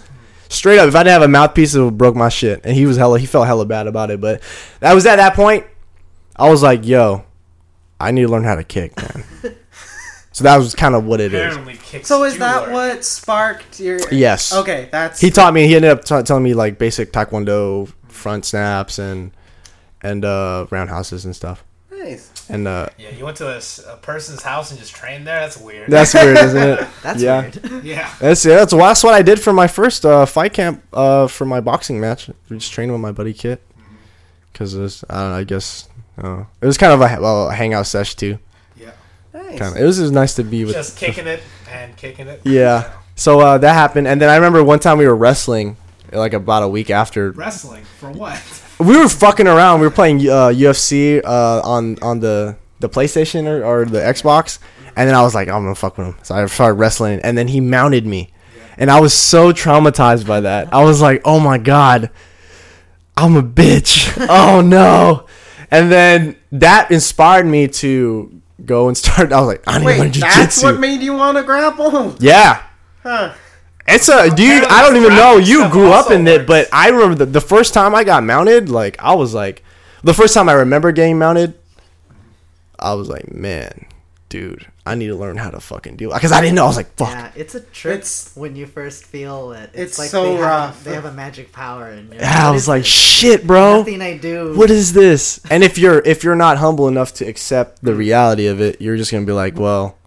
Straight 0.50 0.80
up, 0.80 0.88
if 0.90 0.96
I 0.96 1.04
didn't 1.04 1.14
have 1.14 1.22
a 1.22 1.28
mouthpiece, 1.30 1.76
it 1.76 1.82
would 1.82 1.98
broke 1.98 2.16
my 2.16 2.28
shit. 2.28 2.60
And 2.66 2.76
he 2.76 2.86
was 2.86 2.98
hella, 2.98 3.20
he 3.20 3.26
felt 3.26 3.48
hella 3.48 3.66
bad 3.66 3.88
about 3.88 4.12
it. 4.12 4.20
But 4.20 4.42
that 4.82 4.94
was 4.94 5.06
at 5.06 5.16
that 5.16 5.34
point, 5.34 5.66
I 6.36 6.50
was 6.50 6.62
like, 6.62 6.86
yo, 6.86 7.24
I 8.02 8.12
need 8.12 8.24
to 8.24 8.28
learn 8.30 8.44
how 8.44 8.56
to 8.56 8.64
kick, 8.64 8.96
man. 8.98 9.24
so 10.32 10.44
that 10.44 10.58
was 10.58 10.76
kind 10.76 10.96
of 10.96 11.06
what 11.06 11.20
it 11.22 11.34
is. 11.34 11.48
Apparently 11.54 11.78
kicks 11.78 12.08
So 12.08 12.24
is 12.24 12.34
do 12.34 12.40
that 12.40 12.64
work. 12.64 12.72
what 12.72 13.06
sparked 13.06 13.80
your? 13.80 14.00
Yes. 14.12 14.54
Okay, 14.54 14.90
that's 14.92 15.20
He 15.20 15.30
taught 15.30 15.54
me. 15.54 15.68
He 15.68 15.76
ended 15.76 15.92
up 15.92 16.04
t- 16.04 16.22
telling 16.24 16.44
me 16.44 16.54
like 16.54 16.78
basic 16.78 17.12
taekwondo 17.14 17.92
front 18.08 18.46
snaps 18.46 19.00
and 19.00 19.32
and 20.02 20.26
uh, 20.26 20.66
roundhouses 20.72 21.26
and 21.26 21.36
stuff. 21.36 21.64
nice. 21.92 22.30
And 22.50 22.68
uh, 22.68 22.88
Yeah, 22.98 23.12
you 23.12 23.24
went 23.24 23.38
to 23.38 23.48
a, 23.48 23.58
s- 23.58 23.86
a 23.88 23.96
person's 23.98 24.42
house 24.42 24.72
and 24.72 24.80
just 24.80 24.94
trained 24.96 25.26
there. 25.28 25.40
That's 25.42 25.58
weird. 25.58 25.90
that's 25.90 26.14
weird, 26.14 26.38
isn't 26.38 26.62
it? 26.62 26.88
That's 27.04 27.22
Yeah. 27.22 27.42
weird. 27.42 27.84
yeah. 27.86 28.14
That's 28.20 28.44
yeah, 28.46 28.56
that's 28.56 28.74
that's 28.74 29.04
what 29.04 29.14
I 29.14 29.22
did 29.22 29.40
for 29.40 29.54
my 29.54 29.68
first 29.68 30.06
uh, 30.06 30.26
fight 30.26 30.52
camp 30.54 30.84
uh, 30.92 31.28
for 31.28 31.46
my 31.46 31.62
boxing 31.62 32.00
match. 32.02 32.30
We 32.50 32.58
just 32.58 32.74
trained 32.74 32.92
with 32.92 33.00
my 33.00 33.12
buddy 33.14 33.34
Kit 33.34 33.62
because 34.52 34.76
I 35.10 35.22
don't 35.22 35.30
know. 35.32 35.36
I 35.38 35.44
guess 35.44 35.88
uh, 36.18 36.46
it 36.62 36.66
was 36.66 36.78
kind 36.78 36.94
of 36.94 37.02
a, 37.02 37.22
well, 37.22 37.50
a 37.50 37.54
hangout 37.54 37.88
sesh 37.88 38.16
too. 38.16 38.40
Yeah. 38.76 38.92
Nice. 39.34 39.60
Kind 39.60 39.76
of. 39.76 39.82
It 39.82 39.86
was 39.86 39.98
just 39.98 40.14
nice 40.14 40.36
to 40.36 40.44
be 40.44 40.66
with. 40.66 40.74
Just 40.74 40.98
kicking 40.98 41.28
it 41.28 41.42
and 41.70 41.96
kicking 41.98 42.28
it. 42.28 42.42
Yeah. 42.44 42.92
So 43.16 43.40
uh, 43.40 43.58
that 43.60 43.74
happened, 43.74 44.08
and 44.08 44.20
then 44.20 44.30
I 44.30 44.36
remember 44.36 44.64
one 44.64 44.80
time 44.80 44.98
we 44.98 45.06
were 45.06 45.16
wrestling, 45.16 45.78
like 46.12 46.34
about 46.34 46.64
a 46.64 46.68
week 46.68 46.90
after. 46.90 47.32
Wrestling 47.32 47.84
for 47.84 48.12
what? 48.12 48.42
We 48.80 48.98
were 48.98 49.08
fucking 49.10 49.48
around. 49.48 49.80
We 49.80 49.88
were 49.88 49.94
playing 49.94 50.22
uh, 50.22 50.50
UFC 50.50 51.22
uh, 51.24 51.62
on 51.64 52.00
on 52.02 52.20
the 52.20 52.56
the 52.80 52.90
PlayStation 52.90 53.46
or, 53.46 53.64
or 53.64 53.86
the 53.86 54.00
Xbox, 54.00 54.58
and 54.96 55.08
then 55.08 55.16
I 55.16 55.22
was 55.22 55.36
like, 55.36 55.48
I'm 55.48 55.64
gonna 55.64 55.76
fuck 55.76 55.98
with 55.98 56.08
him. 56.08 56.16
So 56.24 56.36
I 56.36 56.46
started 56.48 56.76
wrestling, 56.76 57.20
and 57.24 57.38
then 57.38 57.48
he 57.48 57.60
mounted 57.62 58.06
me, 58.06 58.32
and 58.78 58.90
I 58.90 59.00
was 59.00 59.14
so 59.14 59.54
traumatized 59.54 60.26
by 60.26 60.42
that. 60.42 60.74
I 60.74 60.84
was 60.84 61.00
like, 61.00 61.22
Oh 61.26 61.40
my 61.40 61.60
god, 61.60 62.10
I'm 63.16 63.36
a 63.36 63.44
bitch. 63.44 64.12
oh 64.30 64.62
no! 64.62 65.28
And 65.72 65.92
then 65.92 66.36
that 66.52 66.92
inspired 66.92 67.46
me 67.46 67.68
to 67.70 68.42
go 68.66 68.88
and 68.88 68.98
start. 68.98 69.32
I 69.32 69.40
was 69.40 69.48
like, 69.48 69.64
I 69.66 69.80
need 69.80 69.86
to 69.86 69.90
learn 69.90 70.00
Wait, 70.12 70.16
that's 70.20 70.62
what 70.62 70.80
made 70.80 71.02
you 71.02 71.16
want 71.16 71.38
to 71.38 71.44
grapple? 71.44 72.16
Yeah. 72.20 72.64
Huh. 73.02 73.34
It's 73.88 74.08
a 74.10 74.30
dude. 74.30 74.64
I 74.66 74.84
don't 74.84 74.96
even 74.96 75.16
know. 75.16 75.38
You 75.38 75.70
grew 75.70 75.92
up 75.92 76.12
in 76.12 76.28
it, 76.28 76.46
but 76.46 76.70
I 76.72 76.90
remember 76.90 77.16
the, 77.16 77.26
the 77.26 77.42
first 77.42 77.74
time 77.74 77.96
I 77.96 78.04
got 78.04 78.24
mounted. 78.24 78.70
Like 78.70 79.02
I 79.02 79.16
was 79.16 79.34
like, 79.34 79.64
the 80.04 80.14
first 80.14 80.34
time 80.34 80.50
I 80.50 80.54
remember 80.54 80.92
getting 80.92 81.18
mounted, 81.18 81.56
I 82.80 82.94
was 82.94 83.10
like, 83.10 83.34
man, 83.34 83.88
dude, 84.30 84.71
I 84.84 84.96
need 84.96 85.08
to 85.08 85.16
learn 85.16 85.38
how 85.38 85.52
to 85.52 85.60
fucking 85.60 85.98
do 85.98 86.10
it 86.10 86.16
because 86.16 86.32
I 86.32 86.42
didn't 86.42 86.56
know. 86.56 86.64
I 86.64 86.68
was 86.68 86.76
like, 86.76 86.96
fuck. 86.96 87.10
Yeah, 87.10 87.32
it's 87.36 87.54
a 87.54 87.60
trip 87.60 88.00
It's- 88.00 88.32
when 88.34 88.56
you 88.56 88.66
first 88.66 89.06
feel 89.06 89.52
it. 89.54 89.70
it's 89.74 90.00
like 90.00 90.10
so 90.10 90.24
they 90.24 90.32
have, 90.34 90.42
rough. 90.42 90.84
They 90.84 90.94
have 90.96 91.06
a 91.06 91.12
magic 91.12 91.52
power, 91.52 91.86
and 91.86 92.12
you're 92.12 92.22
Yeah, 92.22 92.48
I 92.48 92.52
was 92.52 92.68
like, 92.68 92.82
this? 92.82 92.92
shit, 92.92 93.46
bro. 93.46 93.78
Nothing 93.78 94.02
I 94.02 94.18
do. 94.18 94.58
What 94.58 94.72
is 94.72 94.94
this? 94.94 95.40
And 95.52 95.64
if 95.64 95.78
you're 95.78 96.00
if 96.00 96.24
you're 96.24 96.36
not 96.36 96.58
humble 96.58 96.88
enough 96.88 97.14
to 97.16 97.26
accept 97.26 97.84
the 97.84 97.92
mm-hmm. 97.92 98.00
reality 98.00 98.48
of 98.48 98.60
it, 98.60 98.82
you're 98.82 98.98
just 98.98 99.12
gonna 99.12 99.26
be 99.26 99.34
like, 99.34 99.60
well, 99.60 99.98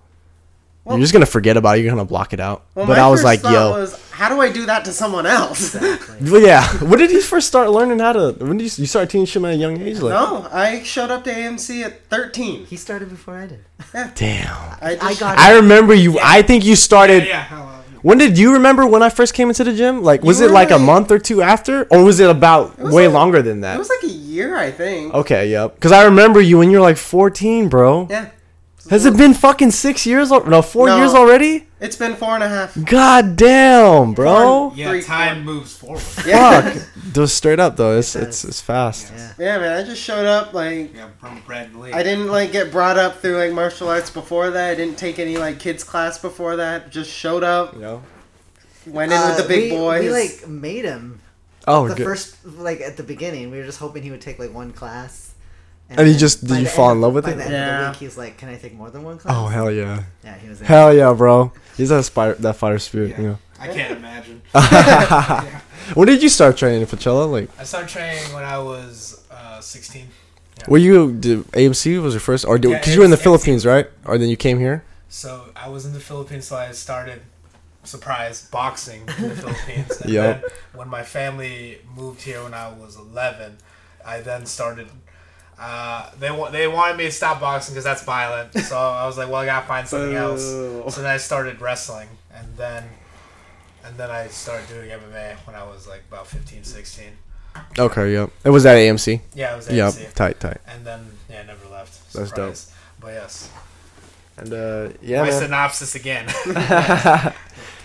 Well- 0.84 0.96
you're 0.96 1.04
just 1.04 1.12
gonna 1.12 1.24
forget 1.26 1.56
about 1.56 1.78
it. 1.78 1.82
You're 1.82 1.92
gonna 1.92 2.04
block 2.04 2.32
it 2.32 2.40
out. 2.40 2.64
Well, 2.74 2.86
but 2.86 2.98
I 2.98 3.08
was 3.08 3.22
like, 3.22 3.44
yo, 3.44 3.70
was, 3.70 4.03
how 4.14 4.28
do 4.28 4.40
I 4.40 4.50
do 4.52 4.66
that 4.66 4.84
to 4.86 4.92
someone 4.92 5.26
else? 5.26 5.74
Exactly. 5.74 6.30
well, 6.30 6.40
yeah. 6.40 6.62
When 6.90 6.98
did 6.98 7.10
you 7.10 7.20
first 7.20 7.46
start 7.48 7.70
learning 7.70 7.98
how 7.98 8.12
to? 8.12 8.32
When 8.38 8.56
did 8.58 8.64
you, 8.64 8.82
you 8.82 8.86
start 8.86 9.10
teaching 9.10 9.42
him 9.42 9.46
at 9.46 9.54
a 9.54 9.56
young 9.56 9.80
age? 9.80 9.98
Like, 9.98 10.14
no, 10.14 10.48
I 10.52 10.82
showed 10.82 11.10
up 11.10 11.24
to 11.24 11.32
AMC 11.32 11.82
at 11.84 12.06
13. 12.06 12.66
He 12.66 12.76
started 12.76 13.08
before 13.10 13.36
I 13.36 13.46
did. 13.46 13.64
damn. 14.14 14.56
I, 14.80 14.94
just, 14.94 15.04
I 15.04 15.14
got. 15.20 15.38
I 15.38 15.54
remember 15.56 15.94
you. 15.94 16.18
I 16.22 16.42
think 16.42 16.64
you 16.64 16.76
started. 16.76 17.26
Yeah. 17.26 17.42
how, 17.42 17.62
uh, 17.64 17.82
When 18.02 18.18
did 18.18 18.38
you 18.38 18.52
remember 18.54 18.86
when 18.86 19.02
I 19.02 19.08
first 19.10 19.34
came 19.34 19.48
into 19.48 19.64
the 19.64 19.72
gym? 19.74 20.02
Like, 20.02 20.22
was 20.22 20.38
You 20.38 20.46
it 20.46 20.48
were 20.48 20.54
like 20.54 20.70
a 20.70 20.78
month 20.78 21.10
or 21.10 21.18
two 21.18 21.42
after, 21.42 21.84
or 21.90 22.04
was 22.04 22.20
it 22.20 22.30
about 22.30 22.78
was 22.78 22.94
way 22.94 23.06
like- 23.08 23.14
longer 23.14 23.42
than 23.42 23.62
that? 23.62 23.76
It 23.76 23.78
was 23.78 23.88
like 23.90 24.04
a 24.04 24.14
year, 24.14 24.56
I 24.56 24.70
think. 24.70 25.14
okay, 25.14 25.48
yep. 25.50 25.74
Because 25.74 25.92
I 25.92 26.04
remember 26.04 26.40
you 26.40 26.58
when 26.58 26.70
you 26.70 26.78
were 26.78 26.82
like 26.90 26.96
14, 26.98 27.68
bro. 27.68 28.06
Yeah. 28.10 28.28
Has 28.90 29.06
it 29.06 29.16
been 29.16 29.32
fucking 29.34 29.70
six 29.70 30.04
years? 30.06 30.30
Al- 30.30 30.44
no, 30.46 30.60
four 30.62 30.86
No. 30.86 30.98
years 30.98 31.14
already. 31.14 31.66
It's 31.80 31.96
been 31.96 32.16
four 32.16 32.34
and 32.34 32.42
a 32.44 32.48
half. 32.48 32.76
God 32.84 33.36
damn, 33.36 34.12
bro. 34.12 34.72
yeah, 34.74 34.90
Three, 34.90 35.02
time 35.02 35.44
four. 35.44 35.54
moves 35.54 35.76
forward. 35.76 36.02
Yeah. 36.26 36.60
Fuck. 36.70 36.82
Just 37.12 37.36
straight 37.36 37.60
up 37.60 37.76
though, 37.76 37.96
it's 37.98 38.14
It 38.16 38.24
it's 38.24 38.44
it's 38.44 38.60
fast. 38.60 39.12
Yeah. 39.14 39.32
Yeah, 39.38 39.58
man. 39.58 39.76
I 39.76 39.82
just 39.86 40.02
showed 40.02 40.26
up 40.26 40.52
like 40.52 40.94
Yeah, 40.94 41.08
from 41.18 41.40
Brad 41.46 41.74
Lee. 41.74 41.92
I 41.92 42.02
didn't 42.02 42.28
like 42.28 42.52
get 42.52 42.70
brought 42.72 42.98
up 42.98 43.20
through 43.20 43.36
like 43.38 43.52
martial 43.52 43.88
arts 43.88 44.10
before 44.10 44.50
that. 44.50 44.70
I 44.70 44.74
didn't 44.74 44.98
take 44.98 45.18
any 45.18 45.36
like 45.36 45.58
kids 45.60 45.84
class 45.84 46.18
before 46.18 46.56
that. 46.56 46.90
Just 46.90 47.10
showed 47.10 47.42
up, 47.44 47.74
You 47.74 47.80
know. 47.80 48.02
went 48.86 49.12
in 49.12 49.18
with 49.20 49.30
Uh, 49.38 49.42
the 49.42 49.48
big 49.48 49.72
we, 49.72 49.78
boys. 49.78 50.02
We 50.02 50.10
like 50.10 50.48
made 50.48 50.84
him. 50.84 51.20
Oh, 51.66 51.88
the 51.88 51.94
good. 51.94 52.04
first, 52.04 52.36
like 52.44 52.80
at 52.82 52.96
the 52.98 53.02
beginning, 53.02 53.50
we 53.50 53.56
were 53.58 53.64
just 53.64 53.78
hoping 53.78 54.02
he 54.02 54.10
would 54.10 54.20
take 54.20 54.38
like 54.38 54.52
one 54.52 54.72
class. 54.72 55.23
And 55.90 56.08
he 56.08 56.16
just- 56.16 56.44
did 56.46 56.58
you 56.60 56.66
fall 56.66 56.90
end 56.90 56.96
in 56.98 57.00
love 57.02 57.14
with 57.14 57.24
by 57.24 57.32
it? 57.32 57.36
the 57.36 57.44
end 57.44 57.52
Yeah. 57.52 57.78
of 57.78 57.84
the 57.84 57.90
week, 57.90 58.10
he's 58.10 58.16
like, 58.18 58.36
"Can 58.38 58.48
I 58.48 58.56
take 58.56 58.74
more 58.74 58.90
than 58.90 59.02
one 59.04 59.18
class?" 59.18 59.34
Oh 59.36 59.46
hell 59.46 59.70
yeah. 59.70 60.02
Yeah, 60.24 60.36
he 60.38 60.48
was. 60.48 60.60
In. 60.60 60.66
Hell 60.66 60.92
yeah, 60.94 61.12
bro. 61.12 61.52
He's 61.76 61.90
that 61.90 62.04
fire, 62.06 62.34
that 62.34 62.56
fighter 62.56 62.78
spirit. 62.78 63.16
You 63.18 63.24
know. 63.28 63.38
I 63.60 63.68
can't 63.68 63.96
imagine. 63.98 64.42
when 65.94 66.06
did 66.08 66.22
you 66.22 66.28
start 66.28 66.56
training 66.56 66.86
Pocholo? 66.86 67.30
Like, 67.30 67.48
I 67.58 67.64
started 67.64 67.88
training 67.88 68.32
when 68.32 68.44
I 68.44 68.58
was 68.58 69.22
uh, 69.30 69.60
16. 69.60 70.08
were 70.68 70.78
you 70.78 71.12
did 71.12 71.44
AMC 71.52 72.02
was 72.02 72.14
your 72.14 72.20
first, 72.20 72.44
or 72.44 72.58
because 72.58 72.88
Yeah, 72.88 72.92
you 72.94 72.98
were 73.00 73.04
in 73.04 73.10
the 73.10 73.16
AMC. 73.16 73.22
Philippines, 73.22 73.66
right? 73.66 73.86
Or 74.06 74.18
then 74.18 74.28
you 74.28 74.36
came 74.36 74.58
here? 74.58 74.84
So 75.08 75.44
I 75.54 75.68
was 75.68 75.84
in 75.84 75.92
the 75.92 76.00
Philippines, 76.00 76.46
so 76.46 76.56
I 76.56 76.72
started 76.72 77.20
surprise 77.84 78.48
boxing 78.50 79.02
in 79.18 79.28
the 79.28 79.36
Philippines. 79.36 79.92
And 80.02 80.10
Yep. 80.10 80.40
then 80.42 80.50
when 80.74 80.88
my 80.88 81.02
family 81.02 81.78
moved 81.94 82.22
here 82.22 82.42
when 82.42 82.54
I 82.54 82.68
was 82.72 82.96
11, 82.96 83.58
I 84.04 84.20
then 84.20 84.46
started. 84.46 84.88
Uh, 85.58 86.10
they 86.18 86.30
wa- 86.30 86.50
they 86.50 86.66
wanted 86.66 86.96
me 86.96 87.04
to 87.04 87.10
stop 87.12 87.40
boxing 87.40 87.74
because 87.74 87.84
that's 87.84 88.02
violent. 88.04 88.52
So 88.58 88.76
I 88.76 89.06
was 89.06 89.16
like, 89.16 89.28
well, 89.28 89.36
I 89.36 89.46
gotta 89.46 89.66
find 89.66 89.86
something 89.86 90.14
else. 90.14 90.42
So 90.42 90.90
then 91.02 91.06
I 91.06 91.16
started 91.16 91.60
wrestling, 91.60 92.08
and 92.34 92.46
then 92.56 92.84
and 93.86 93.96
then 93.96 94.10
I 94.10 94.26
started 94.28 94.68
doing 94.68 94.90
MMA 94.90 95.36
when 95.46 95.54
I 95.54 95.62
was 95.64 95.86
like 95.86 96.02
about 96.10 96.26
15, 96.26 96.64
16. 96.64 97.04
Okay, 97.78 98.12
yep. 98.12 98.30
It 98.44 98.50
was 98.50 98.66
at 98.66 98.76
AMC. 98.76 99.20
Yeah, 99.34 99.52
it 99.52 99.56
was 99.56 99.70
Yep, 99.70 99.92
AMC. 99.92 100.14
tight, 100.14 100.40
tight. 100.40 100.58
And 100.66 100.84
then 100.84 101.06
yeah, 101.30 101.40
I 101.42 101.46
never 101.46 101.66
left. 101.70 102.12
That's 102.12 102.32
dope. 102.32 102.56
But 103.00 103.08
yes, 103.12 103.48
And 104.36 104.52
uh, 104.52 104.88
yeah, 105.02 105.22
my 105.22 105.28
man. 105.30 105.40
synopsis 105.42 105.94
again. 105.94 106.26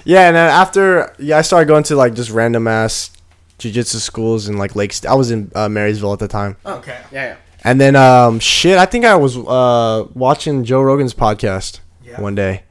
yeah, 0.06 0.28
and 0.28 0.36
then 0.36 0.50
after 0.50 1.14
yeah, 1.20 1.38
I 1.38 1.42
started 1.42 1.68
going 1.68 1.84
to 1.84 1.96
like 1.96 2.14
just 2.16 2.32
random 2.32 2.68
ass 2.68 3.12
jujitsu 3.60 3.98
schools 3.98 4.48
in 4.48 4.58
like 4.58 4.76
Lake. 4.76 4.94
St- 4.94 5.12
I 5.12 5.16
was 5.16 5.30
in 5.32 5.52
uh, 5.54 5.70
Marysville 5.70 6.14
at 6.14 6.20
the 6.20 6.28
time, 6.28 6.56
okay. 6.66 6.98
yeah, 7.12 7.26
yeah. 7.26 7.36
And 7.64 7.80
then 7.80 7.96
um, 7.96 8.40
shit, 8.40 8.78
I 8.78 8.86
think 8.86 9.06
I 9.06 9.16
was 9.16 9.38
uh 9.38 10.08
watching 10.14 10.64
Joe 10.64 10.82
Rogan's 10.82 11.14
podcast 11.14 11.80
Yeah. 12.06 12.22
one 12.22 12.36
day, 12.36 12.64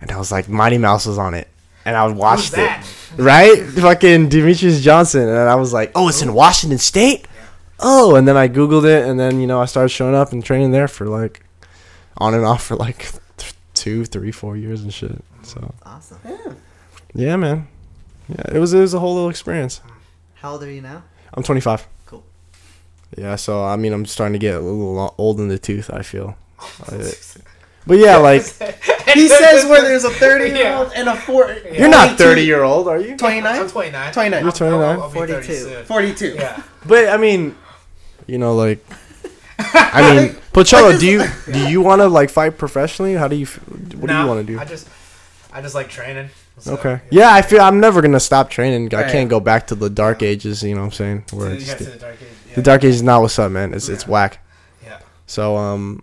and 0.00 0.10
I 0.10 0.18
was 0.18 0.30
like, 0.30 0.48
Mighty 0.48 0.78
Mouse 0.78 1.06
was 1.06 1.16
on 1.18 1.34
it, 1.34 1.48
and 1.84 1.96
I 1.96 2.06
watched 2.08 2.52
it. 2.56 2.70
right? 3.16 3.62
Fucking 3.62 4.28
Demetrious 4.28 4.80
Johnson, 4.82 5.28
and 5.28 5.38
I 5.48 5.54
was 5.54 5.72
like, 5.72 5.92
oh, 5.94 6.08
it's 6.08 6.20
in 6.22 6.34
Washington 6.34 6.78
State. 6.78 7.26
Oh, 7.80 8.14
and 8.16 8.26
then 8.28 8.36
I 8.36 8.48
googled 8.48 8.84
it, 8.84 9.06
and 9.08 9.18
then 9.18 9.40
you 9.40 9.46
know 9.46 9.60
I 9.60 9.64
started 9.64 9.88
showing 9.88 10.14
up 10.14 10.32
and 10.32 10.44
training 10.44 10.72
there 10.72 10.88
for 10.88 11.06
like 11.06 11.42
on 12.18 12.34
and 12.34 12.44
off 12.44 12.64
for 12.64 12.76
like 12.76 13.06
th- 13.38 13.54
two, 13.74 14.04
three, 14.04 14.30
four 14.30 14.56
years 14.56 14.82
and 14.82 14.92
shit. 14.92 15.24
So 15.42 15.74
Awesome. 15.84 16.18
yeah. 16.24 16.52
yeah, 17.14 17.36
man, 17.36 17.66
yeah, 18.28 18.44
it 18.54 18.58
was 18.58 18.72
it 18.74 18.80
was 18.80 18.94
a 18.94 18.98
whole 19.00 19.14
little 19.14 19.30
experience. 19.30 19.80
How 20.34 20.52
old 20.52 20.62
are 20.62 20.70
you 20.70 20.80
now? 20.82 21.02
I'm 21.32 21.42
25. 21.42 21.86
Cool. 23.14 23.24
Yeah, 23.24 23.36
so 23.36 23.64
I 23.64 23.76
mean, 23.76 23.92
I'm 23.92 24.06
starting 24.06 24.32
to 24.34 24.38
get 24.38 24.54
a 24.56 24.60
little 24.60 25.14
old 25.18 25.40
in 25.40 25.48
the 25.48 25.58
tooth. 25.58 25.90
I 25.92 26.02
feel, 26.02 26.36
but 27.86 27.98
yeah, 27.98 28.16
like 28.16 28.42
He 29.14 29.28
says 29.28 29.64
where 29.66 29.82
there's 29.82 30.04
a 30.04 30.10
30 30.10 30.50
year 30.56 30.72
old 30.74 30.92
and 30.94 31.08
a 31.08 31.14
40. 31.16 31.76
you're 31.78 31.88
not 31.88 32.18
30 32.18 32.42
year 32.42 32.62
old, 32.64 32.88
are 32.88 32.98
you? 32.98 33.16
29. 33.16 33.60
I'm 33.60 33.68
29? 33.68 34.12
29. 34.12 34.12
29. 34.12 34.42
You're 34.42 34.52
29? 34.52 34.82
I'll, 34.82 35.02
I'll 35.02 35.10
42. 35.10 35.42
soon. 35.54 35.84
42. 35.84 36.34
Yeah. 36.34 36.62
But 36.86 37.08
I 37.08 37.16
mean, 37.16 37.54
you 38.26 38.38
know, 38.38 38.56
like, 38.56 38.84
I 39.58 40.14
mean, 40.16 40.34
Pocholo, 40.52 40.98
do 40.98 41.06
you 41.06 41.24
do 41.52 41.68
you 41.68 41.80
want 41.80 42.00
to 42.00 42.08
like 42.08 42.30
fight 42.30 42.58
professionally? 42.58 43.14
How 43.14 43.28
do 43.28 43.36
you? 43.36 43.44
f- 43.46 43.58
What 43.68 44.08
do 44.08 44.14
you 44.18 44.26
want 44.26 44.44
to 44.46 44.52
do? 44.52 44.58
I 44.58 44.64
just, 44.64 44.88
I 45.52 45.60
just 45.60 45.74
like 45.74 45.88
training. 45.88 46.30
So, 46.58 46.74
Okay. 46.74 47.00
Yeah, 47.10 47.32
I 47.34 47.42
feel 47.42 47.60
I'm 47.60 47.80
never 47.80 48.00
gonna 48.02 48.20
stop 48.20 48.48
training. 48.50 48.94
I 48.94 49.10
can't 49.10 49.28
go 49.28 49.40
back 49.40 49.66
to 49.68 49.74
the 49.74 49.90
dark 49.90 50.22
ages. 50.22 50.62
You 50.62 50.74
know 50.74 50.80
what 50.82 50.86
I'm 50.86 50.92
saying? 50.92 51.24
So 51.28 51.36
Where 51.36 51.48
you 51.50 51.56
it's 51.56 51.74
to 51.74 51.84
the, 51.84 51.90
the 51.90 51.96
dark 51.98 52.16
age. 52.22 52.28
Yeah. 52.54 52.60
the 52.60 52.62
dark 52.62 52.84
age 52.84 52.94
is 52.94 53.02
not 53.02 53.20
what's 53.20 53.38
up, 53.38 53.50
man. 53.50 53.74
It's 53.74 53.88
it's 53.88 54.06
whack. 54.06 54.38
Yeah. 54.84 55.00
So 55.26 55.56
um, 55.56 56.02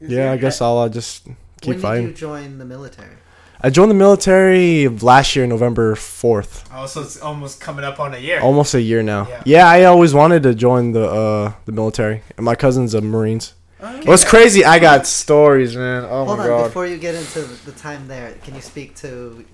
yeah, 0.00 0.32
I 0.32 0.38
guess 0.38 0.62
I'll 0.62 0.78
uh, 0.78 0.88
just 0.88 1.26
keep 1.60 1.74
when 1.74 1.80
fighting. 1.80 2.06
did 2.06 2.10
you 2.12 2.16
join 2.16 2.58
the 2.58 2.64
military? 2.64 3.16
I 3.60 3.68
joined 3.68 3.90
the 3.90 3.94
military 3.94 4.88
last 4.88 5.36
year, 5.36 5.46
November 5.46 5.94
fourth. 5.94 6.66
Oh, 6.72 6.86
so 6.86 7.02
it's 7.02 7.20
almost 7.20 7.60
coming 7.60 7.84
up 7.84 8.00
on 8.00 8.14
a 8.14 8.18
year. 8.18 8.40
Almost 8.40 8.72
a 8.72 8.80
year 8.80 9.02
now. 9.02 9.28
Yeah. 9.28 9.42
Yeah. 9.44 9.68
I 9.68 9.84
always 9.84 10.14
wanted 10.14 10.42
to 10.44 10.54
join 10.54 10.92
the 10.92 11.04
uh 11.06 11.52
the 11.66 11.72
military, 11.72 12.22
and 12.38 12.44
my 12.46 12.54
cousin's 12.54 12.94
a 12.94 13.02
Marines. 13.02 13.52
Okay. 13.82 14.08
What's 14.08 14.24
crazy? 14.24 14.64
I 14.64 14.78
got 14.78 15.06
stories, 15.06 15.76
man. 15.76 16.04
Oh 16.04 16.08
my 16.08 16.08
god. 16.08 16.26
Hold 16.26 16.38
my 16.38 16.44
on, 16.44 16.48
god. 16.48 16.64
before 16.68 16.86
you 16.86 16.96
get 16.96 17.14
into 17.14 17.42
the 17.42 17.72
time 17.72 18.08
there, 18.08 18.32
can 18.42 18.54
you 18.54 18.60
speak 18.62 18.94
to 18.96 19.44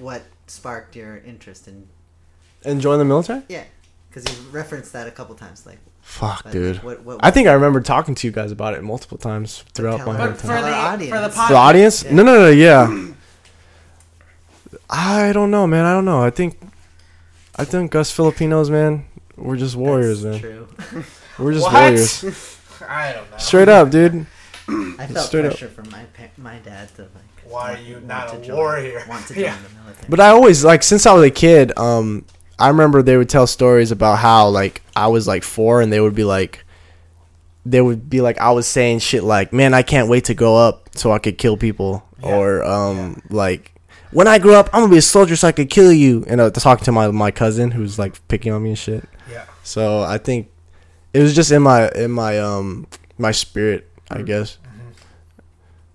what 0.00 0.22
sparked 0.46 0.96
your 0.96 1.18
interest 1.18 1.68
in? 1.68 1.88
And 2.64 2.80
join 2.80 2.98
the 2.98 3.04
military? 3.04 3.42
Yeah, 3.48 3.64
because 4.14 4.36
you 4.36 4.48
referenced 4.50 4.92
that 4.92 5.06
a 5.08 5.10
couple 5.10 5.34
times. 5.34 5.66
Like, 5.66 5.78
Fuck, 6.02 6.44
but 6.44 6.52
dude. 6.52 6.82
What, 6.82 7.02
what, 7.02 7.18
I 7.22 7.30
think 7.30 7.48
I 7.48 7.52
remember 7.52 7.80
talking 7.80 8.14
to 8.14 8.26
you 8.26 8.32
guys 8.32 8.52
about 8.52 8.74
it 8.74 8.82
multiple 8.84 9.18
times 9.18 9.64
throughout 9.72 10.06
my 10.06 10.14
whole 10.16 10.26
time. 10.28 10.36
for 10.36 10.46
the 10.46 10.54
audience. 10.74 11.14
for 11.14 11.20
the 11.22 11.28
The 11.28 11.34
podcast, 11.34 11.48
The 11.48 11.54
audience? 11.56 12.04
Yeah. 12.04 12.12
No, 12.12 12.22
no, 12.22 12.34
no, 12.40 12.50
yeah. 12.50 13.08
I 14.90 15.32
don't 15.32 15.50
know, 15.50 15.66
man. 15.66 15.84
I 15.84 15.92
don't 15.92 16.04
know. 16.04 16.22
I 16.22 16.30
think, 16.30 16.58
I 17.56 17.64
think 17.64 17.94
us 17.94 18.10
Filipinos, 18.10 18.70
man, 18.70 19.06
we're 19.36 19.56
just 19.56 19.76
warriors, 19.76 20.22
that's 20.22 20.42
man. 20.42 20.66
True. 20.90 21.04
We're 21.38 21.52
just 21.54 21.72
warriors. 21.72 22.58
I 22.88 23.12
don't 23.12 23.28
know. 23.28 23.36
Straight 23.38 23.68
up, 23.68 23.90
dude. 23.90 24.26
I 24.68 25.06
felt 25.08 25.26
Straight 25.26 25.46
up. 25.46 25.50
pressure 25.50 25.68
from 25.68 25.90
my 25.90 26.04
pa- 26.16 26.28
my 26.36 26.58
dad 26.58 26.94
to 26.94 27.02
like. 27.02 27.10
Why 27.44 27.74
are 27.74 27.78
you 27.80 28.00
not 28.06 28.28
to 28.28 28.38
a 28.38 28.42
join- 28.44 28.56
warrior? 28.56 29.02
Want 29.08 29.26
to 29.26 29.34
join 29.34 29.42
Yeah. 29.44 29.56
the 29.56 29.74
military? 29.82 30.06
But 30.08 30.20
I 30.20 30.28
always 30.28 30.64
like 30.64 30.84
since 30.84 31.06
I 31.06 31.12
was 31.12 31.24
a 31.24 31.30
kid, 31.32 31.76
um, 31.76 32.24
I 32.58 32.68
remember 32.68 33.02
they 33.02 33.16
would 33.16 33.28
tell 33.28 33.46
stories 33.46 33.90
about 33.90 34.18
how 34.18 34.48
like 34.48 34.82
I 34.94 35.08
was 35.08 35.26
like 35.26 35.42
four 35.42 35.80
and 35.80 35.92
they 35.92 36.00
would 36.00 36.14
be 36.14 36.24
like 36.24 36.64
they 37.66 37.80
would 37.80 38.08
be 38.10 38.20
like 38.20 38.38
I 38.38 38.50
was 38.52 38.66
saying 38.66 38.98
shit 39.00 39.24
like, 39.24 39.52
Man, 39.52 39.74
I 39.74 39.82
can't 39.82 40.08
wait 40.08 40.24
to 40.26 40.34
go 40.34 40.56
up 40.56 40.90
so 40.94 41.10
I 41.12 41.18
could 41.18 41.38
kill 41.38 41.56
people 41.56 42.06
Yeah. 42.22 42.36
or 42.36 42.64
um 42.64 43.22
like 43.30 43.72
when 44.12 44.28
I 44.28 44.38
grow 44.38 44.54
up 44.54 44.68
I'm 44.72 44.82
gonna 44.82 44.92
be 44.92 44.98
a 44.98 45.02
soldier 45.02 45.34
so 45.34 45.48
I 45.48 45.52
could 45.52 45.70
kill 45.70 45.92
you 45.92 46.24
and 46.28 46.40
uh, 46.40 46.50
talking 46.50 46.84
to 46.84 46.92
my 46.92 47.10
my 47.10 47.30
cousin 47.30 47.70
who's 47.72 47.98
like 47.98 48.26
picking 48.28 48.52
on 48.52 48.62
me 48.62 48.70
and 48.70 48.78
shit. 48.78 49.04
Yeah. 49.30 49.46
So 49.62 50.02
I 50.02 50.18
think 50.18 50.48
it 51.12 51.20
was 51.20 51.34
just 51.34 51.50
in 51.50 51.62
my 51.62 51.88
in 51.90 52.10
my 52.12 52.38
um 52.38 52.86
my 53.18 53.32
spirit, 53.32 53.90
I 54.10 54.22
guess. 54.22 54.58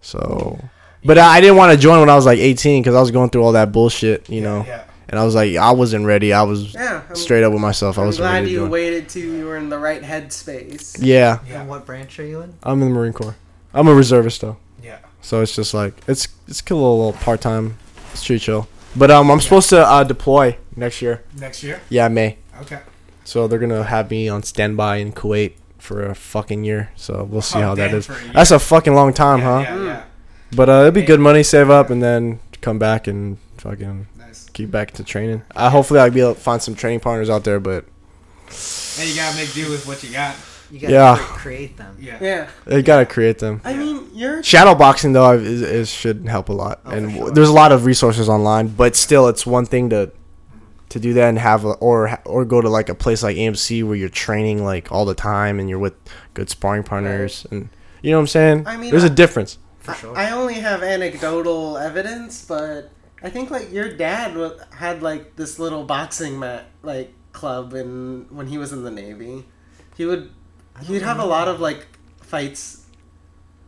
So 0.02 0.60
but 1.06 1.18
I, 1.18 1.38
I 1.38 1.42
didn't 1.42 1.56
want 1.56 1.72
to 1.72 1.78
join 1.78 2.00
when 2.02 2.10
I 2.10 2.16
was 2.16 2.26
like 2.26 2.40
18 2.40 2.82
because 2.84 2.96
I 2.96 3.00
was 3.00 3.12
going 3.12 3.30
through 3.30 3.44
all 3.44 3.54
that 3.54 3.72
bullshit, 3.72 4.30
you 4.30 4.42
know. 4.42 4.66
Yeah. 4.68 4.84
And 5.10 5.18
I 5.20 5.26
was 5.26 5.34
like, 5.36 5.56
I 5.56 5.72
wasn't 5.72 6.06
ready. 6.06 6.32
I 6.34 6.44
was 6.44 6.74
Yeah, 6.74 7.02
I'm, 7.10 7.16
straight 7.16 7.44
up 7.44 7.52
with 7.52 7.62
myself. 7.62 7.98
I 7.98 8.02
I'm 8.02 8.08
was 8.08 8.18
glad 8.18 8.34
ready 8.34 8.46
to 8.48 8.52
you 8.52 8.58
join. 8.60 8.70
waited 8.70 9.10
till 9.10 9.24
you 9.26 9.46
were 9.46 9.58
in 9.58 9.70
the 9.70 9.80
right 9.80 10.02
headspace. 10.04 10.98
Yeah, 11.00 11.40
Yeah. 11.50 11.62
And 11.62 11.70
what 11.70 11.86
branch 11.86 12.20
are 12.20 12.26
you 12.26 12.42
in? 12.42 12.54
I'm 12.64 12.82
in 12.82 12.90
the 12.90 12.94
Marine 12.96 13.14
Corps. 13.14 13.36
I'm 13.74 13.88
a 13.88 13.94
reservist 13.94 14.42
though, 14.42 14.58
Yeah. 14.84 15.00
so 15.22 15.42
it's 15.42 15.56
just 15.56 15.74
like 15.74 15.94
it's 16.08 16.28
it's 16.48 16.62
cool, 16.62 16.78
a 16.78 16.82
little, 16.82 17.06
little 17.08 17.22
part 17.22 17.42
time, 17.42 17.78
street 18.14 18.42
chill. 18.42 18.68
But 18.96 19.12
um, 19.12 19.30
I'm 19.32 19.40
supposed 19.40 19.70
to 19.70 19.86
uh, 19.86 20.04
deploy 20.04 20.58
next 20.76 21.02
year. 21.02 21.24
Next 21.38 21.62
year. 21.64 21.80
Yeah, 21.90 22.08
May. 22.08 22.38
Okay. 22.62 22.80
So 23.24 23.48
they're 23.48 23.60
gonna 23.60 23.84
have 23.84 24.10
me 24.10 24.28
on 24.30 24.42
standby 24.44 24.98
in 24.98 25.12
Kuwait 25.14 25.54
for 25.78 26.04
a 26.06 26.16
fucking 26.16 26.64
year. 26.64 26.92
So 26.96 27.24
we'll 27.24 27.42
see 27.44 27.60
Oh, 27.60 27.62
how 27.62 27.76
that 27.76 27.88
damn, 27.90 27.98
is. 27.98 28.08
for 28.08 28.14
a. 28.14 28.34
That's 28.34 28.50
a 28.52 28.60
fucking 28.60 28.94
long 28.96 29.14
time, 29.14 29.40
yeah, 29.40 29.46
huh? 29.46 29.60
Yeah, 29.78 29.84
yeah. 29.86 30.04
But 30.56 30.70
uh, 30.70 30.74
it'll 30.80 30.92
be 30.92 31.04
good 31.04 31.20
money, 31.20 31.44
save 31.44 31.70
up, 31.70 31.90
and 31.92 32.02
then 32.02 32.40
come 32.62 32.80
back 32.80 33.06
and 33.08 33.38
fucking 33.58 34.08
Nice. 34.30 34.46
keep 34.54 34.72
back 34.72 34.92
to 34.94 35.04
training. 35.04 35.42
Uh, 35.56 35.70
hopefully, 35.70 36.00
I'll 36.00 36.10
be 36.12 36.22
able 36.22 36.36
to 36.36 36.40
find 36.40 36.62
some 36.62 36.76
training 36.76 37.00
partners 37.02 37.30
out 37.30 37.44
there. 37.44 37.60
But 37.60 37.86
And 39.00 39.10
you 39.10 39.16
gotta 39.16 39.36
make 39.38 39.54
do 39.54 39.70
with 39.70 39.86
what 39.88 40.04
you 40.04 40.12
got. 40.12 40.36
You 40.72 40.80
gotta 40.80 40.94
Yeah. 40.94 41.16
create 41.18 41.78
them. 41.78 41.98
Yeah. 42.00 42.18
Yeah, 42.22 42.48
they 42.66 42.82
gotta 42.84 43.06
create 43.06 43.40
them. 43.40 43.60
I 43.66 43.74
mean, 43.74 44.08
you're 44.14 44.44
Shadow 44.44 44.76
boxing 44.76 45.14
though 45.14 45.32
is, 45.34 45.62
is 45.62 45.90
should 45.90 46.28
help 46.28 46.50
a 46.50 46.54
lot, 46.54 46.82
Oh, 46.86 46.92
and 46.92 47.12
sure. 47.12 47.32
there's 47.32 47.50
a 47.50 47.54
lot 47.54 47.72
of 47.72 47.86
resources 47.86 48.30
online. 48.30 48.68
But 48.68 48.96
still, 48.96 49.28
it's 49.28 49.46
one 49.48 49.66
thing 49.66 49.90
to 49.90 50.12
to 50.90 51.00
do 51.00 51.14
that 51.14 51.30
and 51.30 51.38
have 51.40 51.66
a, 51.66 51.70
or 51.74 52.20
or 52.26 52.46
go 52.46 52.62
to 52.62 52.70
like 52.70 52.90
a 52.90 52.96
place 52.96 53.22
like 53.24 53.36
AMC 53.38 53.84
where 53.84 53.96
you're 53.96 54.10
training 54.10 54.64
like 54.64 54.92
all 54.92 55.06
the 55.06 55.14
time 55.16 55.60
and 55.60 55.70
you're 55.70 55.80
with 55.80 55.94
good 56.36 56.50
sparring 56.50 56.84
partners 56.84 57.46
and 57.52 57.70
you 58.02 58.12
know 58.12 58.18
what 58.18 58.22
I'm 58.22 58.28
saying. 58.28 58.64
I 58.68 58.78
mean, 58.78 58.92
there's 58.92 59.04
I- 59.04 59.08
a 59.08 59.12
difference. 59.12 59.58
For 59.80 59.92
I- 59.92 59.96
sure. 59.96 60.18
I 60.18 60.32
only 60.32 60.56
have 60.56 60.84
anecdotal 60.84 61.78
evidence, 61.78 62.44
but 62.48 62.92
I 63.22 63.30
think 63.30 63.52
like 63.52 63.72
your 63.72 63.90
dad 63.96 64.36
wa- 64.38 64.54
had 64.72 65.02
like 65.02 65.36
this 65.36 65.60
little 65.60 65.84
boxing 65.84 66.40
mat 66.40 66.66
like 66.84 67.14
club 67.34 67.74
in 67.74 68.26
when 68.30 68.48
he 68.48 68.58
was 68.58 68.72
in 68.72 68.84
the 68.84 68.92
navy. 68.92 69.46
He 69.98 70.06
would 70.06 70.32
he'd 70.84 71.02
have 71.02 71.20
a 71.20 71.26
lot 71.26 71.46
that. 71.46 71.56
of 71.56 71.60
like 71.60 71.88
fights 72.22 72.86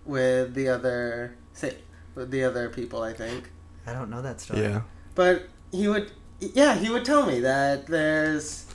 with 0.06 0.54
the 0.54 0.70
other 0.70 1.36
say 1.54 1.78
with 2.16 2.32
the 2.32 2.44
other 2.44 2.70
people, 2.70 3.02
I 3.04 3.14
think. 3.14 3.50
I 3.86 3.94
don't 3.94 4.10
know 4.10 4.22
that 4.22 4.40
story. 4.40 4.62
Yeah, 4.62 4.82
But 5.16 5.44
he 5.72 5.88
would 5.88 6.12
yeah, 6.40 6.76
he 6.76 6.90
would 6.90 7.06
tell 7.06 7.26
me 7.26 7.40
that 7.42 7.88
there's 7.88 8.66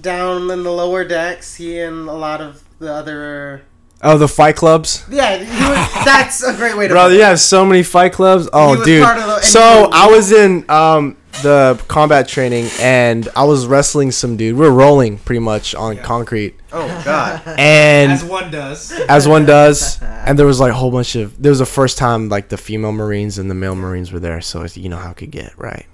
down 0.00 0.50
in 0.50 0.62
the 0.62 0.70
lower 0.72 1.04
decks, 1.04 1.54
he 1.56 1.78
and 1.78 2.08
a 2.08 2.12
lot 2.12 2.40
of 2.40 2.62
the 2.78 2.92
other 2.92 3.62
oh 4.02 4.18
the 4.18 4.28
fight 4.28 4.56
clubs. 4.56 5.04
yeah, 5.10 5.36
he 5.38 5.44
would, 5.44 6.04
that's 6.04 6.42
a 6.42 6.54
great 6.54 6.76
way 6.76 6.88
to 6.88 6.94
Bro, 6.94 7.04
put 7.06 7.12
it. 7.12 7.16
you 7.16 7.22
have 7.22 7.40
so 7.40 7.64
many 7.64 7.82
fight 7.82 8.12
clubs. 8.12 8.48
Oh, 8.52 8.76
was 8.76 8.84
dude. 8.86 9.02
part 9.04 9.18
of 9.18 9.26
the- 9.26 9.40
so 9.42 9.60
he- 9.60 9.92
I 9.92 10.06
was 10.06 10.32
in 10.32 10.68
um 10.70 11.16
the 11.42 11.78
combat 11.86 12.26
training 12.26 12.66
and 12.80 13.28
I 13.36 13.44
was 13.44 13.66
wrestling 13.66 14.10
some 14.10 14.38
dude. 14.38 14.56
We 14.56 14.64
were 14.64 14.72
rolling 14.72 15.18
pretty 15.18 15.40
much 15.40 15.74
on 15.74 15.96
Yeah. 15.96 16.02
concrete, 16.02 16.56
Oh 16.72 16.86
god. 17.04 17.42
and 17.58 18.10
As 18.12 18.24
one 18.24 18.50
does. 18.50 18.90
as 19.08 19.28
one 19.28 19.44
does. 19.44 20.00
And 20.02 20.38
there 20.38 20.46
was 20.46 20.60
like 20.60 20.70
a 20.72 20.74
whole 20.74 20.90
bunch 20.90 21.14
of. 21.14 21.40
There 21.40 21.50
was 21.50 21.58
the 21.58 21.66
first 21.66 21.98
time 21.98 22.28
like 22.30 22.48
the 22.48 22.56
female 22.56 22.92
Marines 22.92 23.36
and 23.38 23.50
the 23.50 23.54
male 23.54 23.74
Marines 23.76 24.12
were 24.12 24.20
there, 24.20 24.40
so 24.40 24.64
you 24.74 24.88
know 24.88 24.96
how 24.96 25.10
it 25.10 25.18
could 25.18 25.30
get 25.30 25.52
right. 25.58 25.84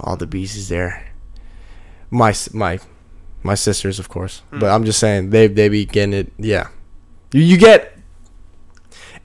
All 0.00 0.16
the 0.16 0.26
beasts 0.26 0.56
is 0.56 0.68
there. 0.68 1.06
My 2.10 2.34
my 2.52 2.78
my 3.42 3.54
sisters, 3.54 3.98
of 3.98 4.08
course, 4.08 4.42
Hmm. 4.50 4.58
but 4.60 4.70
I'm 4.70 4.84
just 4.84 4.98
saying 4.98 5.30
they 5.30 5.46
they 5.46 5.68
be 5.70 5.86
getting 5.86 6.12
it. 6.12 6.32
Yeah, 6.38 6.68
you, 7.32 7.42
you 7.42 7.56
get. 7.58 7.94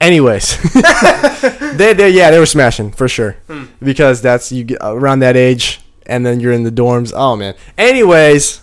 Anyways, 0.00 0.58
they 1.76 1.92
they 1.94 2.10
yeah 2.10 2.30
they 2.30 2.38
were 2.38 2.46
smashing 2.46 2.90
for 2.92 3.08
sure 3.08 3.32
Hmm. 3.46 3.64
because 3.82 4.20
that's 4.20 4.50
you 4.52 4.64
get 4.64 4.78
around 4.80 5.20
that 5.20 5.36
age 5.36 5.80
and 6.04 6.26
then 6.26 6.40
you're 6.40 6.52
in 6.52 6.64
the 6.64 6.70
dorms. 6.72 7.12
Oh 7.14 7.36
man. 7.36 7.54
Anyways, 7.78 8.60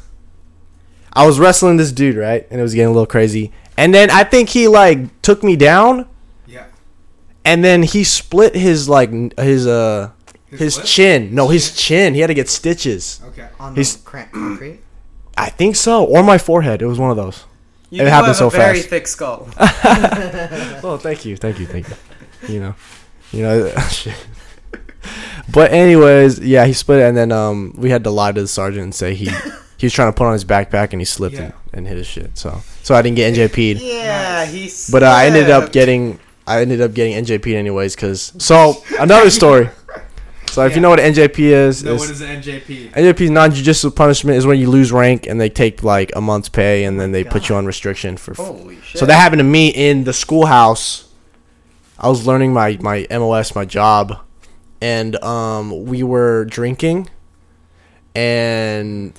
I 1.13 1.25
was 1.25 1.39
wrestling 1.39 1.77
this 1.77 1.91
dude 1.91 2.15
right, 2.17 2.45
and 2.51 2.59
it 2.59 2.63
was 2.63 2.73
getting 2.73 2.89
a 2.89 2.91
little 2.91 3.05
crazy. 3.07 3.51
And 3.77 3.93
then 3.93 4.11
I 4.11 4.23
think 4.23 4.49
he 4.49 4.67
like 4.67 5.21
took 5.21 5.41
me 5.43 5.55
down, 5.55 6.07
Yeah. 6.45 6.65
and 7.45 7.63
then 7.63 7.83
he 7.83 8.03
split 8.03 8.53
his 8.53 8.87
like 8.89 9.09
his 9.39 9.65
uh 9.65 10.11
his 10.49 10.77
lip? 10.77 10.85
chin. 10.85 11.33
No, 11.33 11.47
his 11.47 11.73
chin. 11.75 12.13
He 12.13 12.19
had 12.19 12.27
to 12.27 12.33
get 12.33 12.49
stitches. 12.49 13.21
Okay. 13.29 13.47
On 13.59 13.73
He's- 13.73 13.95
the 13.95 14.03
concrete. 14.09 14.81
I 15.37 15.49
think 15.49 15.77
so, 15.77 16.03
or 16.03 16.21
my 16.23 16.37
forehead. 16.37 16.81
It 16.81 16.87
was 16.87 16.99
one 16.99 17.09
of 17.09 17.15
those. 17.17 17.45
You 17.91 18.01
It 18.01 18.05
do 18.05 18.09
happened 18.09 18.27
have 18.27 18.35
so 18.37 18.47
a 18.47 18.51
very 18.51 18.77
fast. 18.79 18.89
thick 18.89 19.07
skull. 19.07 19.47
Well, 20.81 20.97
thank 20.97 21.25
you, 21.25 21.35
thank 21.37 21.59
you, 21.59 21.65
thank 21.67 21.87
you. 21.89 21.95
You 22.47 22.59
know, 22.61 22.75
you 23.31 23.43
know, 23.43 23.69
shit. 23.91 24.15
But 25.51 25.71
anyways, 25.71 26.39
yeah, 26.39 26.65
he 26.65 26.73
split 26.73 26.99
it, 26.99 27.03
and 27.03 27.17
then 27.17 27.31
um, 27.31 27.73
we 27.77 27.89
had 27.89 28.03
to 28.05 28.09
lie 28.09 28.31
to 28.31 28.41
the 28.41 28.47
sergeant 28.47 28.83
and 28.83 28.95
say 28.95 29.13
he 29.13 29.29
he 29.77 29.85
was 29.85 29.93
trying 29.93 30.11
to 30.11 30.17
put 30.17 30.25
on 30.25 30.33
his 30.33 30.45
backpack 30.45 30.91
and 30.93 31.01
he 31.01 31.05
slipped 31.05 31.35
Yeah. 31.35 31.41
and, 31.43 31.53
and 31.73 31.87
hit 31.87 31.97
his 31.97 32.07
shit. 32.07 32.37
So 32.37 32.61
so 32.83 32.95
I 32.95 33.01
didn't 33.01 33.17
get 33.17 33.33
NJP'd. 33.35 33.81
Yeah, 33.81 34.43
Nice. 34.45 34.51
he's. 34.53 34.89
But 34.89 35.03
uh, 35.03 35.07
I 35.07 35.25
ended 35.25 35.49
up 35.49 35.71
getting 35.71 36.19
I 36.47 36.61
ended 36.61 36.81
up 36.81 36.93
getting 36.93 37.23
NJP 37.23 37.55
anyways 37.55 37.95
because 37.95 38.31
so 38.37 38.81
another 38.99 39.29
story. 39.29 39.69
So 40.51 40.65
if 40.65 40.75
you 40.75 40.81
know 40.81 40.89
what 40.89 40.99
NJP 40.99 41.39
is, 41.39 41.83
No, 41.83 41.95
what 41.95 42.09
is 42.09 42.19
the 42.19 42.25
NJP? 42.25 42.91
NJP's 42.91 43.29
non-judicial 43.29 43.91
punishment 43.91 44.37
is 44.37 44.45
when 44.45 44.59
you 44.59 44.69
lose 44.69 44.91
rank 44.91 45.25
and 45.25 45.39
they 45.39 45.49
take 45.49 45.81
like 45.83 46.11
a 46.15 46.21
month's 46.21 46.49
pay 46.49 46.83
and 46.83 46.99
then 46.99 47.11
they 47.13 47.23
put 47.23 47.47
you 47.49 47.55
on 47.55 47.65
restriction 47.65 48.17
for. 48.17 48.33
Holy 48.33 48.79
shit. 48.81 48.99
so 48.99 49.05
that 49.05 49.15
happened 49.15 49.39
to 49.39 49.45
me 49.45 49.69
in 49.69 50.03
the 50.03 50.13
schoolhouse. 50.13 51.09
I 51.97 52.09
was 52.09 52.27
learning 52.27 52.51
my 52.53 52.77
my 52.81 53.07
MOS, 53.09 53.55
my 53.55 53.63
job, 53.65 54.19
and 54.81 55.15
um, 55.23 55.85
we 55.85 56.03
were 56.03 56.45
drinking, 56.45 57.09
and 58.15 59.13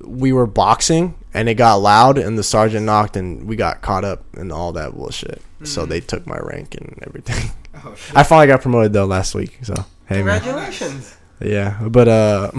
we 0.00 0.32
were 0.32 0.46
boxing, 0.46 1.14
and 1.32 1.48
it 1.48 1.54
got 1.54 1.76
loud, 1.76 2.16
and 2.18 2.38
the 2.38 2.42
sergeant 2.42 2.86
knocked, 2.86 3.16
and 3.16 3.46
we 3.46 3.56
got 3.56 3.82
caught 3.82 4.04
up 4.04 4.24
and 4.34 4.52
all 4.52 4.72
that 4.72 4.92
bullshit. 4.94 5.42
So 5.64 5.86
they 5.86 6.00
took 6.00 6.26
my 6.26 6.36
rank 6.38 6.74
and 6.74 6.98
everything. 7.06 7.50
Oh, 7.84 7.94
shit. 7.96 8.16
I 8.16 8.22
finally 8.22 8.46
got 8.46 8.60
promoted 8.60 8.92
though 8.92 9.06
last 9.06 9.34
week. 9.34 9.58
So 9.62 9.74
hey 10.08 10.22
man. 10.22 10.40
Congratulations. 10.40 11.16
Yeah, 11.40 11.78
but 11.88 12.08
uh, 12.08 12.50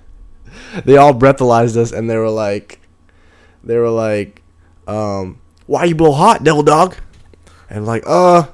they 0.84 0.96
all 0.96 1.14
breathalyzed 1.14 1.76
us, 1.76 1.92
and 1.92 2.08
they 2.08 2.16
were 2.16 2.30
like, 2.30 2.80
they 3.62 3.76
were 3.76 3.90
like, 3.90 4.42
um, 4.86 5.40
"Why 5.66 5.84
you 5.84 5.94
blow 5.94 6.12
hot, 6.12 6.42
devil 6.44 6.62
dog?" 6.62 6.96
And 7.70 7.86
like, 7.86 8.02
uh, 8.06 8.46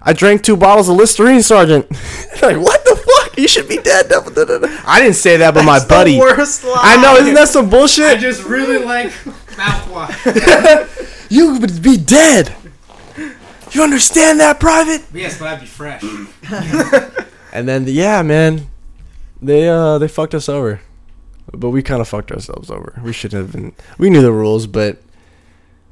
I 0.00 0.12
drank 0.12 0.42
two 0.42 0.56
bottles 0.56 0.88
of 0.88 0.96
Listerine, 0.96 1.42
Sergeant. 1.42 1.90
like, 2.42 2.56
what 2.56 2.84
the 2.84 2.96
fuck? 2.96 3.38
You 3.38 3.46
should 3.48 3.68
be 3.68 3.76
dead, 3.78 4.08
devil. 4.08 4.32
da, 4.32 4.44
da, 4.44 4.58
da." 4.58 4.80
I 4.86 5.00
didn't 5.00 5.16
say 5.16 5.36
that, 5.38 5.54
but 5.54 5.64
my 5.64 5.74
That's 5.78 5.84
the 5.84 5.94
buddy. 5.94 6.18
worst 6.18 6.64
lie. 6.64 6.80
I 6.82 7.00
know, 7.02 7.16
isn't 7.16 7.34
that 7.34 7.48
some 7.48 7.68
bullshit? 7.70 8.06
I 8.06 8.16
just 8.16 8.44
really 8.44 8.78
like 8.78 9.10
mouthwash. 9.52 11.26
you 11.30 11.58
would 11.58 11.82
be 11.82 11.96
dead. 11.96 12.54
You 13.72 13.82
understand 13.82 14.40
that, 14.40 14.58
Private? 14.60 15.02
Yes, 15.14 15.38
but 15.38 15.48
I'd 15.48 15.60
be 15.60 15.66
fresh. 15.66 16.02
And 17.52 17.68
then 17.68 17.84
yeah, 17.86 18.22
man, 18.22 18.68
they 19.40 19.68
uh 19.68 19.98
they 19.98 20.08
fucked 20.08 20.34
us 20.34 20.48
over, 20.48 20.80
but 21.52 21.70
we 21.70 21.82
kind 21.82 22.00
of 22.00 22.08
fucked 22.08 22.32
ourselves 22.32 22.70
over. 22.70 23.00
We 23.04 23.12
should 23.12 23.32
have 23.32 23.52
been. 23.52 23.74
We 23.98 24.08
knew 24.10 24.22
the 24.22 24.32
rules, 24.32 24.66
but 24.66 25.02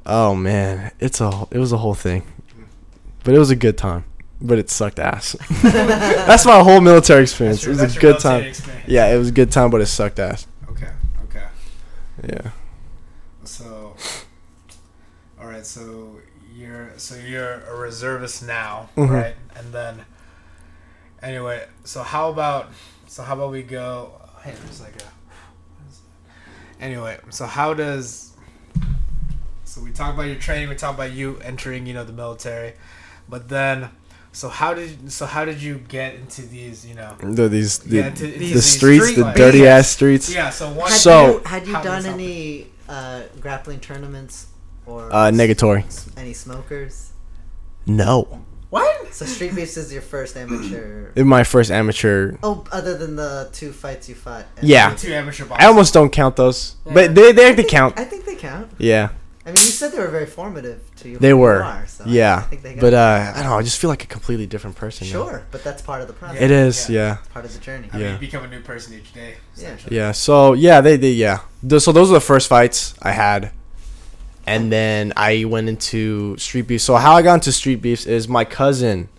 oh 0.05 0.33
man, 0.35 0.91
it's 0.99 1.21
a 1.21 1.47
it 1.51 1.59
was 1.59 1.71
a 1.71 1.77
whole 1.77 1.93
thing. 1.93 2.23
But 3.23 3.35
it 3.35 3.39
was 3.39 3.51
a 3.51 3.55
good 3.55 3.77
time. 3.77 4.05
But 4.43 4.57
it 4.57 4.71
sucked 4.71 4.97
ass. 4.97 5.35
That's 5.61 6.47
my 6.47 6.63
whole 6.63 6.81
military 6.81 7.21
experience. 7.21 7.63
Your- 7.63 7.75
it 7.75 7.81
was 7.81 7.95
a 7.95 7.99
good 7.99 8.19
time. 8.19 8.43
experience. 8.45 8.87
Yeah, 8.87 9.13
it 9.13 9.17
was 9.19 9.29
a 9.29 9.31
good 9.31 9.51
time, 9.51 9.69
but 9.69 9.81
it 9.81 9.85
sucked 9.85 10.17
ass. 10.17 10.47
Okay. 10.71 10.89
Okay. 11.25 11.45
Yeah. 12.27 12.49
So, 13.43 13.95
all 15.39 15.45
right. 15.47 15.63
So 15.63 16.15
you're 16.55 16.89
so 16.97 17.13
you're 17.15 17.61
a 17.69 17.75
reservist 17.75 18.41
now, 18.41 18.89
Mhm. 18.97 19.09
right? 19.11 19.35
And 19.55 19.71
then, 19.71 20.05
anyway. 21.23 21.65
So 21.83 22.03
how 22.03 22.29
about 22.29 22.71
so 23.07 23.23
how 23.23 23.35
about 23.35 23.51
we 23.51 23.63
go? 23.63 24.11
Hey, 24.43 24.53
there's 24.63 24.81
like 24.81 24.95
a. 25.01 25.05
Anyway, 26.83 27.17
so 27.29 27.45
how 27.45 27.73
does? 27.73 28.35
So 29.65 29.81
we 29.81 29.91
talk 29.91 30.13
about 30.13 30.23
your 30.23 30.35
training. 30.35 30.69
We 30.69 30.75
talk 30.75 30.95
about 30.95 31.11
you 31.11 31.37
entering, 31.39 31.85
you 31.85 31.93
know, 31.93 32.03
the 32.03 32.13
military, 32.13 32.73
but 33.29 33.49
then. 33.49 33.89
So 34.33 34.47
how 34.47 34.73
did 34.73 35.11
so 35.11 35.25
how 35.25 35.43
did 35.43 35.61
you 35.61 35.79
get 35.89 36.15
into 36.15 36.43
these 36.43 36.85
you 36.87 36.95
know 36.95 37.17
The, 37.21 37.49
these 37.49 37.79
the, 37.79 37.97
Yeah, 37.97 38.09
to- 38.11 38.27
the 38.27 38.37
these 38.37 38.63
streets, 38.65 39.03
street 39.03 39.15
the 39.17 39.23
fights. 39.23 39.37
dirty 39.37 39.67
ass 39.67 39.89
streets. 39.89 40.33
yeah 40.33 40.49
so 40.49 40.69
one 40.71 40.89
Had 40.89 40.97
So- 40.97 41.31
you, 41.33 41.43
had 41.43 41.67
you 41.67 41.73
done 41.73 42.05
any 42.05 42.67
uh, 42.87 43.23
grappling 43.41 43.81
tournaments 43.81 44.47
or 44.85 45.09
Uh, 45.13 45.31
negatory. 45.31 45.83
any 46.17 46.31
smokers? 46.31 47.11
No. 47.85 48.39
What 48.71 49.13
So 49.13 49.25
Street 49.25 49.53
Beefs 49.55 49.77
is 49.77 49.93
your 49.93 50.01
first 50.01 50.35
amateur. 50.35 51.11
In 51.15 51.27
my 51.27 51.43
first 51.43 51.69
amateur. 51.69 52.37
Oh, 52.41 52.63
other 52.71 52.97
than 52.97 53.15
the 53.15 53.49
two 53.53 53.71
fights 53.71 54.09
you 54.09 54.15
fought. 54.15 54.45
at- 54.57 54.63
Yeah. 54.63 54.95
two 54.95 55.13
amateur 55.13 55.45
I 55.51 55.65
almost 55.67 55.93
don't 55.93 56.11
count 56.11 56.35
those, 56.37 56.75
Yeah. 56.85 56.93
but 56.95 57.05
they 57.15 57.31
they 57.33 57.45
have 57.45 57.57
to 57.57 57.63
count. 57.77 57.99
I 57.99 58.05
think 58.05 58.25
they 58.25 58.35
count. 58.35 58.67
Yeah. 58.79 59.09
I 59.43 59.49
mean, 59.49 59.55
you 59.55 59.71
said 59.79 59.91
they 59.91 59.97
were 59.99 60.13
very 60.19 60.27
formative 60.27 60.79
to 60.97 61.09
you. 61.09 61.17
They 61.17 61.29
who 61.31 61.37
you 61.37 61.41
were. 61.41 61.63
are, 61.63 61.85
so 61.87 62.03
I 62.05 62.09
Yeah. 62.09 62.41
think 62.41 62.61
they 62.61 62.75
But 62.75 62.93
uh, 62.93 63.33
I 63.35 63.39
don't 63.41 63.49
know. 63.49 63.57
I 63.57 63.63
just 63.63 63.79
feel 63.81 63.89
like 63.89 64.03
a 64.03 64.11
completely 64.17 64.45
different 64.45 64.75
person. 64.83 65.07
now. 65.07 65.13
sure, 65.13 65.37
but 65.53 65.63
that's 65.63 65.81
part 65.81 65.99
of 66.03 66.07
the 66.07 66.13
process. 66.13 66.39
It 66.45 66.51
is. 66.51 66.75
Yeah. 66.89 66.95
Yeah. 66.99 67.17
It's 67.19 67.27
part 67.29 67.45
of 67.45 67.51
the 67.53 67.59
journey. 67.59 67.89
I 67.91 67.97
mean, 67.97 68.05
Yeah. 68.05 68.13
you 68.13 68.19
become 68.19 68.43
a 68.43 68.47
new 68.55 68.61
person 68.61 68.93
each 68.93 69.11
day. 69.13 69.31
Yeah. 69.57 69.75
Yeah. 69.89 70.11
So 70.13 70.53
yeah, 70.53 70.79
they 70.79 70.95
they 70.95 71.11
yeah. 71.25 71.39
So 71.79 71.91
those 71.91 72.09
are 72.11 72.17
the 72.21 72.27
first 72.33 72.47
fights 72.47 72.93
I 73.01 73.11
had, 73.11 73.51
and 74.47 74.71
then 74.71 75.13
I 75.15 75.45
went 75.45 75.69
into 75.69 76.37
street 76.37 76.67
beef. 76.67 76.81
So 76.81 76.95
how 76.95 77.13
I 77.15 77.21
got 77.21 77.35
into 77.35 77.51
street 77.51 77.81
beefs 77.81 78.05
is 78.05 78.27
my 78.27 78.43
cousin. 78.45 79.09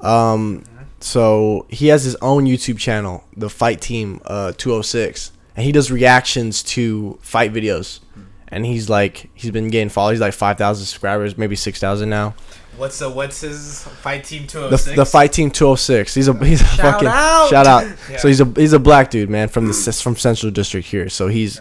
Um, 0.00 0.64
so 1.00 1.66
he 1.68 1.88
has 1.88 2.04
his 2.04 2.16
own 2.16 2.44
YouTube 2.46 2.78
channel, 2.78 3.24
the 3.36 3.50
Fight 3.50 3.80
Team 3.80 4.20
uh 4.26 4.52
206, 4.56 5.32
and 5.56 5.64
he 5.64 5.72
does 5.72 5.90
reactions 5.90 6.62
to 6.62 7.18
fight 7.22 7.52
videos. 7.52 8.00
And 8.48 8.64
he's 8.64 8.88
like, 8.88 9.30
he's 9.34 9.50
been 9.50 9.68
getting 9.68 9.88
followed. 9.88 10.12
He's 10.12 10.20
like 10.20 10.32
five 10.34 10.58
thousand 10.58 10.86
subscribers, 10.86 11.36
maybe 11.36 11.56
six 11.56 11.80
thousand 11.80 12.08
now. 12.10 12.34
What's 12.76 12.98
the 12.98 13.08
what's 13.10 13.40
his 13.40 13.82
fight 13.84 14.24
team 14.24 14.46
two 14.46 14.68
The, 14.68 14.92
the 14.96 15.06
fight 15.06 15.32
team 15.32 15.50
206. 15.50 16.14
He's 16.14 16.28
a 16.28 16.44
he's 16.44 16.60
a 16.60 16.64
Shout 16.64 16.78
fucking 16.94 17.08
out. 17.08 17.48
shout 17.48 17.66
out. 17.66 17.84
Yeah. 18.10 18.16
So 18.18 18.28
he's 18.28 18.40
a 18.40 18.44
he's 18.56 18.72
a 18.72 18.78
black 18.78 19.10
dude, 19.10 19.30
man, 19.30 19.48
from 19.48 19.66
the 19.66 20.00
from 20.02 20.16
Central 20.16 20.50
District 20.52 20.86
here. 20.86 21.08
So 21.08 21.28
he's 21.28 21.60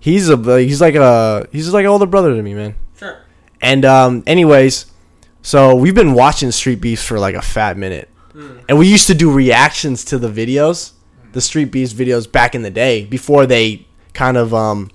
he's 0.00 0.28
a 0.28 0.36
he's 0.60 0.80
like 0.80 0.94
a 0.94 1.46
he's 1.52 1.72
like 1.72 1.84
an 1.84 1.90
older 1.90 2.06
brother 2.06 2.34
to 2.34 2.42
me, 2.42 2.54
man. 2.54 2.74
Sure. 2.98 3.18
And 3.60 3.84
um, 3.84 4.22
anyways, 4.26 4.86
so 5.42 5.74
we've 5.74 5.94
been 5.94 6.14
watching 6.14 6.50
Street 6.50 6.80
Beefs 6.80 7.04
for 7.04 7.18
like 7.18 7.34
a 7.34 7.42
fat 7.42 7.76
minute, 7.76 8.08
and 8.68 8.78
we 8.78 8.86
used 8.86 9.06
to 9.08 9.14
do 9.14 9.32
reactions 9.32 10.04
to 10.06 10.18
the 10.18 10.28
videos, 10.28 10.92
the 11.32 11.40
Street 11.40 11.66
Beefs 11.72 11.92
videos 11.92 12.30
back 12.30 12.54
in 12.54 12.62
the 12.62 12.70
day 12.70 13.04
before 13.04 13.46
they 13.46 13.86
kind 14.14 14.36
of 14.36 14.52
um 14.52 14.90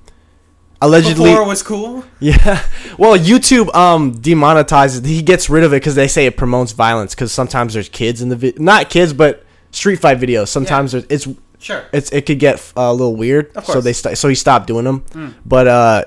allegedly 0.82 1.30
Before 1.30 1.44
it 1.44 1.48
was 1.48 1.63
cool. 1.63 2.04
yeah. 2.20 2.66
Well, 2.98 3.18
YouTube 3.18 3.74
um 3.74 4.16
demonetizes. 4.16 5.06
He 5.06 5.22
gets 5.22 5.50
rid 5.50 5.63
of 5.63 5.74
it 5.74 5.78
because 5.78 5.96
they 5.96 6.08
say 6.08 6.26
it 6.26 6.38
promotes 6.38 6.74
violence. 6.74 7.16
Because 7.16 7.32
sometimes 7.32 7.74
there's 7.74 7.89
kids 7.89 8.22
in 8.22 8.30
the 8.30 8.36
vi- 8.36 8.54
not 8.58 8.89
kids, 8.89 9.13
but 9.13 9.46
street 9.72 9.98
fight 9.98 10.20
videos. 10.20 10.50
Sometimes 10.50 10.92
there's 10.92 11.06
it's 11.10 11.28
Sure. 11.63 11.86
it's 11.93 12.12
it 12.12 12.26
could 12.26 12.39
get 12.39 12.60
uh, 12.78 12.82
a 12.82 12.93
little 12.93 13.15
weird. 13.15 13.56
Of 13.56 13.65
So 13.65 13.80
they 13.82 13.93
st- 13.93 14.17
so 14.17 14.28
he 14.28 14.36
stopped 14.36 14.67
doing 14.67 14.84
them. 14.86 15.34
But 15.45 15.67
uh, 15.67 16.04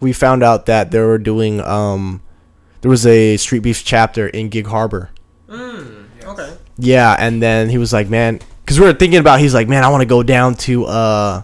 we 0.00 0.12
found 0.12 0.42
out 0.42 0.66
that 0.66 0.90
they 0.90 1.00
were 1.00 1.18
doing 1.18 1.60
um, 1.60 2.22
there 2.80 2.90
was 2.90 3.06
a 3.06 3.36
Street 3.36 3.60
Beef 3.60 3.84
chapter 3.84 4.26
in 4.26 4.48
Gig 4.48 4.66
Harbor. 4.66 5.10
Mm, 5.48 6.06
okay. 6.24 6.56
Yeah, 6.78 7.14
and 7.18 7.42
then 7.42 7.68
he 7.68 7.78
was 7.78 7.92
like, 7.92 8.08
man, 8.08 8.40
because 8.64 8.80
we 8.80 8.86
were 8.86 8.92
thinking 8.94 9.18
about. 9.20 9.40
He's 9.40 9.54
like, 9.54 9.68
man, 9.68 9.84
I 9.84 9.88
want 9.88 10.00
to 10.00 10.06
go 10.06 10.22
down 10.22 10.54
to 10.66 10.86
uh, 10.86 11.42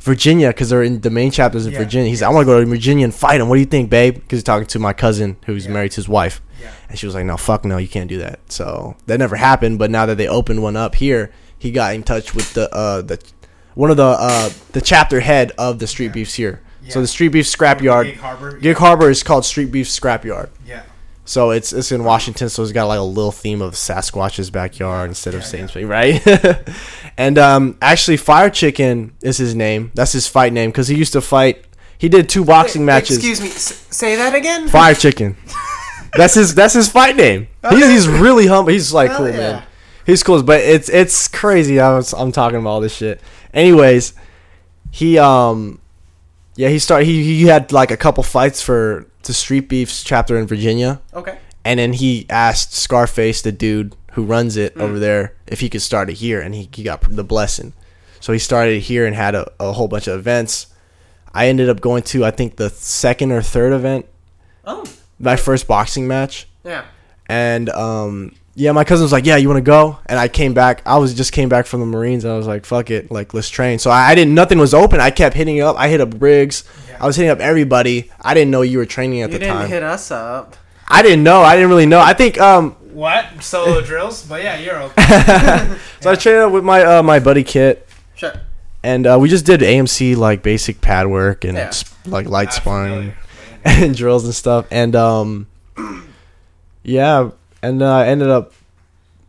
Virginia 0.00 0.48
because 0.48 0.70
they're 0.70 0.82
in 0.82 1.00
the 1.00 1.10
main 1.10 1.30
chapters 1.30 1.66
in 1.66 1.72
Yeah, 1.72 1.78
Virginia. 1.80 2.08
He's 2.08 2.22
like, 2.22 2.30
I 2.30 2.34
want 2.34 2.46
to 2.46 2.52
go 2.52 2.60
to 2.60 2.66
Virginia 2.66 3.04
and 3.04 3.14
fight 3.14 3.40
him. 3.40 3.48
What 3.48 3.56
do 3.56 3.60
you 3.60 3.66
think, 3.66 3.90
babe? 3.90 4.14
Because 4.14 4.38
he's 4.38 4.44
talking 4.44 4.66
to 4.68 4.78
my 4.78 4.92
cousin 4.92 5.36
who's 5.46 5.66
Yeah. 5.66 5.72
married 5.72 5.92
to 5.92 5.96
his 5.96 6.08
wife, 6.08 6.40
Yeah. 6.62 6.70
and 6.88 6.98
she 6.98 7.06
was 7.06 7.14
like, 7.14 7.24
no, 7.26 7.36
fuck 7.36 7.64
no, 7.64 7.76
you 7.78 7.88
can't 7.88 8.08
do 8.08 8.18
that. 8.18 8.40
So 8.50 8.96
that 9.06 9.18
never 9.18 9.36
happened. 9.36 9.78
But 9.78 9.90
now 9.90 10.06
that 10.06 10.16
they 10.16 10.28
opened 10.28 10.62
one 10.62 10.76
up 10.76 10.94
here, 10.94 11.30
he 11.60 11.70
got 11.70 11.94
in 11.94 12.02
touch 12.02 12.34
with 12.34 12.52
the 12.54 12.68
uh 12.74 13.02
the 13.02 13.22
one 13.74 13.90
of 13.92 13.96
the 13.96 14.02
uh 14.18 14.50
the 14.72 14.80
chapter 14.80 15.20
head 15.20 15.52
of 15.56 15.78
the 15.78 15.86
Street 15.86 16.06
Yeah. 16.06 16.12
Beefs 16.12 16.34
here. 16.34 16.60
Yeah. 16.82 16.92
So 16.94 17.00
the 17.02 17.06
Street 17.06 17.28
Beef 17.28 17.46
Scrapyard. 17.46 18.04
Gig 18.06 18.16
Harbor. 18.18 18.56
Gig 18.58 18.76
Harbor 18.78 19.10
is 19.10 19.22
called 19.22 19.44
Street 19.44 19.70
Beef 19.70 19.86
Scrapyard. 19.86 20.48
Yeah. 20.66 20.82
So 21.26 21.50
it's 21.50 21.72
it's 21.72 21.92
in 21.92 22.02
Washington, 22.02 22.48
so 22.48 22.62
it's 22.64 22.72
got 22.72 22.86
like 22.86 22.98
a 22.98 23.02
little 23.02 23.30
theme 23.30 23.62
of 23.62 23.74
Sasquatch's 23.74 24.50
backyard 24.50 25.10
instead 25.10 25.34
of 25.34 25.42
Yeah, 25.42 25.46
Satan's, 25.46 25.74
yeah. 25.76 25.84
right? 25.84 26.68
and 27.16 27.38
um, 27.38 27.76
actually, 27.80 28.16
Fire 28.16 28.50
Chicken 28.50 29.12
is 29.22 29.36
his 29.36 29.54
name. 29.54 29.92
That's 29.94 30.10
his 30.12 30.26
fight 30.26 30.52
name 30.52 30.70
because 30.70 30.88
he 30.88 30.96
used 30.96 31.12
to 31.12 31.20
fight. 31.20 31.64
He 31.98 32.08
did 32.08 32.28
two 32.28 32.44
boxing 32.44 32.84
matches. 32.84 33.18
Excuse 33.18 33.40
me. 33.40 33.48
S- 33.48 33.86
say 33.94 34.16
that 34.16 34.34
again. 34.34 34.66
Fire 34.68 34.94
Chicken. 34.94 35.36
that's 36.14 36.34
his. 36.34 36.54
That's 36.54 36.74
his 36.74 36.88
fight 36.88 37.14
name. 37.14 37.46
He's, 37.68 37.86
he's 37.86 38.08
really 38.08 38.46
humble. 38.48 38.72
He's 38.72 38.92
like 38.92 39.10
Hell 39.10 39.18
cool, 39.18 39.28
yeah. 39.28 39.36
man. 39.36 39.62
He's 40.10 40.22
cool, 40.22 40.42
but 40.42 40.60
it's 40.60 40.88
it's 40.88 41.28
crazy. 41.28 41.78
I 41.80 41.94
was, 41.94 42.12
I'm 42.12 42.32
talking 42.32 42.58
about 42.58 42.70
all 42.70 42.80
this 42.80 42.94
shit. 42.96 43.20
Anyways, 43.54 44.12
he 44.90 45.18
um, 45.18 45.80
yeah, 46.56 46.68
he 46.68 46.78
started. 46.78 47.04
He 47.06 47.22
he 47.22 47.44
had 47.46 47.70
like 47.72 47.90
a 47.90 47.96
couple 47.96 48.22
fights 48.22 48.60
for 48.60 49.06
the 49.22 49.32
Street 49.32 49.68
Beefs 49.68 50.02
chapter 50.02 50.36
in 50.38 50.46
Virginia 50.46 51.00
Okay. 51.14 51.38
and 51.64 51.78
then 51.78 51.92
he 51.92 52.26
asked 52.30 52.72
Scarface, 52.72 53.42
the 53.42 53.52
dude 53.52 53.94
who 54.12 54.24
runs 54.24 54.56
it 54.56 54.74
over 54.78 54.98
there, 54.98 55.34
if 55.46 55.60
he 55.60 55.68
could 55.68 55.82
start 55.82 56.08
it 56.10 56.14
here, 56.14 56.40
and 56.40 56.54
he, 56.54 56.68
he 56.74 56.82
got 56.82 57.02
the 57.02 57.22
blessing. 57.22 57.72
So 58.18 58.32
he 58.32 58.38
started 58.40 58.80
here 58.80 59.06
and 59.06 59.14
had 59.14 59.34
a, 59.34 59.50
a 59.60 59.72
whole 59.72 59.86
bunch 59.86 60.08
of 60.08 60.18
events. 60.18 60.66
I 61.34 61.46
ended 61.48 61.68
up 61.68 61.80
going 61.80 62.02
to 62.04 62.24
I 62.24 62.30
think 62.32 62.56
the 62.56 62.70
second 62.70 63.30
or 63.30 63.42
third 63.42 63.72
event, 63.72 64.06
Oh. 64.64 64.84
my 65.18 65.36
first 65.36 65.68
boxing 65.68 66.08
match, 66.08 66.48
Yeah. 66.64 66.84
and 67.28 67.68
um, 67.70 68.32
yeah, 68.54 68.72
my 68.72 68.84
cousin 68.84 69.04
was 69.04 69.12
like, 69.12 69.26
"Yeah, 69.26 69.36
you 69.36 69.48
want 69.48 69.58
to 69.58 69.62
go?" 69.62 69.98
And 70.06 70.18
I 70.18 70.28
came 70.28 70.54
back. 70.54 70.82
I 70.84 70.98
was 70.98 71.14
just 71.14 71.32
came 71.32 71.48
back 71.48 71.66
from 71.66 71.80
the 71.80 71.86
Marines. 71.86 72.24
And 72.24 72.32
I 72.32 72.36
was 72.36 72.46
like, 72.46 72.66
"Fuck 72.66 72.90
it, 72.90 73.10
like 73.10 73.32
let's 73.32 73.48
train." 73.48 73.78
So 73.78 73.90
I, 73.90 74.10
I 74.10 74.14
didn't. 74.14 74.34
Nothing 74.34 74.58
was 74.58 74.74
open. 74.74 75.00
I 75.00 75.10
kept 75.10 75.34
hitting 75.36 75.60
up. 75.60 75.76
I 75.78 75.88
hit 75.88 76.00
up 76.00 76.10
Briggs. 76.18 76.64
I 76.98 77.06
was 77.06 77.16
hitting 77.16 77.30
up 77.30 77.38
everybody. 77.40 78.10
I 78.20 78.34
didn't 78.34 78.50
know 78.50 78.62
you 78.62 78.78
were 78.78 78.86
training 78.86 79.22
at 79.22 79.30
You 79.30 79.38
the 79.38 79.46
time. 79.46 79.48
You 79.48 79.52
didn't 79.54 79.62
time. 79.62 79.70
hit 79.70 79.82
us 79.82 80.10
up. 80.10 80.56
I 80.88 81.02
didn't 81.02 81.22
know. 81.22 81.40
I 81.42 81.54
didn't 81.54 81.70
really 81.70 81.86
know. 81.86 82.00
I 82.00 82.12
think 82.12 82.38
um, 82.40 82.72
What 82.92 83.26
solo 83.42 83.80
drills? 83.90 84.26
But 84.26 84.42
yeah, 84.42 84.58
you're 84.58 84.82
okay. 84.82 85.76
So 86.00 86.10
I 86.10 86.14
trained 86.16 86.38
up 86.38 86.52
with 86.52 86.64
my 86.64 86.82
uh, 86.82 87.02
my 87.02 87.20
buddy 87.20 87.44
Kit, 87.44 87.86
Sure. 88.16 88.32
and 88.82 89.06
uh, 89.06 89.16
we 89.20 89.28
just 89.28 89.46
did 89.46 89.60
AMC 89.60 90.16
like 90.16 90.42
basic 90.42 90.80
pad 90.80 91.06
work 91.06 91.44
and 91.44 91.56
Yeah. 91.56 91.70
sp- 91.70 91.94
like 92.06 92.26
light 92.26 92.46
Not 92.46 92.54
sparring 92.54 93.12
and 93.64 93.94
drills 93.96 94.24
and 94.24 94.34
stuff. 94.34 94.66
And 94.70 94.96
um, 94.96 95.46
yeah, 96.82 97.30
and 97.62 97.82
uh, 97.82 97.96
I 97.98 98.06
ended 98.06 98.28
up. 98.28 98.52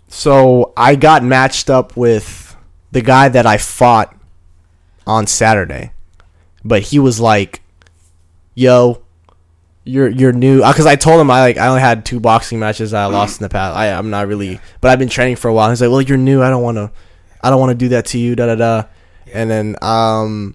So 0.08 0.74
I 0.76 0.96
got 0.96 1.24
matched 1.24 1.70
up 1.70 1.96
with 1.96 2.56
the 2.92 3.02
guy 3.02 3.30
that 3.30 3.46
I 3.46 3.58
fought 3.58 4.16
on 5.08 5.28
Saturday, 5.28 5.92
but 6.64 6.82
he 6.84 7.00
was 7.00 7.20
like, 7.20 7.62
"Yo." 8.56 9.04
You're 9.84 10.10
you're 10.10 10.32
new 10.32 10.58
because 10.58 10.86
I 10.86 10.96
told 10.96 11.20
him 11.20 11.32
I 11.32 11.42
like 11.42 11.58
I 11.58 11.66
only 11.66 11.82
had 11.82 12.06
two 12.06 12.20
boxing 12.20 12.60
matches 12.60 12.94
I 12.94 13.08
lost 13.08 13.42
in 13.42 13.46
the 13.46 13.50
past. 13.50 13.76
I 13.76 13.88
I'm 13.92 14.12
not 14.12 14.28
really, 14.28 14.60
but 14.80 14.92
I've 14.92 15.00
been 15.00 15.10
training 15.10 15.38
for 15.38 15.48
a 15.48 15.54
while. 15.56 15.72
He's 15.72 15.82
like, 15.82 15.90
well, 15.90 16.04
you're 16.04 16.20
new. 16.20 16.44
I 16.44 16.52
don't 16.52 16.62
want 16.62 16.78
to, 16.78 16.92
I 17.42 17.50
don't 17.50 17.60
want 17.60 17.72
to 17.72 17.76
do 17.76 17.90
that 17.90 18.06
to 18.08 18.20
you. 18.20 18.36
Da 18.36 18.46
da 18.46 18.54
da. 18.56 18.84
And 19.34 19.50
then 19.50 19.76
um, 19.82 20.54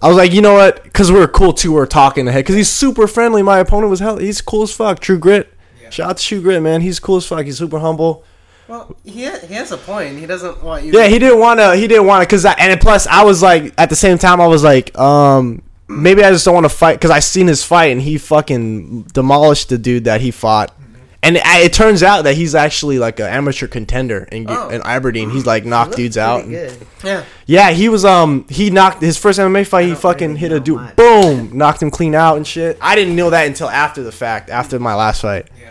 I 0.00 0.08
was 0.08 0.16
like, 0.16 0.32
you 0.32 0.40
know 0.40 0.54
what? 0.54 0.84
Because 0.84 1.10
we 1.10 1.18
were 1.18 1.26
cool 1.26 1.52
too. 1.52 1.72
We 1.72 1.80
are 1.80 1.86
talking 1.86 2.28
ahead 2.28 2.44
because 2.44 2.54
he's 2.54 2.68
super 2.68 3.06
friendly. 3.08 3.42
My 3.42 3.58
opponent 3.58 3.90
was 3.90 3.98
hell. 3.98 4.18
He's 4.18 4.40
cool 4.40 4.62
as 4.62 4.72
fuck. 4.72 5.00
True 5.00 5.18
grit. 5.18 5.52
Yeah. 5.90 5.94
Shout 5.94 6.10
out 6.10 6.16
to 6.18 6.24
True 6.24 6.40
Grit, 6.40 6.62
man. 6.62 6.80
He's 6.80 6.98
cool 7.00 7.16
as 7.16 7.26
fuck. 7.26 7.44
He's 7.44 7.58
super 7.58 7.78
humble. 7.78 8.24
Well, 8.68 8.94
he 9.04 9.24
ha- 9.26 9.40
he 9.46 9.54
has 9.54 9.72
a 9.72 9.76
point. 9.76 10.18
He 10.18 10.26
doesn't 10.26 10.62
want 10.62 10.84
you. 10.84 10.92
Yeah, 10.92 11.08
he 11.08 11.18
didn't 11.18 11.40
want 11.40 11.58
to. 11.60 11.74
He 11.76 11.88
didn't 11.88 12.06
want 12.06 12.22
to 12.22 12.26
because 12.26 12.44
and 12.44 12.80
plus 12.80 13.06
I 13.08 13.24
was 13.24 13.42
like 13.42 13.74
at 13.78 13.90
the 13.90 13.96
same 13.96 14.16
time 14.16 14.40
I 14.40 14.46
was 14.46 14.62
like 14.62 14.96
um 14.96 15.62
maybe 15.88 16.22
I 16.22 16.30
just 16.30 16.44
don't 16.44 16.54
want 16.54 16.64
to 16.66 16.68
fight 16.70 16.94
because 16.94 17.10
I 17.10 17.18
seen 17.18 17.48
his 17.48 17.64
fight 17.64 17.86
and 17.86 18.00
he 18.00 18.16
fucking 18.16 19.02
demolished 19.12 19.70
the 19.70 19.78
dude 19.78 20.04
that 20.04 20.20
he 20.20 20.30
fought 20.30 20.72
And 21.22 21.36
it, 21.36 21.42
it 21.44 21.72
turns 21.72 22.04
out 22.04 22.22
that 22.22 22.36
he's 22.36 22.54
actually 22.54 23.00
like 23.00 23.18
an 23.18 23.26
amateur 23.26 23.66
contender 23.66 24.28
in, 24.30 24.46
Oh. 24.48 24.68
in 24.68 24.80
Aberdeen. 24.82 25.30
He's 25.30 25.46
like 25.46 25.64
knocked 25.64 25.90
Looked 25.90 25.96
dudes 25.96 26.16
out. 26.16 26.44
pretty 26.44 26.52
good. 26.52 26.86
Yeah. 27.02 27.24
Yeah, 27.46 27.70
he 27.72 27.88
was 27.88 28.04
um 28.04 28.46
he 28.48 28.70
knocked 28.70 29.02
his 29.02 29.18
first 29.18 29.40
MMA 29.40 29.66
fight. 29.66 29.86
He 29.88 29.96
fucking 29.96 30.28
really 30.28 30.40
hit 30.40 30.52
a 30.52 30.60
dude, 30.60 30.76
much. 30.76 30.94
boom, 30.94 31.58
knocked 31.58 31.82
him 31.82 31.90
clean 31.90 32.14
out 32.14 32.36
and 32.36 32.46
shit. 32.46 32.78
I 32.80 32.94
didn't 32.94 33.16
know 33.16 33.30
that 33.30 33.48
until 33.48 33.68
after 33.68 34.04
the 34.04 34.12
fact, 34.12 34.48
after 34.48 34.78
my 34.78 34.94
last 34.94 35.22
fight. 35.22 35.48
Yeah. 35.60 35.70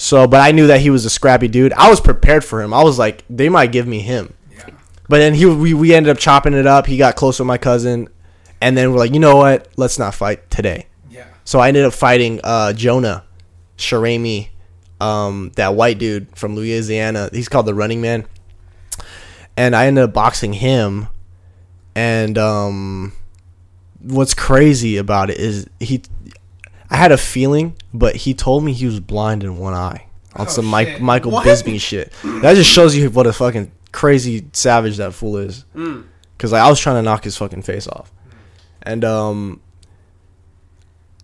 So, 0.00 0.28
but 0.28 0.40
I 0.40 0.52
knew 0.52 0.68
that 0.68 0.80
he 0.80 0.90
was 0.90 1.04
a 1.04 1.10
scrappy 1.10 1.48
dude. 1.48 1.72
I 1.72 1.90
was 1.90 2.00
prepared 2.00 2.44
for 2.44 2.62
him. 2.62 2.72
I 2.72 2.84
was 2.84 3.00
like, 3.00 3.24
they 3.28 3.48
might 3.48 3.72
give 3.72 3.84
me 3.84 3.98
him. 3.98 4.32
Yeah. 4.48 4.70
But 5.08 5.18
then 5.18 5.34
he 5.34 5.44
we, 5.44 5.74
we 5.74 5.92
ended 5.92 6.10
up 6.12 6.18
chopping 6.18 6.54
it 6.54 6.68
up. 6.68 6.86
He 6.86 6.96
got 6.96 7.16
close 7.16 7.40
with 7.40 7.48
my 7.48 7.58
cousin, 7.58 8.08
and 8.60 8.76
then 8.76 8.92
we're 8.92 8.98
like, 9.00 9.12
you 9.12 9.18
know 9.18 9.34
what? 9.34 9.66
Let's 9.76 9.98
not 9.98 10.14
fight 10.14 10.48
today. 10.52 10.86
Yeah. 11.10 11.26
So 11.44 11.58
I 11.58 11.66
ended 11.66 11.84
up 11.84 11.94
fighting 11.94 12.40
uh, 12.44 12.74
Jonah 12.74 13.24
Sharami, 13.76 14.50
um, 15.00 15.50
that 15.56 15.74
white 15.74 15.98
dude 15.98 16.28
from 16.38 16.54
Louisiana. 16.54 17.28
He's 17.32 17.48
called 17.48 17.66
the 17.66 17.74
Running 17.74 18.00
Man, 18.00 18.24
and 19.56 19.74
I 19.74 19.88
ended 19.88 20.04
up 20.04 20.12
boxing 20.12 20.52
him. 20.52 21.08
And 21.96 22.38
um, 22.38 23.14
what's 23.98 24.32
crazy 24.32 24.96
about 24.96 25.28
it 25.28 25.38
is 25.38 25.66
he, 25.80 26.02
I 26.90 26.96
had 26.96 27.12
a 27.12 27.18
feeling, 27.18 27.76
but 27.92 28.16
he 28.16 28.34
told 28.34 28.64
me 28.64 28.72
he 28.72 28.86
was 28.86 29.00
blind 29.00 29.44
in 29.44 29.58
one 29.58 29.74
eye 29.74 30.06
on 30.34 30.46
Oh, 30.46 30.50
some 30.50 30.64
Mike. 30.64 31.00
Michael 31.00 31.32
What? 31.32 31.46
Bisping 31.46 31.80
shit. 31.80 32.12
That 32.42 32.54
just 32.54 32.70
shows 32.70 32.96
you 32.96 33.10
what 33.10 33.26
a 33.26 33.32
fucking 33.32 33.70
crazy 33.92 34.46
savage 34.52 34.96
that 34.98 35.12
fool 35.14 35.36
is. 35.38 35.64
Mm. 35.74 36.04
Cause 36.38 36.52
like, 36.52 36.62
I 36.62 36.68
was 36.70 36.78
trying 36.80 36.96
to 36.96 37.02
knock 37.02 37.24
his 37.24 37.36
fucking 37.36 37.62
face 37.62 37.88
off, 37.88 38.12
and 38.82 39.04
um, 39.04 39.60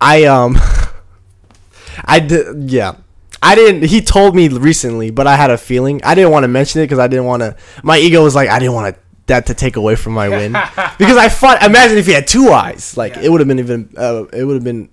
I 0.01 0.25
um, 0.25 0.57
I 2.05 2.19
did 2.19 2.69
yeah. 2.69 2.95
I 3.41 3.53
didn't. 3.55 3.83
He 3.89 4.01
told 4.01 4.35
me 4.35 4.47
recently, 4.49 5.11
but 5.11 5.27
I 5.27 5.35
had 5.35 5.51
a 5.51 5.57
feeling. 5.57 6.01
I 6.03 6.15
didn't 6.15 6.31
want 6.31 6.43
to 6.43 6.47
mention 6.47 6.81
it 6.81 6.85
because 6.85 6.99
I 6.99 7.07
didn't 7.07 7.25
want 7.25 7.41
to. 7.41 7.55
My 7.83 7.97
ego 7.97 8.23
was 8.23 8.33
like, 8.35 8.49
I 8.49 8.57
didn't 8.59 8.73
want 8.73 8.95
to, 8.95 9.01
that 9.27 9.45
to 9.47 9.53
take 9.53 9.75
away 9.75 9.95
from 9.95 10.13
my 10.13 10.27
win 10.29 10.51
because 10.97 11.15
I 11.17 11.29
fought. 11.29 11.61
Imagine 11.63 11.97
if 11.97 12.07
he 12.07 12.11
had 12.11 12.27
two 12.27 12.49
eyes, 12.51 12.97
like 12.97 13.15
Yeah. 13.15 13.21
it 13.23 13.29
would 13.31 13.39
have 13.41 13.47
been 13.47 13.59
even. 13.59 13.93
Uh, 13.95 14.25
it 14.33 14.43
would 14.43 14.55
have 14.55 14.63
been, 14.63 14.89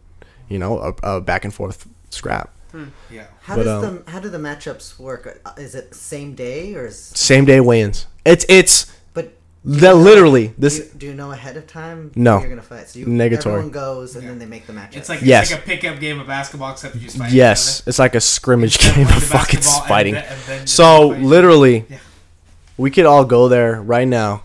you 0.53 0.59
know, 0.59 0.79
a, 1.03 1.17
a 1.17 1.21
back 1.21 1.45
and 1.45 1.53
forth 1.55 1.87
scrap. 2.11 2.51
Yeah. 3.11 3.27
How 3.43 3.57
But, 3.57 3.65
does 3.65 3.85
um, 3.85 4.03
the 4.05 4.11
how 4.11 4.19
do 4.21 4.29
the 4.31 4.38
matchups 4.38 4.99
work? 4.99 5.41
Uh, 5.45 5.53
Is 5.59 5.75
it 5.75 5.95
same 5.95 6.35
day 6.35 6.75
or 6.75 6.87
is 6.87 6.99
Same 6.99 7.45
day 7.45 7.61
weigh-ins. 7.61 8.07
It's 8.25 8.47
it's 8.49 8.91
but 9.12 9.35
that 9.65 9.95
literally 9.97 10.55
this. 10.57 10.79
do 10.79 10.85
you, 10.85 10.91
do 11.01 11.07
you 11.09 11.15
know 11.15 11.33
ahead 11.33 11.57
of 11.59 11.67
time? 11.67 12.12
No. 12.17 12.41
you're 12.41 12.49
gonna 12.49 12.62
fight. 12.62 12.88
So 12.88 12.99
you, 13.01 13.07
Negatory. 13.07 13.47
Everyone 13.53 13.71
goes 13.71 14.15
and 14.15 14.23
Yeah. 14.25 14.31
then 14.31 14.38
they 14.38 14.47
make 14.47 14.67
the 14.67 14.73
matchup. 14.73 14.97
It's 14.97 15.11
like 15.11 15.21
Yes. 15.23 15.51
it's 15.51 15.53
like 15.53 15.61
a 15.62 15.67
pickup 15.67 16.01
game 16.01 16.19
of 16.19 16.27
basketball, 16.27 16.73
except 16.73 16.95
you 16.95 17.03
just 17.03 17.19
fight. 17.19 17.31
Yes, 17.33 17.83
it's 17.87 17.99
like 17.99 18.15
a 18.15 18.21
scrimmage 18.23 18.77
Instead 18.77 18.91
of 19.03 19.09
game 19.09 19.17
of 19.19 19.23
fucking 19.23 19.61
basketball 19.61 19.81
and 19.83 19.88
fighting. 19.88 20.15
then- 20.15 20.25
and 20.31 20.41
then 20.47 20.67
So 20.67 21.11
fight. 21.12 21.21
literally, 21.23 21.85
Yeah. 21.91 21.99
we 22.79 22.91
could 22.91 23.05
all 23.05 23.25
go 23.27 23.49
there 23.49 23.83
right 23.83 24.09
now, 24.09 24.45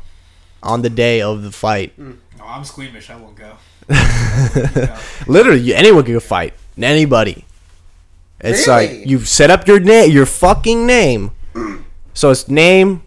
on 0.61 0.81
the 0.81 0.89
day 0.89 1.21
of 1.21 1.43
the 1.43 1.51
fight. 1.53 1.97
No, 1.97 2.15
I'm 2.45 2.65
squeamish. 2.65 3.09
I 3.09 3.15
won't 3.15 3.37
go. 3.37 3.53
Literally, 5.27 5.59
you- 5.61 5.73
anyone 5.75 6.03
could 6.03 6.21
fight. 6.23 6.53
Anybody. 6.81 7.45
It's 8.39 8.67
Really? 8.67 8.97
like 8.99 9.07
you've 9.07 9.27
set 9.27 9.49
up 9.49 9.67
your 9.67 9.79
name, 9.79 10.11
your 10.11 10.25
fucking 10.25 10.85
name. 10.85 11.31
So 12.13 12.29
it's 12.31 12.47
name, 12.47 13.01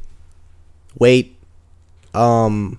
weight, 0.98 1.36
um, 2.14 2.78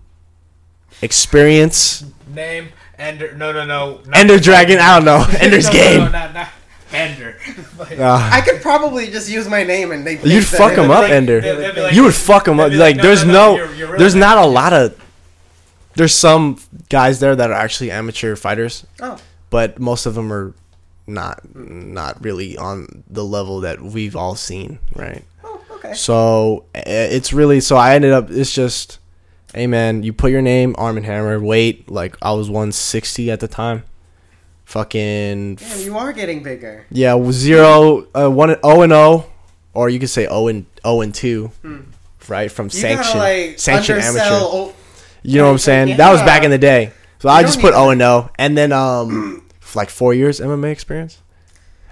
experience, 1.01 2.03
Name 2.33 2.69
Ender. 2.97 3.33
No, 3.35 3.51
no, 3.51 3.65
no. 3.65 3.99
not- 4.05 4.17
Ender 4.17 4.39
Dragon. 4.39 4.79
I 4.79 4.95
don't 4.95 5.05
know. 5.05 5.25
Ender's 5.39 5.65
no, 5.67 5.71
Game. 5.73 5.97
No, 5.99 6.05
no, 6.05 6.11
not, 6.11 6.33
not 6.33 6.49
Ender. 6.93 7.37
Like, 7.79 7.99
Uh, 7.99 8.29
I 8.31 8.41
could 8.41 8.61
probably 8.61 9.07
just 9.09 9.29
use 9.29 9.47
my 9.47 9.63
name 9.63 9.91
and 9.91 10.05
they. 10.05 10.19
you'd 10.23 10.45
fuck 10.45 10.73
him 10.73 10.91
up, 10.91 11.09
Ender. 11.09 11.39
they'd- 11.41 11.55
they'd 11.57 11.75
be 11.75 11.81
like- 11.81 11.93
You 11.93 12.03
would 12.03 12.13
fuck 12.15 12.47
him 12.47 12.57
they'd 12.57 12.63
up. 12.65 12.71
be 12.71 12.77
Like, 12.77 12.95
no, 12.97 13.03
there's 13.03 13.23
no, 13.25 13.31
no, 13.33 13.55
you're- 13.55 13.77
you're 13.77 13.87
real 13.89 13.99
there's 13.99 14.15
not 14.15 14.37
a 14.37 14.45
lot 14.45 14.73
of. 14.73 15.00
There's 15.95 16.13
some 16.15 16.57
guys 16.89 17.19
there 17.19 17.35
that 17.35 17.49
are 17.51 17.57
actually 17.57 17.91
amateur 17.91 18.35
fighters, 18.35 18.85
Oh. 19.01 19.17
but 19.49 19.79
most 19.79 20.05
of 20.05 20.15
them 20.15 20.31
are 20.31 20.53
not 21.07 21.41
not 21.55 22.23
really 22.23 22.55
on 22.57 23.03
the 23.09 23.25
level 23.25 23.59
that 23.61 23.81
we've 23.81 24.15
all 24.15 24.35
seen, 24.35 24.79
right? 24.95 25.23
Oh, 25.43 25.59
okay. 25.71 25.93
So 25.93 26.65
it's 26.73 27.33
really 27.33 27.59
so 27.59 27.75
I 27.75 27.95
ended 27.95 28.13
up. 28.13 28.29
It's 28.31 28.53
just, 28.53 28.99
hey 29.53 29.67
man, 29.67 30.03
you 30.03 30.13
put 30.13 30.31
your 30.31 30.41
name, 30.41 30.75
Arm 30.77 30.95
and 30.97 31.05
Hammer, 31.05 31.39
weight. 31.39 31.89
Like 31.91 32.15
I 32.21 32.31
was 32.33 32.49
160 32.49 33.29
at 33.31 33.39
the 33.41 33.47
time. 33.47 33.83
Fucking 34.65 35.55
Damn, 35.55 35.79
you 35.81 35.97
are 35.97 36.13
getting 36.13 36.43
bigger. 36.43 36.85
yeah, 36.89 37.21
zero, 37.31 38.07
uh, 38.15 38.29
one, 38.29 38.55
oh 38.63 38.81
and 38.83 38.93
oh, 38.93 39.25
or 39.73 39.89
you 39.89 39.99
could 39.99 40.09
say 40.09 40.27
oh 40.27 40.47
and 40.47 40.65
oh 40.85 41.01
and 41.01 41.13
two, 41.13 41.51
right 42.29 42.49
from 42.49 42.67
You 42.67 42.69
sanction, 42.69 43.17
gotta 43.17 43.19
like 43.49 43.59
sanction 43.59 43.97
amateur. 43.97 44.21
Oh, 44.29 44.73
You 45.23 45.37
know 45.37 45.45
what 45.45 45.51
I'm 45.51 45.57
saying? 45.59 45.97
That 45.97 46.11
was 46.11 46.21
back 46.21 46.43
in 46.43 46.51
the 46.51 46.57
day. 46.57 46.91
So 47.19 47.29
I 47.29 47.43
just 47.43 47.59
put 47.61 47.73
O 47.73 47.89
and 47.91 48.01
O, 48.01 48.29
and 48.37 48.57
then 48.57 48.71
um, 48.71 49.43
like 49.75 49.89
four 49.89 50.13
years 50.13 50.39
MMA 50.39 50.71
experience, 50.71 51.19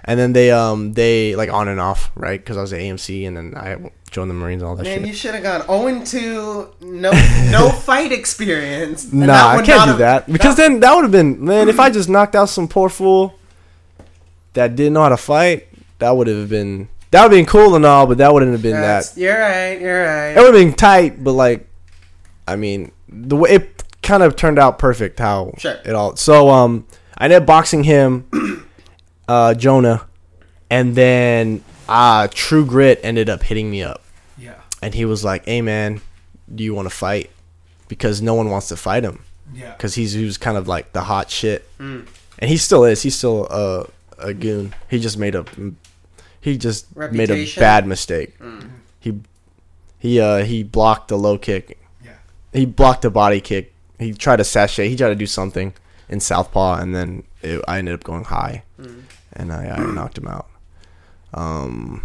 and 0.04 0.18
then 0.18 0.32
they 0.32 0.50
um 0.50 0.92
they 0.94 1.36
like 1.36 1.50
on 1.52 1.68
and 1.68 1.80
off 1.80 2.10
right 2.16 2.40
because 2.40 2.56
I 2.56 2.60
was 2.62 2.72
at 2.72 2.80
AMC, 2.80 3.26
and 3.28 3.36
then 3.36 3.54
I 3.56 3.90
joined 4.10 4.28
the 4.28 4.34
Marines 4.34 4.62
and 4.62 4.68
all 4.68 4.74
that 4.74 4.82
man, 4.82 4.98
shit. 4.98 5.06
you 5.06 5.14
should 5.14 5.34
have 5.34 5.44
gone 5.44 5.62
0 5.66 5.86
and 5.86 6.04
2, 6.04 6.68
no 6.80 7.10
no 7.52 7.70
fight 7.84 8.10
experience. 8.10 9.04
And 9.12 9.22
that 9.22 9.26
Nah, 9.26 9.48
I 9.60 9.62
can't 9.62 9.88
do 9.92 9.98
that 9.98 10.30
because 10.30 10.56
then 10.56 10.80
that 10.80 10.92
would 10.94 11.04
have 11.04 11.12
been 11.12 11.44
man. 11.44 11.68
If 11.68 11.78
I 11.78 11.90
just 11.90 12.08
knocked 12.08 12.34
out 12.34 12.48
some 12.48 12.66
poor 12.66 12.88
fool 12.88 13.38
that 14.54 14.74
didn't 14.74 14.94
know 14.94 15.02
how 15.02 15.10
to 15.10 15.16
fight, 15.16 15.68
that 16.00 16.10
would 16.10 16.26
have 16.26 16.48
been 16.48 16.88
that 17.12 17.22
would 17.22 17.32
have 17.32 17.38
been 17.38 17.46
cool 17.46 17.76
and 17.76 17.86
all, 17.86 18.06
but 18.08 18.18
that 18.18 18.32
wouldn't 18.34 18.50
have 18.52 18.62
been 18.62 18.72
That's- 18.72 19.12
that. 19.12 19.20
You're 19.20 19.38
right. 19.38 19.80
You're 19.80 20.04
right. 20.04 20.30
It 20.30 20.36
would 20.38 20.54
have 20.54 20.54
been 20.54 20.74
tight, 20.74 21.22
but 21.22 21.32
like, 21.32 21.68
I 22.48 22.56
mean, 22.56 22.90
the 23.10 23.36
way 23.36 23.50
it 23.50 23.82
kind 24.02 24.22
of 24.22 24.36
turned 24.36 24.58
out 24.58 24.78
perfect 24.78 25.18
how 25.18 25.52
Sure. 25.58 25.76
it 25.84 25.94
all. 25.94 26.16
So 26.16 26.48
um, 26.48 26.86
I 27.18 27.24
ended 27.24 27.42
up 27.42 27.46
boxing 27.46 27.84
him, 27.84 28.26
uh, 29.28 29.54
Jonah, 29.54 30.06
and 30.70 30.94
then 30.94 31.62
uh, 31.88 32.28
True 32.32 32.64
Grit 32.64 33.00
ended 33.02 33.28
up 33.28 33.42
hitting 33.42 33.70
me 33.70 33.82
up, 33.82 34.02
Yeah. 34.38 34.54
and 34.82 34.94
he 34.94 35.04
was 35.04 35.24
like, 35.24 35.44
"Hey 35.46 35.60
man, 35.62 36.00
do 36.54 36.62
you 36.64 36.74
want 36.74 36.86
to 36.88 36.94
fight?" 36.94 37.30
Because 37.88 38.22
no 38.22 38.34
one 38.34 38.50
wants 38.50 38.68
to 38.68 38.76
fight 38.76 39.02
him 39.02 39.24
Yeah. 39.52 39.72
because 39.72 39.94
he's 39.96 40.12
he 40.12 40.24
was 40.24 40.38
kind 40.38 40.56
of 40.56 40.68
like 40.68 40.92
the 40.92 41.02
hot 41.02 41.30
shit, 41.30 41.68
Mm. 41.78 42.06
and 42.38 42.50
he 42.50 42.56
still 42.56 42.84
is. 42.84 43.02
He's 43.02 43.16
still 43.16 43.46
a 43.50 43.86
a 44.18 44.32
goon. 44.34 44.74
He 44.88 45.00
just 45.00 45.18
made 45.18 45.34
a 45.34 45.44
he 46.40 46.56
just 46.56 46.94
made 46.96 47.30
a 47.30 47.46
bad 47.56 47.86
mistake. 47.86 48.38
Mm. 48.38 48.68
He 49.00 49.18
he 49.98 50.20
uh 50.20 50.44
he 50.44 50.62
blocked 50.62 51.08
the 51.08 51.18
low 51.18 51.36
kick. 51.38 51.76
He 52.52 52.66
blocked 52.66 53.04
a 53.04 53.10
body 53.10 53.40
kick. 53.40 53.72
He 53.98 54.12
tried 54.14 54.36
to 54.36 54.44
sachet. 54.44 54.88
He 54.88 54.96
tried 54.96 55.10
to 55.10 55.14
do 55.14 55.26
something 55.26 55.72
in 56.08 56.20
southpaw, 56.20 56.80
and 56.80 56.94
then 56.94 57.22
it, 57.42 57.62
I 57.68 57.78
ended 57.78 57.94
up 57.94 58.02
going 58.04 58.24
high, 58.24 58.64
Mm. 58.80 59.02
and 59.34 59.52
I, 59.52 59.68
I 59.68 59.78
knocked 59.92 60.18
him 60.18 60.26
out. 60.26 60.48
Um, 61.34 62.02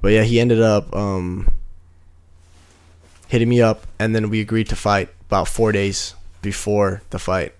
but 0.00 0.12
yeah, 0.12 0.22
he 0.22 0.38
ended 0.38 0.60
up 0.60 0.94
um 0.94 1.48
hitting 3.28 3.48
me 3.48 3.60
up, 3.62 3.86
and 3.98 4.14
then 4.14 4.30
we 4.30 4.40
agreed 4.40 4.68
to 4.68 4.76
fight 4.76 5.08
about 5.28 5.48
four 5.48 5.72
days 5.72 6.14
before 6.42 7.02
the 7.10 7.18
fight. 7.18 7.54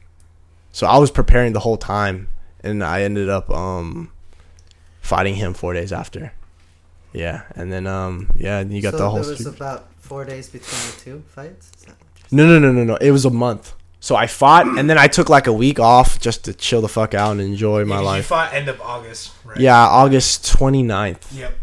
So 0.73 0.87
I 0.87 0.99
was 0.99 1.11
preparing 1.11 1.53
the 1.53 1.61
whole 1.61 1.77
time, 1.77 2.29
and 2.63 2.85
I 2.85 3.03
ended 3.03 3.29
up 3.29 3.51
um 3.51 4.11
fighting 5.01 5.35
him 5.37 5.55
four 5.55 5.73
days 5.75 5.93
after. 5.93 6.33
Yeah, 7.13 7.43
and 7.57 7.73
then 7.73 7.87
um 7.87 8.31
yeah, 8.37 8.61
you 8.61 8.83
got 8.83 8.93
so 8.93 8.99
the 8.99 9.11
whole. 9.11 9.23
So 9.25 9.31
there 9.35 9.37
was 9.37 9.47
about 9.47 9.89
four 9.99 10.25
days 10.25 10.49
between 10.49 10.81
the 10.93 11.01
two 11.01 11.23
fights. 11.29 11.71
No, 12.35 12.47
no, 12.47 12.59
no, 12.59 12.73
no, 12.73 12.85
no. 12.85 12.97
It 12.97 13.11
was 13.11 13.25
a 13.25 13.31
month. 13.31 13.75
So 14.01 14.17
I 14.17 14.27
fought, 14.27 14.67
and 14.67 14.91
then 14.91 14.99
I 14.99 15.07
took 15.07 15.29
like 15.31 15.47
a 15.47 15.53
week 15.53 15.81
off 15.81 16.21
just 16.21 16.45
to 16.45 16.53
chill 16.53 16.83
the 16.83 16.89
fuck 16.89 17.15
out 17.15 17.33
and 17.33 17.41
enjoy 17.41 17.85
my 17.87 17.95
Yeah, 17.97 18.01
'cause 18.01 18.05
You 18.05 18.07
life. 18.11 18.27
fought 18.27 18.53
end 18.53 18.69
of 18.69 18.81
August, 18.83 19.33
right? 19.45 19.59
Yeah, 19.59 19.79
August 19.79 20.45
29th. 20.59 21.33
Yep. 21.33 21.57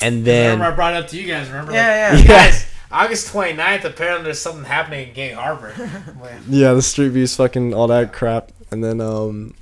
And 0.00 0.24
then 0.24 0.52
remember 0.58 0.72
I 0.72 0.74
brought 0.74 0.94
it 0.94 1.04
up 1.04 1.08
to 1.10 1.16
you 1.16 1.28
guys. 1.28 1.46
Remember? 1.48 1.72
Yeah, 1.72 2.10
like, 2.14 2.24
yeah. 2.24 2.50
Guys, 2.50 2.66
August 2.90 3.28
29th. 3.32 3.84
Apparently, 3.84 4.24
there's 4.24 4.40
something 4.40 4.64
happening 4.64 5.08
in 5.08 5.14
Gig 5.14 5.34
Harbor. 5.34 5.72
Yeah, 6.48 6.72
the 6.72 6.82
street 6.82 7.10
beefs, 7.10 7.36
fucking 7.36 7.72
all 7.74 7.86
that 7.88 8.12
crap. 8.12 8.50
And 8.72 8.82
then 8.82 9.00
um 9.00 9.54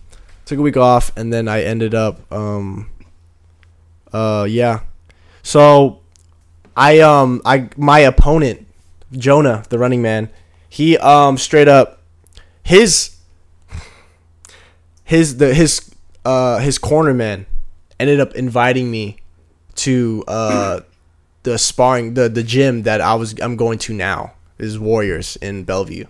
took 0.46 0.58
a 0.58 0.62
week 0.62 0.76
off, 0.78 1.10
and 1.16 1.30
then 1.32 1.46
I 1.48 1.62
ended 1.62 1.94
up 1.94 2.20
um 2.32 2.88
uh 4.12 4.46
yeah. 4.48 4.80
So 5.42 6.00
I 6.76 7.00
um 7.00 7.42
I 7.44 7.68
my 7.76 7.98
opponent 7.98 8.66
Jonah, 9.12 9.64
the 9.68 9.78
running 9.78 10.02
man, 10.02 10.30
he 10.68 10.98
um 10.98 11.38
straight 11.38 11.68
up 11.68 12.02
his 12.62 13.16
his 15.04 15.38
the 15.38 15.54
his 15.54 15.94
uh 16.24 16.58
his 16.58 16.78
corner 16.78 17.14
man 17.14 17.46
ended 17.98 18.20
up 18.20 18.34
inviting 18.34 18.90
me 18.90 19.16
to 19.74 20.24
uh 20.28 20.80
the 21.44 21.56
sparring 21.58 22.14
the 22.14 22.28
the 22.28 22.42
gym 22.42 22.82
that 22.82 23.00
I 23.00 23.14
was 23.14 23.34
I'm 23.40 23.56
going 23.56 23.78
to 23.80 23.94
now 23.94 24.34
is 24.58 24.78
Warriors 24.78 25.36
in 25.36 25.64
Bellevue. 25.64 26.04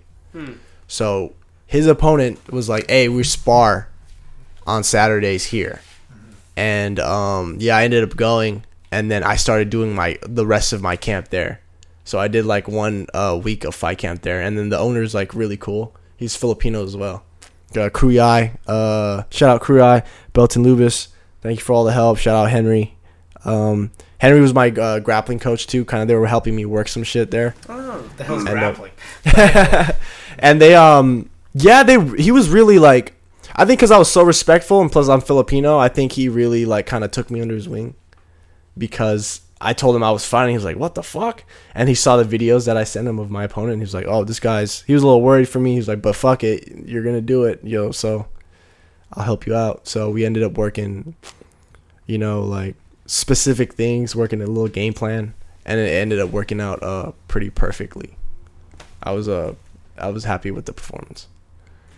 So 0.89 1.35
his 1.67 1.87
opponent 1.87 2.51
was 2.51 2.69
like, 2.69 2.89
"Hey, 2.91 3.09
we 3.09 3.23
spar 3.23 3.89
on 4.67 4.83
Saturdays 4.83 5.47
here," 5.47 5.81
and 6.57 6.99
um, 6.99 7.57
yeah, 7.61 7.77
I 7.77 7.85
ended 7.85 8.03
up 8.05 8.17
going, 8.17 8.65
and 8.91 9.11
then 9.11 9.23
I 9.23 9.37
started 9.37 9.69
doing 9.71 9.95
my 9.95 10.19
the 10.23 10.47
rest 10.47 10.73
of 10.73 10.81
my 10.83 10.97
camp 10.97 11.29
there. 11.29 11.61
So 12.09 12.19
I 12.19 12.27
did 12.29 12.47
like 12.47 12.67
one 12.69 13.07
uh, 13.13 13.39
week 13.43 13.65
of 13.65 13.75
fight 13.75 13.99
camp 13.99 14.23
there, 14.23 14.41
and 14.41 14.57
then 14.57 14.71
the 14.71 14.79
owner's 14.79 15.15
like 15.15 15.35
really 15.35 15.59
cool. 15.59 15.95
He's 16.17 16.35
Filipino 16.35 16.83
as 16.83 16.97
well. 16.97 17.23
Uh, 17.77 17.91
Kruyai, 17.91 18.57
uh, 18.67 19.25
shout 19.29 19.51
out 19.51 19.63
Kruyai, 19.63 20.07
Belton 20.33 20.65
Lubis. 20.65 21.09
Thank 21.43 21.59
you 21.59 21.65
for 21.67 21.75
all 21.75 21.85
the 21.85 21.93
help. 21.93 22.17
Shout 22.17 22.35
out 22.35 22.51
Henry. 22.51 22.97
Um, 23.45 23.91
Henry 24.17 24.41
was 24.41 24.55
my 24.55 24.71
uh, 24.71 25.01
grappling 25.01 25.39
coach 25.39 25.67
too. 25.67 25.85
Kind 25.85 26.01
of, 26.01 26.09
they 26.09 26.15
were 26.15 26.27
helping 26.27 26.57
me 26.57 26.65
work 26.65 26.89
some 26.89 27.03
shit 27.03 27.31
there. 27.31 27.55
Oh, 27.69 28.01
The 28.17 28.25
hell's 28.25 28.41
And, 28.47 28.49
uh, 28.49 28.53
grappling? 28.53 28.93
and 30.39 30.63
they 30.63 30.75
um 30.75 31.29
yeah 31.53 31.83
they 31.83 32.03
he 32.17 32.31
was 32.31 32.49
really 32.49 32.79
like 32.79 33.15
i 33.57 33.65
think 33.65 33.81
because 33.81 33.91
i 33.91 33.99
was 33.99 34.11
so 34.11 34.23
respectful 34.23 34.81
and 34.81 34.93
plus 34.93 35.09
i'm 35.09 35.21
filipino 35.21 35.79
i 35.79 35.89
think 35.89 36.13
he 36.13 36.29
really 36.29 36.65
like 36.65 36.87
kind 36.87 37.03
of 37.03 37.11
took 37.11 37.31
me 37.31 37.41
under 37.41 37.55
his 37.55 37.69
wing 37.69 37.95
because 38.77 39.41
i 39.61 39.73
told 39.73 39.95
him 39.95 40.03
i 40.03 40.11
was 40.11 40.27
fighting 40.27 40.51
he 40.53 40.57
was 40.57 40.65
like 40.65 40.77
what 40.77 40.95
the 40.95 41.03
fuck 41.03 41.45
and 41.75 41.89
he 41.89 41.95
saw 41.95 42.17
the 42.17 42.39
videos 42.39 42.67
that 42.67 42.77
i 42.77 42.85
sent 42.85 43.09
him 43.09 43.19
of 43.19 43.31
my 43.31 43.45
opponent 43.45 43.73
and 43.75 43.83
he 43.83 43.85
was 43.85 43.95
like 43.95 44.07
oh 44.07 44.25
this 44.25 44.41
guy's 44.41 44.83
he 44.83 44.95
was 44.95 45.03
a 45.03 45.07
little 45.07 45.23
worried 45.23 45.49
for 45.49 45.59
me 45.61 45.73
he 45.73 45.79
was 45.79 45.89
like 45.89 46.03
but 46.03 46.15
fuck 46.15 46.45
it 46.45 46.69
you're 46.87 47.03
gonna 47.03 47.21
do 47.21 47.45
it 47.45 47.61
yo 47.63 47.91
so 47.91 48.27
i'll 49.15 49.25
help 49.25 49.47
you 49.47 49.55
out 49.55 49.87
so 49.87 50.11
we 50.11 50.25
ended 50.25 50.43
up 50.43 50.53
working 50.53 51.15
you 52.07 52.19
know 52.19 52.43
like 52.43 52.75
specific 53.07 53.75
things 53.75 54.15
working 54.15 54.41
a 54.41 54.47
little 54.47 54.69
game 54.69 54.93
plan 54.93 55.35
and 55.65 55.81
it 55.81 55.91
ended 55.91 56.19
up 56.19 56.31
working 56.31 56.61
out 56.61 56.83
uh 56.83 57.11
pretty 57.27 57.51
perfectly 57.51 58.17
i 59.03 59.13
was 59.13 59.29
uh 59.29 59.55
I 60.01 60.11
was 60.11 60.25
happy 60.25 60.51
with 60.51 60.67
the 60.67 60.73
performance. 60.73 61.29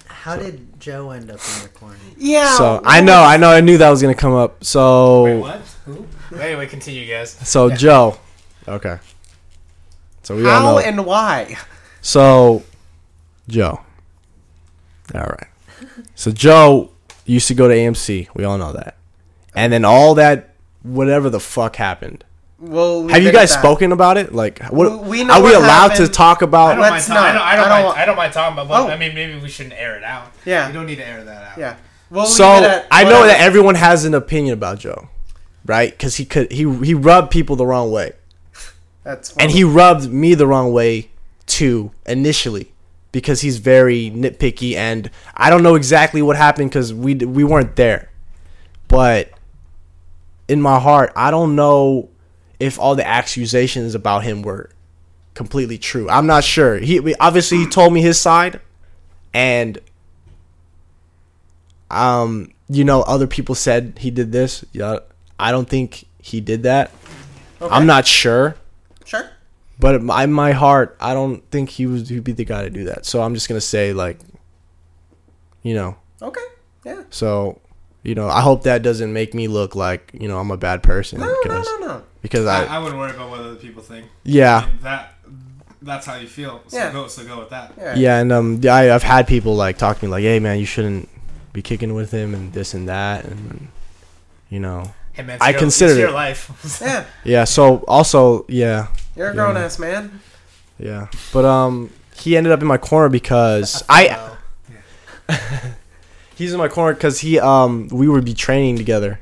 How 0.06 0.36
did 0.36 0.80
Joe 0.80 1.10
end 1.10 1.30
up 1.30 1.40
in 1.54 1.60
your 1.60 1.68
corner? 1.70 1.96
yeah. 2.16 2.56
so 2.56 2.80
I 2.84 3.00
know, 3.00 3.22
I 3.22 3.36
know, 3.36 3.50
I 3.50 3.60
knew 3.60 3.78
that 3.78 3.90
was 3.90 4.02
gonna 4.02 4.14
come 4.14 4.34
up. 4.34 4.64
So, 4.64 5.24
Wait, 5.24 5.38
what? 5.38 5.60
Who? 5.86 6.06
Anyway, 6.40 6.66
continue, 6.66 7.06
guys. 7.08 7.30
so 7.30 7.66
Yeah. 7.68 7.76
Joe, 7.76 8.18
okay. 8.68 8.98
So 10.22 10.36
we 10.36 10.46
all 10.48 10.50
How 10.60 10.72
know. 10.72 10.78
and 10.78 11.04
why? 11.06 11.56
so, 12.00 12.62
Joe. 13.48 13.80
All 15.14 15.20
right. 15.22 15.46
So 16.14 16.30
Joe 16.30 16.90
used 17.24 17.48
to 17.48 17.54
go 17.54 17.66
to 17.68 17.74
AMC. 17.74 18.28
We 18.34 18.44
all 18.44 18.58
know 18.58 18.72
that. 18.72 18.96
And 19.54 19.72
then 19.72 19.84
all 19.84 20.14
that, 20.14 20.54
whatever 20.82 21.30
the 21.30 21.40
fuck 21.40 21.76
happened. 21.76 22.24
Well, 22.60 23.08
Have 23.08 23.22
you 23.22 23.32
guys 23.32 23.50
spoken 23.52 23.90
about 23.90 24.18
it? 24.18 24.34
Like, 24.34 24.62
what? 24.68 25.02
We 25.04 25.24
know 25.24 25.34
are 25.34 25.38
we 25.42 25.50
what 25.50 25.54
allowed 25.62 25.88
to 25.88 25.92
happened. 25.94 26.12
talk 26.14 26.42
I 26.42 26.44
about? 26.44 26.68
don't 26.72 26.80
mind. 26.80 26.92
Let's 26.92 27.06
ta- 27.06 27.14
I 27.14 27.32
don't. 27.32 27.40
I 27.42 27.56
don't, 27.56 27.64
I 27.64 27.68
don't 27.68 27.68
mind. 27.70 27.84
want- 27.86 27.98
I 27.98 28.04
don't 28.04 28.16
mind 28.16 28.32
talking 28.34 28.52
about. 28.52 28.68
But 28.68 28.80
Oh. 28.82 28.88
I 28.92 28.98
mean, 28.98 29.14
maybe 29.14 29.38
we 29.40 29.48
shouldn't 29.48 29.74
air 29.74 29.96
it 29.96 30.04
out. 30.04 30.30
Yeah. 30.44 30.66
You 30.68 30.74
don't 30.74 30.86
need 30.86 30.96
to 30.96 31.06
air 31.08 31.24
that 31.24 31.52
out. 31.52 31.58
Yeah. 31.58 31.76
We'll 32.10 32.26
So 32.26 32.52
leave 32.54 32.64
at 32.64 32.86
I 32.90 33.04
know 33.04 33.26
that 33.26 33.40
everyone 33.40 33.76
has 33.76 34.04
an 34.04 34.12
opinion 34.14 34.52
about 34.54 34.78
Joe, 34.78 35.08
right? 35.70 35.92
Because 35.92 36.16
he 36.16 36.24
could 36.24 36.50
he 36.50 36.68
he 36.84 36.94
rubbed 36.94 37.30
people 37.30 37.54
the 37.54 37.64
wrong 37.64 37.92
way. 37.92 38.12
That's 39.04 39.36
and 39.36 39.52
he 39.52 39.62
rubbed 39.62 40.10
me 40.10 40.34
the 40.34 40.48
wrong 40.48 40.72
way 40.72 41.10
too 41.46 41.92
initially 42.06 42.72
because 43.12 43.40
he's 43.40 43.58
very 43.58 44.10
nitpicky 44.10 44.74
and 44.74 45.10
I 45.36 45.48
don't 45.48 45.62
know 45.62 45.76
exactly 45.76 46.22
what 46.22 46.36
happened 46.36 46.70
because 46.70 46.92
we 46.92 47.14
we 47.14 47.44
weren't 47.44 47.76
there, 47.76 48.10
but 48.88 49.30
in 50.48 50.60
my 50.60 50.80
heart 50.80 51.12
I 51.14 51.30
don't 51.30 51.54
know 51.54 52.08
if 52.58 52.76
all 52.80 52.96
the 52.96 53.06
accusations 53.06 53.94
about 53.94 54.24
him 54.24 54.42
were 54.42 54.70
completely 55.34 55.78
true. 55.78 56.10
I'm 56.10 56.26
not 56.26 56.42
sure. 56.42 56.78
He 56.78 57.14
obviously 57.20 57.58
he 57.58 57.66
told 57.68 57.92
me 57.92 58.02
his 58.02 58.20
side, 58.20 58.60
and 59.32 59.78
um 61.92 62.52
you 62.68 62.82
know 62.82 63.02
other 63.02 63.28
people 63.28 63.54
said 63.54 63.98
he 64.00 64.10
did 64.10 64.32
this. 64.32 64.64
Yeah, 64.72 64.98
I 65.40 65.50
don't 65.50 65.68
think 65.68 66.04
he 66.18 66.40
did 66.40 66.62
that. 66.64 66.90
Okay. 67.60 67.74
I'm 67.74 67.86
not 67.86 68.06
sure. 68.06 68.56
sure. 69.04 69.30
But 69.78 69.96
in 69.96 70.04
my, 70.04 70.26
my 70.26 70.52
heart, 70.52 70.96
I 71.00 71.14
don't 71.14 71.42
think 71.50 71.70
he 71.70 71.86
was 71.86 72.08
he'd 72.08 72.24
be 72.24 72.32
the 72.32 72.44
guy 72.44 72.62
to 72.64 72.70
do 72.70 72.84
that. 72.84 73.06
So 73.06 73.22
I'm 73.22 73.34
just 73.34 73.48
gonna 73.48 73.60
say 73.60 73.92
like, 73.92 74.18
you 75.62 75.74
know, 75.74 75.96
Okay. 76.22 76.40
Yeah. 76.84 77.02
so 77.10 77.60
you 78.02 78.14
know, 78.14 78.28
I 78.28 78.40
hope 78.40 78.62
that 78.62 78.82
doesn't 78.82 79.12
make 79.12 79.34
me 79.34 79.46
look 79.48 79.74
like 79.74 80.10
you 80.18 80.28
know 80.28 80.38
I'm 80.38 80.50
a 80.50 80.56
bad 80.56 80.82
person 80.82 81.20
No, 81.20 81.26
no, 81.26 81.36
because 81.42 81.66
no, 81.80 81.86
no. 81.86 82.02
because 82.22 82.46
I, 82.46 82.64
I, 82.64 82.76
I 82.76 82.78
wouldn't 82.78 82.98
worry 82.98 83.10
about 83.14 83.30
what 83.30 83.40
other 83.40 83.56
people 83.56 83.82
think. 83.82 84.06
I 84.06 84.08
yeah 84.24 84.66
mean, 84.66 84.78
that 84.82 85.14
that's 85.82 86.06
how 86.06 86.16
you 86.16 86.26
feel. 86.26 86.62
So 86.68 86.76
Yeah. 86.76 86.92
go. 86.92 87.06
So 87.08 87.24
go 87.24 87.38
with 87.38 87.50
that. 87.50 87.72
Yeah. 87.78 87.94
yeah 87.96 88.18
and 88.20 88.32
um 88.32 88.60
I, 88.64 88.90
I've 88.90 89.02
had 89.02 89.26
people 89.26 89.54
like 89.56 89.76
talk 89.78 89.98
to 89.98 90.04
me 90.04 90.10
like, 90.10 90.22
hey 90.22 90.38
man, 90.40 90.58
you 90.58 90.66
shouldn't 90.66 91.08
be 91.52 91.62
kicking 91.62 91.94
with 91.94 92.10
him 92.10 92.34
and 92.34 92.52
this 92.52 92.74
and 92.74 92.88
that 92.88 93.24
and 93.24 93.68
you 94.50 94.60
know 94.60 94.92
Hey 95.12 95.22
man, 95.24 95.38
I 95.40 95.50
it's 95.50 95.52
your, 95.54 95.58
considered 95.60 95.92
it's 95.92 95.98
your 96.00 96.08
it. 96.10 96.12
life. 96.12 96.80
Yeah. 96.82 97.04
yeah. 97.24 97.44
So 97.44 97.78
also 97.88 98.44
yeah 98.48 98.88
You're 99.16 99.30
a 99.30 99.34
grown 99.34 99.56
Yeah. 99.56 99.62
ass 99.64 99.78
man. 99.78 100.20
yeah, 100.78 101.08
but 101.32 101.44
um 101.44 101.90
he 102.16 102.36
ended 102.36 102.52
up 102.52 102.60
in 102.60 102.66
my 102.68 102.78
corner 102.78 103.08
because 103.08 103.82
I 103.88 104.36
he's 106.34 106.52
in 106.52 106.58
my 106.58 106.68
corner 106.68 106.94
because 106.94 107.20
he 107.20 107.38
um 107.38 107.88
we 107.88 108.08
would 108.08 108.24
be 108.24 108.34
training 108.34 108.76
together 108.76 109.20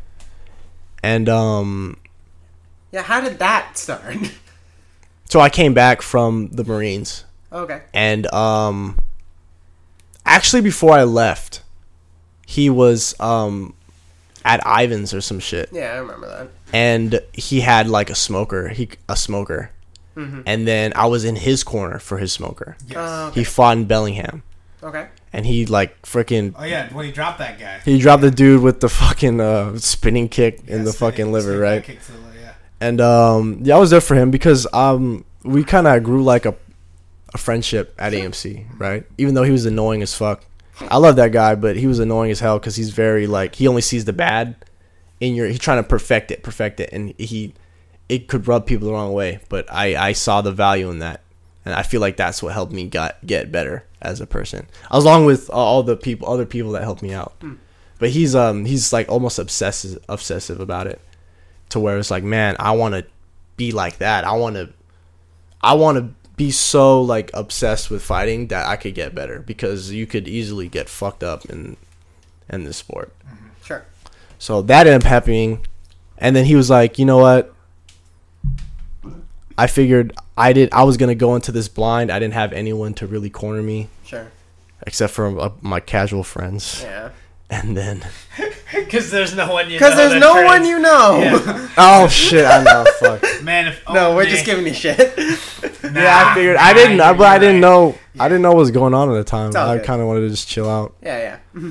and 1.03 1.29
um 1.29 1.99
Yeah. 2.93 3.03
How 3.03 3.21
did 3.21 3.39
that 3.39 3.77
start? 3.79 4.17
so 5.31 5.41
i 5.41 5.51
came 5.51 5.75
back 5.75 6.01
from 6.01 6.49
the 6.49 6.65
marines 6.65 7.25
okay. 7.53 7.83
and 7.93 8.27
um 8.33 8.99
actually 10.25 10.63
before 10.63 10.93
i 10.93 11.03
left 11.05 11.61
he 12.47 12.71
was 12.71 13.15
um 13.21 13.75
at 14.49 14.61
ivan's 14.67 15.13
or 15.13 15.21
some 15.21 15.39
shit 15.39 15.69
Yeah, 15.73 15.93
I 15.93 15.99
remember 15.99 16.27
that. 16.35 16.49
and 16.73 17.21
he 17.33 17.61
had 17.61 17.85
like 17.99 18.09
a 18.11 18.15
smoker 18.15 18.69
he 18.69 18.89
a 19.09 19.17
smoker 19.17 19.71
Mhm. 20.17 20.43
and 20.47 20.67
then 20.67 20.93
i 20.97 21.07
was 21.07 21.23
in 21.25 21.37
his 21.37 21.63
corner 21.63 21.99
for 22.01 22.19
his 22.19 22.33
smoker 22.33 22.77
Yes. 22.89 22.97
Uh, 22.97 23.31
he 23.35 23.45
fought 23.45 23.77
in 23.77 23.85
bellingham 23.85 24.43
okay. 24.83 25.07
and 25.33 25.47
he 25.47 25.65
like 25.67 25.91
freaking 26.03 26.55
oh 26.59 26.65
yeah, 26.65 26.89
when 26.93 27.05
he 27.07 27.13
dropped 27.13 27.39
that 27.39 27.55
guy. 27.61 27.79
he 27.85 27.99
dropped 28.01 28.23
the 28.23 28.31
dude 28.33 28.63
with 28.63 28.81
the 28.81 28.89
fucking 28.89 29.39
uh 29.41 29.77
spinning 29.79 30.29
kick 30.29 30.55
in 30.67 30.83
the 30.85 30.93
spinning- 30.93 31.13
fucking 31.13 31.33
liver 31.33 31.57
right 31.59 31.85
kick 31.85 32.03
to 32.03 32.13
the- 32.13 32.19
yeah. 32.43 32.53
and 32.81 33.01
um 33.01 33.61
yeah 33.63 33.77
i 33.77 33.79
was 33.79 33.91
there 33.91 34.01
for 34.01 34.17
him 34.17 34.31
because 34.33 34.67
um 34.73 35.25
we 35.45 35.63
kind 35.63 35.87
of 35.87 36.03
grew 36.03 36.25
like 36.25 36.45
a 36.47 36.55
a 37.35 37.39
friendship 37.39 37.95
at 37.99 38.13
amc 38.13 38.65
right 38.79 39.05
even 39.19 39.35
though 39.35 39.45
he 39.45 39.53
was 39.53 39.67
annoying 39.67 40.03
as 40.03 40.15
fuck 40.15 40.43
i 40.83 40.97
love 40.97 41.17
that 41.17 41.33
guy 41.33 41.55
but 41.55 41.77
he 41.77 41.87
was 41.87 41.99
annoying 41.99 42.31
as 42.31 42.41
hell 42.41 42.59
because 42.59 42.77
he's 42.77 42.91
very 42.91 43.27
like 43.27 43.55
he 43.55 43.67
only 43.69 43.83
sees 43.83 44.05
the 44.05 44.13
bad 44.13 44.57
in 45.21 45.35
your 45.35 45.47
he's 45.47 45.59
trying 45.59 45.83
to 45.83 45.89
perfect 45.89 46.31
it 46.31 46.43
perfect 46.43 46.81
it 46.81 46.91
and 46.93 47.15
he 47.19 47.55
it 48.09 48.29
could 48.29 48.47
rub 48.47 48.67
people 48.67 48.87
the 48.87 48.93
wrong 48.93 49.13
way 49.13 49.41
but 49.49 49.71
i 49.73 49.97
i 49.97 50.13
saw 50.13 50.41
the 50.41 50.53
value 50.53 50.91
in 50.91 50.99
that 51.01 51.23
and 51.65 51.75
i 51.75 51.83
feel 51.83 52.01
like 52.01 52.17
that's 52.17 52.43
what 52.43 52.53
helped 52.53 52.73
me 52.73 52.87
got 52.87 53.17
get 53.27 53.51
better 53.51 53.85
as 54.01 54.21
a 54.21 54.27
person 54.27 54.67
along 54.91 55.25
with 55.25 55.51
all 55.51 55.83
the 55.83 55.97
people 55.97 56.29
other 56.29 56.47
people 56.47 56.73
that 56.73 56.83
helped 56.83 57.03
me 57.03 57.13
out 57.13 57.35
but 57.99 58.11
he's 58.11 58.35
um 58.35 58.65
he's 58.65 58.93
like 58.93 59.09
almost 59.09 59.39
obsessive 59.39 59.99
obsessive 60.09 60.61
about 60.61 60.87
it 60.87 61.01
to 61.71 61.81
where 61.81 61.99
it's 61.99 62.11
like, 62.11 62.25
man, 62.25 62.57
I 62.59 62.73
want 62.73 62.95
to 62.95 63.07
be 63.57 63.73
like 63.73 63.99
that. 63.99 64.25
I 64.25 64.33
want 64.33 64.57
to, 64.57 64.71
I 65.61 65.75
want 65.75 65.99
to 65.99 66.15
be 66.39 66.51
so 66.51 67.03
like 67.03 67.31
obsessed 67.35 67.91
with 67.91 68.03
fighting 68.03 68.47
that 68.47 68.67
I 68.67 68.77
could 68.77 68.95
get 68.95 69.15
better 69.15 69.41
because 69.41 69.93
you 69.93 70.07
could 70.07 70.27
easily 70.27 70.69
get 70.69 70.89
fucked 70.89 71.23
up 71.23 71.45
in, 71.47 71.77
in 72.49 72.65
this 72.65 72.79
sport. 72.79 73.13
Sure. 73.63 73.85
So 74.39 74.63
that 74.63 74.87
ended 74.87 75.03
up 75.03 75.09
happening, 75.09 75.67
and 76.17 76.35
then 76.35 76.47
he 76.47 76.57
was 76.57 76.71
like, 76.71 76.99
you 76.99 77.05
know 77.05 77.19
what? 77.19 77.53
I 79.57 79.67
figured 79.67 80.15
I 80.37 80.53
did. 80.53 80.69
I 80.73 80.85
was 80.85 80.97
gonna 80.97 81.15
go 81.17 81.35
into 81.35 81.51
this 81.53 81.69
blind. 81.69 82.11
I 82.11 82.19
didn't 82.19 82.35
have 82.35 82.53
anyone 82.53 82.95
to 82.95 83.07
really 83.07 83.29
corner 83.31 83.61
me 83.63 83.89
Sure. 84.05 84.31
except 84.87 85.13
for 85.13 85.39
uh, 85.41 85.51
my 85.61 85.81
casual 85.81 86.23
friends. 86.23 86.83
Yeah. 86.85 87.11
And 87.51 87.77
then, 87.77 88.05
Because 88.75 89.11
there's 89.11 89.35
no 89.35 89.51
one 89.53 89.71
you. 89.71 89.79
Because 89.79 89.97
there's 89.97 90.21
no 90.21 90.35
trains. 90.35 90.47
one 90.47 90.65
you 90.67 90.79
know. 90.79 91.19
Yeah. 91.19 91.69
oh 91.79 92.07
shit! 92.09 92.45
I 92.45 92.63
know. 92.63 92.85
Fuck. 93.01 93.43
Man, 93.43 93.69
if 93.69 93.83
no, 93.91 94.15
we're 94.15 94.27
just 94.27 94.45
giving 94.45 94.67
you 94.67 94.75
shit. 94.75 94.99
Nah, 95.83 96.01
Yeah, 96.01 96.31
I 96.31 96.35
figured. 96.35 96.57
I 96.57 96.75
didn't. 96.75 97.01
I, 97.01 97.13
but 97.15 97.27
I 97.27 97.39
didn't 97.39 97.57
right. 97.57 97.61
know. 97.61 97.99
I 98.21 98.29
didn't 98.29 98.43
know 98.43 98.51
what 98.51 98.59
was 98.59 98.71
going 98.71 98.93
on 98.93 99.09
at 99.11 99.15
the 99.15 99.25
time. 99.25 99.57
I 99.57 99.79
kind 99.79 100.03
of 100.03 100.07
wanted 100.09 100.21
to 100.21 100.29
just 100.31 100.49
chill 100.49 100.69
out. 100.69 100.95
yeah, 101.03 101.39
yeah. 101.55 101.71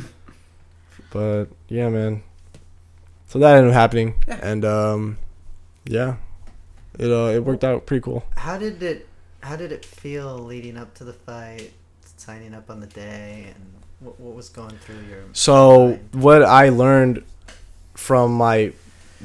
But 1.12 1.46
yeah, 1.70 1.90
man. 1.90 2.24
So 3.28 3.40
that 3.40 3.58
ended 3.58 3.72
up 3.72 3.76
happening, 3.76 4.16
Yeah. 4.28 4.40
and 4.42 4.66
um, 4.66 5.18
yeah, 5.86 6.16
it 6.98 7.12
uh, 7.12 7.32
it 7.36 7.44
worked 7.44 7.64
out 7.64 7.86
pretty 7.86 8.02
cool. 8.02 8.26
How 8.36 8.58
did 8.58 8.82
it? 8.82 9.08
How 9.44 9.56
did 9.56 9.72
it 9.72 9.86
feel 9.86 10.38
leading 10.40 10.78
up 10.78 10.94
to 10.96 11.04
the 11.04 11.14
fight, 11.14 11.72
signing 12.18 12.54
up 12.54 12.70
on 12.70 12.80
the 12.80 12.88
day, 12.88 13.54
and 13.54 13.74
what, 14.00 14.20
what 14.20 14.36
was 14.36 14.50
going 14.50 14.78
through 14.78 15.02
your? 15.10 15.24
So 15.34 15.88
mind? 15.90 16.10
what 16.16 16.44
I 16.44 16.70
learned 16.70 17.24
from 17.96 18.34
my 18.34 18.74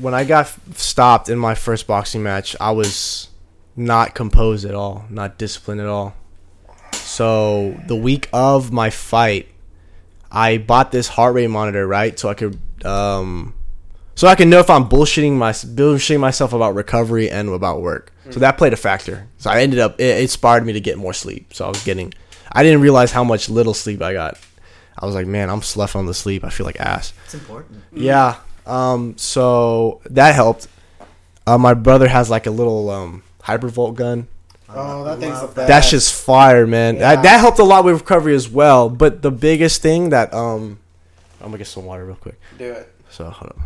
when 0.01 0.15
I 0.15 0.25
got 0.25 0.53
stopped 0.75 1.29
in 1.29 1.39
my 1.39 1.55
first 1.55 1.87
boxing 1.87 2.23
match, 2.23 2.57
I 2.61 2.71
was 2.71 3.29
not 3.77 4.15
composed 4.15 4.65
at 4.65 4.75
all, 4.75 5.05
not 5.11 5.39
disciplined 5.39 5.81
at 5.81 5.87
all. 5.87 6.15
So 6.93 7.79
the 7.87 7.97
week 7.97 8.29
of 8.33 8.73
my 8.73 8.91
fight, 8.91 9.49
I 10.31 10.59
bought 10.59 10.93
this 10.93 11.09
heart 11.09 11.35
rate 11.35 11.49
monitor, 11.49 11.87
right? 11.87 12.19
So 12.19 12.29
I 12.29 12.35
could 12.35 12.59
um 12.85 13.55
so 14.15 14.29
I 14.29 14.35
can 14.35 14.51
know 14.51 14.59
if 14.61 14.71
I'm 14.71 14.89
bullshitting 14.89 15.33
my 15.33 15.53
bullshitting 15.53 16.21
myself 16.21 16.53
about 16.53 16.75
recovery 16.75 17.31
and 17.31 17.49
about 17.49 17.83
work. 17.83 18.13
So 18.31 18.41
that 18.41 18.57
played 18.57 18.73
a 18.73 18.77
factor. 18.77 19.29
So 19.37 19.51
I 19.51 19.63
ended 19.63 19.79
up 19.81 20.01
it, 20.01 20.05
it 20.05 20.23
inspired 20.23 20.65
me 20.65 20.73
to 20.73 20.81
get 20.81 20.97
more 20.97 21.13
sleep. 21.13 21.53
So 21.53 21.67
I 21.67 21.69
was 21.69 21.83
getting, 21.85 22.15
I 22.51 22.63
didn't 22.63 22.81
realize 22.81 23.13
how 23.13 23.25
much 23.25 23.51
little 23.51 23.75
sleep 23.75 24.01
I 24.01 24.13
got. 24.13 24.39
I 25.03 25.07
was 25.07 25.17
like, 25.17 25.27
man, 25.27 25.51
I'm 25.51 25.63
slept 25.63 25.97
on 25.97 26.07
the 26.07 26.15
sleep. 26.15 26.45
I 26.45 26.49
feel 26.51 26.65
like 26.65 26.81
ass. 26.81 27.13
It's 27.25 27.35
important. 27.35 27.83
Yeah. 27.93 28.37
Um. 28.67 29.19
So 29.19 30.01
that 30.07 30.35
helped. 30.35 30.69
Uh, 31.45 31.59
my 31.59 31.75
brother 31.75 32.07
has 32.07 32.31
like 32.31 32.47
a 32.47 32.53
little 32.53 32.89
um 32.89 33.25
hypervolt 33.43 33.97
gun. 33.97 34.29
Oh, 34.69 35.05
that 35.05 35.19
thing's 35.19 35.41
the 35.41 35.47
Love 35.47 35.55
best. 35.57 35.69
That's 35.69 35.91
just 35.91 36.15
fire, 36.15 36.67
man. 36.67 36.95
Yeah. 36.95 37.17
That, 37.17 37.23
that 37.25 37.41
helped 37.41 37.59
a 37.59 37.65
lot 37.65 37.85
with 37.85 38.01
recovery 38.01 38.35
as 38.35 38.49
well. 38.49 38.89
But 38.89 39.21
the 39.21 39.31
biggest 39.31 39.83
thing 39.83 40.11
that 40.11 40.33
um, 40.33 40.79
I'm 41.41 41.49
gonna 41.49 41.59
get 41.59 41.67
some 41.67 41.85
water 41.85 42.07
real 42.07 42.15
quick. 42.17 42.41
Do 42.57 42.73
it. 42.73 42.89
So 43.11 43.29
hold 43.29 43.53
on. 43.59 43.65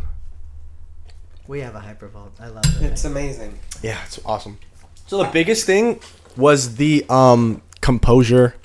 We 1.47 1.61
have 1.61 1.75
a 1.75 1.79
hypervolt. 1.79 2.31
I 2.41 2.47
love 2.47 2.65
it. 2.81 2.91
It's 2.91 3.05
amazing. 3.05 3.57
Yeah, 3.81 3.99
it's 4.05 4.19
awesome. 4.25 4.57
So 5.05 5.23
the 5.23 5.29
biggest 5.29 5.65
thing 5.65 6.01
was 6.35 6.75
the 6.75 7.05
um 7.09 7.61
composure 7.79 8.55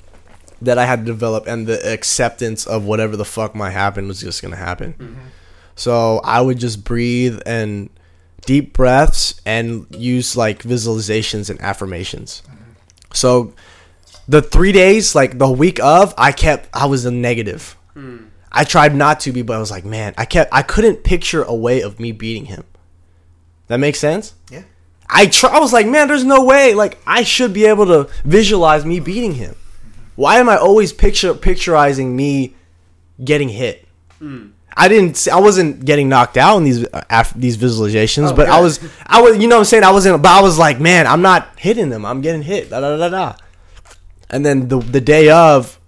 that 0.64 0.78
I 0.78 0.84
had 0.84 1.00
to 1.00 1.04
develop 1.04 1.46
and 1.46 1.66
the 1.66 1.92
acceptance 1.92 2.66
of 2.66 2.84
whatever 2.84 3.16
the 3.16 3.24
fuck 3.24 3.54
might 3.54 3.70
happen 3.70 4.08
was 4.08 4.20
just 4.20 4.42
gonna 4.42 4.56
happen. 4.56 4.94
Mm-hmm. 4.94 5.20
So 5.74 6.20
I 6.24 6.40
would 6.40 6.58
just 6.58 6.84
breathe 6.84 7.40
and 7.46 7.90
deep 8.46 8.72
breaths 8.72 9.40
and 9.46 9.86
use 9.90 10.36
like 10.36 10.62
visualizations 10.62 11.50
and 11.50 11.60
affirmations. 11.60 12.42
Mm-hmm. 12.46 12.72
So 13.12 13.54
the 14.28 14.42
three 14.42 14.72
days, 14.72 15.14
like 15.14 15.38
the 15.38 15.50
week 15.50 15.80
of, 15.80 16.14
I 16.16 16.32
kept 16.32 16.68
I 16.72 16.86
was 16.86 17.04
a 17.04 17.10
negative. 17.10 17.76
Hmm. 17.94 18.26
I 18.50 18.64
tried 18.64 18.94
not 18.94 19.20
to 19.20 19.32
be, 19.32 19.42
but 19.42 19.56
I 19.56 19.60
was 19.60 19.70
like, 19.70 19.84
man, 19.84 20.14
I 20.18 20.24
kept 20.24 20.52
I 20.52 20.62
couldn't 20.62 21.04
picture 21.04 21.42
a 21.42 21.54
way 21.54 21.80
of 21.80 21.98
me 21.98 22.12
beating 22.12 22.46
him. 22.46 22.64
That 23.68 23.78
makes 23.78 23.98
sense? 23.98 24.34
Yeah. 24.50 24.64
I 25.08 25.26
try, 25.26 25.50
I 25.56 25.60
was 25.60 25.72
like, 25.72 25.86
man, 25.86 26.08
there's 26.08 26.24
no 26.24 26.44
way. 26.44 26.74
Like, 26.74 26.98
I 27.06 27.22
should 27.22 27.52
be 27.52 27.66
able 27.66 27.86
to 27.86 28.10
visualize 28.24 28.84
me 28.84 28.98
beating 29.00 29.34
him. 29.34 29.54
Why 30.22 30.38
am 30.38 30.48
I 30.48 30.56
always 30.56 30.92
picture 30.92 31.34
picturizing 31.34 32.08
me 32.12 32.54
getting 33.22 33.48
hit? 33.48 33.86
I 34.76 34.86
didn't. 34.88 35.16
see- 35.16 35.30
I 35.32 35.40
wasn't 35.40 35.84
getting 35.84 36.08
knocked 36.08 36.36
out 36.36 36.56
in 36.58 36.64
these 36.64 36.84
uh, 36.86 37.02
af- 37.10 37.34
these 37.34 37.56
visualizations, 37.56 38.30
Oh, 38.30 38.36
but 38.36 38.48
I 38.48 38.60
was. 38.60 38.78
I 39.04 39.20
was. 39.20 39.36
You 39.38 39.48
know 39.48 39.56
what 39.56 39.60
I'm 39.60 39.64
saying? 39.64 39.82
I 39.84 39.90
wasn't. 39.90 40.22
But 40.22 40.30
I 40.30 40.40
was 40.40 40.58
like, 40.58 40.78
man, 40.80 41.08
I'm 41.08 41.22
not 41.22 41.48
hitting 41.58 41.90
them. 41.90 42.04
I'm 42.06 42.20
getting 42.20 42.42
hit. 42.42 42.70
Da 42.70 42.80
da 42.80 42.96
da 42.96 43.08
da. 43.08 43.34
And 44.30 44.46
then 44.46 44.68
the 44.68 44.78
the 44.78 45.00
day 45.00 45.28
of, 45.30 45.78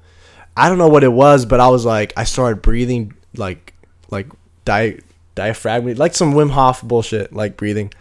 I 0.56 0.68
don't 0.68 0.78
know 0.78 0.88
what 0.88 1.04
it 1.04 1.12
was, 1.12 1.46
but 1.46 1.60
I 1.60 1.68
was 1.68 1.84
like, 1.84 2.12
I 2.16 2.24
started 2.24 2.60
breathing 2.60 3.14
like 3.36 3.72
like 4.10 4.26
di- 4.64 4.98
diaphragm, 5.36 5.94
like 5.94 6.14
some 6.14 6.34
Wim 6.34 6.50
Hof 6.50 6.82
bullshit, 6.82 7.32
like 7.32 7.56
breathing. 7.56 7.92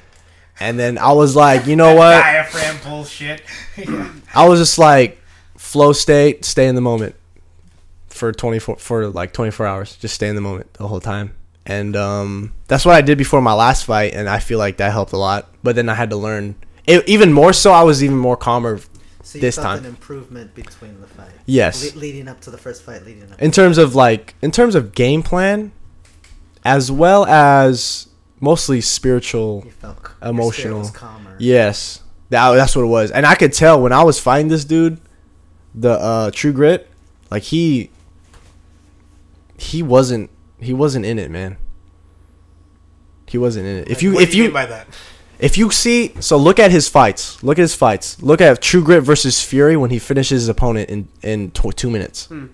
And 0.59 0.77
then 0.79 0.97
I 0.97 1.11
was 1.13 1.35
like, 1.35 1.65
you 1.67 1.75
know 1.75 1.93
what? 2.01 2.19
Diaphragm 2.21 2.77
bullshit. 2.83 3.41
yeah. 3.77 4.11
I 4.35 4.47
was 4.49 4.59
just 4.59 4.77
like, 4.79 5.19
flow 5.73 5.91
state, 5.91 6.45
stay 6.45 6.67
in 6.67 6.75
the 6.75 6.81
moment 6.81 7.15
for 8.07 8.31
24 8.31 8.77
for 8.77 9.07
like 9.09 9.33
24 9.33 9.65
hours. 9.65 9.95
Just 9.97 10.13
stay 10.13 10.27
in 10.29 10.35
the 10.35 10.41
moment 10.41 10.71
the 10.75 10.87
whole 10.87 10.99
time. 11.01 11.33
And 11.65 11.95
um, 11.95 12.53
that's 12.67 12.85
what 12.85 12.93
I 12.93 13.01
did 13.01 13.17
before 13.17 13.41
my 13.41 13.53
last 13.53 13.85
fight, 13.85 14.13
and 14.13 14.29
I 14.29 14.39
feel 14.39 14.59
like 14.59 14.77
that 14.77 14.91
helped 14.91 15.13
a 15.13 15.17
lot. 15.17 15.49
But 15.63 15.75
then 15.75 15.89
I 15.89 15.95
had 15.95 16.09
to 16.11 16.15
learn 16.17 16.55
it, 16.85 17.07
even 17.09 17.33
more 17.33 17.53
so. 17.53 17.71
I 17.71 17.81
was 17.83 18.03
even 18.03 18.17
more 18.17 18.37
calmer 18.37 18.77
So 19.23 19.37
you 19.37 19.41
This 19.41 19.55
felt 19.55 19.65
time. 19.67 19.77
an 19.79 19.85
improvement 19.85 20.53
between 20.53 20.99
the 21.01 21.07
fight. 21.07 21.31
Yes. 21.47 21.95
Le- 21.95 21.99
leading 21.99 22.27
up 22.27 22.39
to 22.41 22.51
the 22.51 22.57
first 22.57 22.83
fight, 22.83 23.03
leading 23.05 23.31
up. 23.31 23.41
in 23.41 23.49
terms 23.51 23.77
of 23.79 23.95
like 23.95 24.35
in 24.41 24.51
terms 24.51 24.75
of 24.75 24.93
game 24.93 25.23
plan, 25.23 25.71
as 26.63 26.91
well 26.91 27.25
as 27.25 28.07
mostly 28.39 28.79
spiritual 28.81 29.63
you 29.65 29.71
felt 29.71 29.97
emotional. 30.21 30.73
Your 30.73 30.79
was 30.79 30.91
calmer. 30.91 31.35
Yes, 31.39 32.03
that 32.29 32.51
that's 32.55 32.75
what 32.75 32.83
it 32.83 32.87
was, 32.87 33.09
and 33.09 33.25
I 33.25 33.35
could 33.35 33.53
tell 33.53 33.81
when 33.81 33.93
I 33.93 34.03
was 34.03 34.19
fighting 34.19 34.49
this 34.49 34.65
dude, 34.65 34.99
the 35.75 35.91
uh, 35.91 36.31
True 36.31 36.51
Grit, 36.53 36.89
like 37.31 37.43
he, 37.43 37.89
he 39.57 39.81
wasn't 39.83 40.29
he 40.59 40.73
wasn't 40.73 41.05
in 41.05 41.19
it, 41.19 41.29
man. 41.31 41.57
He 43.27 43.37
wasn't 43.37 43.65
in 43.65 43.77
it. 43.77 43.89
If 43.89 44.03
you 44.03 44.13
What 44.13 44.23
if 44.23 44.31
do 44.31 44.37
you 44.37 44.43
you 44.43 44.49
mean 44.49 44.53
by 44.53 44.65
that? 44.67 44.87
if 45.39 45.57
you 45.57 45.71
see, 45.71 46.13
so 46.19 46.37
look 46.37 46.59
at 46.59 46.71
his 46.71 46.87
fights. 46.87 47.41
Look 47.43 47.57
at 47.57 47.63
his 47.63 47.75
fights. 47.75 48.21
Look 48.21 48.39
at 48.41 48.61
True 48.61 48.83
Grit 48.83 49.03
versus 49.03 49.43
Fury 49.43 49.75
when 49.75 49.89
he 49.89 49.99
finishes 49.99 50.43
his 50.43 50.49
opponent 50.49 50.89
in 50.89 51.07
in 51.21 51.51
tw- 51.51 51.75
two 51.75 51.89
minutes, 51.89 52.29
and 52.29 52.49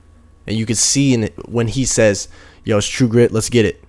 you 0.47 0.65
can 0.65 0.75
see 0.75 1.13
in 1.13 1.23
it 1.25 1.49
when 1.49 1.67
he 1.67 1.85
says, 1.85 2.29
"Yo, 2.63 2.77
it's 2.77 2.87
True 2.87 3.07
Grit. 3.09 3.31
Let's 3.33 3.49
get 3.49 3.65
it," 3.65 3.83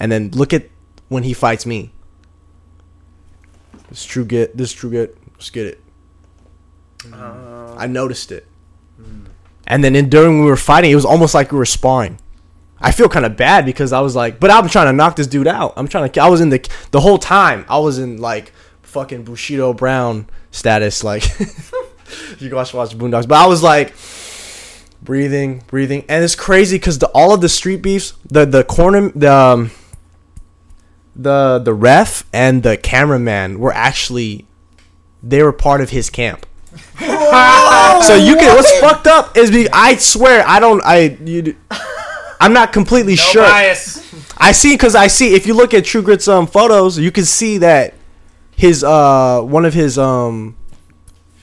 and 0.00 0.10
then 0.10 0.30
look 0.30 0.52
at 0.54 0.68
when 1.08 1.22
he 1.24 1.34
fights 1.34 1.66
me. 1.66 1.92
This 3.90 4.04
True 4.04 4.24
Grit. 4.24 4.56
This 4.56 4.72
True 4.72 4.90
Grit. 4.90 5.16
Let's 5.34 5.50
get 5.50 5.66
it. 5.66 5.80
Uh, 7.12 7.74
I 7.76 7.86
noticed 7.86 8.32
it, 8.32 8.46
and 9.66 9.82
then 9.82 9.96
in, 9.96 10.08
during 10.08 10.40
we 10.40 10.46
were 10.46 10.56
fighting, 10.56 10.90
it 10.90 10.94
was 10.94 11.04
almost 11.04 11.34
like 11.34 11.52
we 11.52 11.58
were 11.58 11.64
sparring. 11.64 12.18
I 12.80 12.90
feel 12.90 13.08
kind 13.08 13.24
of 13.24 13.36
bad 13.36 13.64
because 13.64 13.92
I 13.92 14.00
was 14.00 14.14
like, 14.14 14.38
but 14.40 14.50
I'm 14.50 14.68
trying 14.68 14.86
to 14.86 14.92
knock 14.92 15.16
this 15.16 15.26
dude 15.26 15.46
out. 15.46 15.72
I'm 15.76 15.88
trying 15.88 16.10
to. 16.10 16.20
I 16.20 16.28
was 16.28 16.40
in 16.40 16.50
the 16.50 16.68
the 16.90 17.00
whole 17.00 17.18
time. 17.18 17.64
I 17.68 17.78
was 17.78 17.98
in 17.98 18.18
like 18.18 18.52
fucking 18.82 19.24
Bushido 19.24 19.72
Brown 19.72 20.28
status. 20.50 21.02
Like 21.02 21.24
you 22.38 22.50
guys 22.50 22.74
watch 22.74 22.96
Boondocks, 22.96 23.26
but 23.26 23.42
I 23.42 23.46
was 23.46 23.62
like 23.62 23.94
breathing, 25.02 25.62
breathing, 25.66 26.04
and 26.08 26.24
it's 26.24 26.34
crazy 26.34 26.76
because 26.76 27.02
all 27.02 27.32
of 27.32 27.40
the 27.40 27.48
street 27.48 27.82
beefs, 27.82 28.14
the 28.24 28.44
the 28.44 28.64
corner, 28.64 29.10
the 29.10 29.32
um, 29.32 29.70
the 31.16 31.58
the 31.58 31.72
ref 31.74 32.24
and 32.32 32.62
the 32.62 32.76
cameraman 32.76 33.58
were 33.58 33.72
actually 33.72 34.46
they 35.22 35.42
were 35.42 35.52
part 35.52 35.80
of 35.80 35.90
his 35.90 36.10
camp. 36.10 36.46
so 38.06 38.14
you 38.16 38.36
can 38.36 38.54
what's 38.54 38.78
fucked 38.80 39.06
up 39.06 39.36
is 39.36 39.50
be 39.50 39.68
I 39.72 39.96
swear 39.96 40.44
I 40.46 40.60
don't 40.60 40.80
I 40.84 41.16
you 41.24 41.56
I'm 42.40 42.52
not 42.52 42.72
completely 42.72 43.12
No 43.16 43.22
sure. 43.22 43.42
bias. 43.42 44.00
I 44.38 44.52
see 44.52 44.74
because 44.74 44.94
I 44.94 45.06
see 45.08 45.34
if 45.34 45.46
you 45.46 45.54
look 45.54 45.74
at 45.74 45.84
True 45.84 46.02
Grit's 46.02 46.28
um 46.28 46.46
photos, 46.46 46.98
you 46.98 47.10
can 47.10 47.24
see 47.24 47.58
that 47.58 47.94
his 48.56 48.84
uh 48.84 49.40
one 49.42 49.64
of 49.64 49.74
his 49.74 49.98
um 49.98 50.56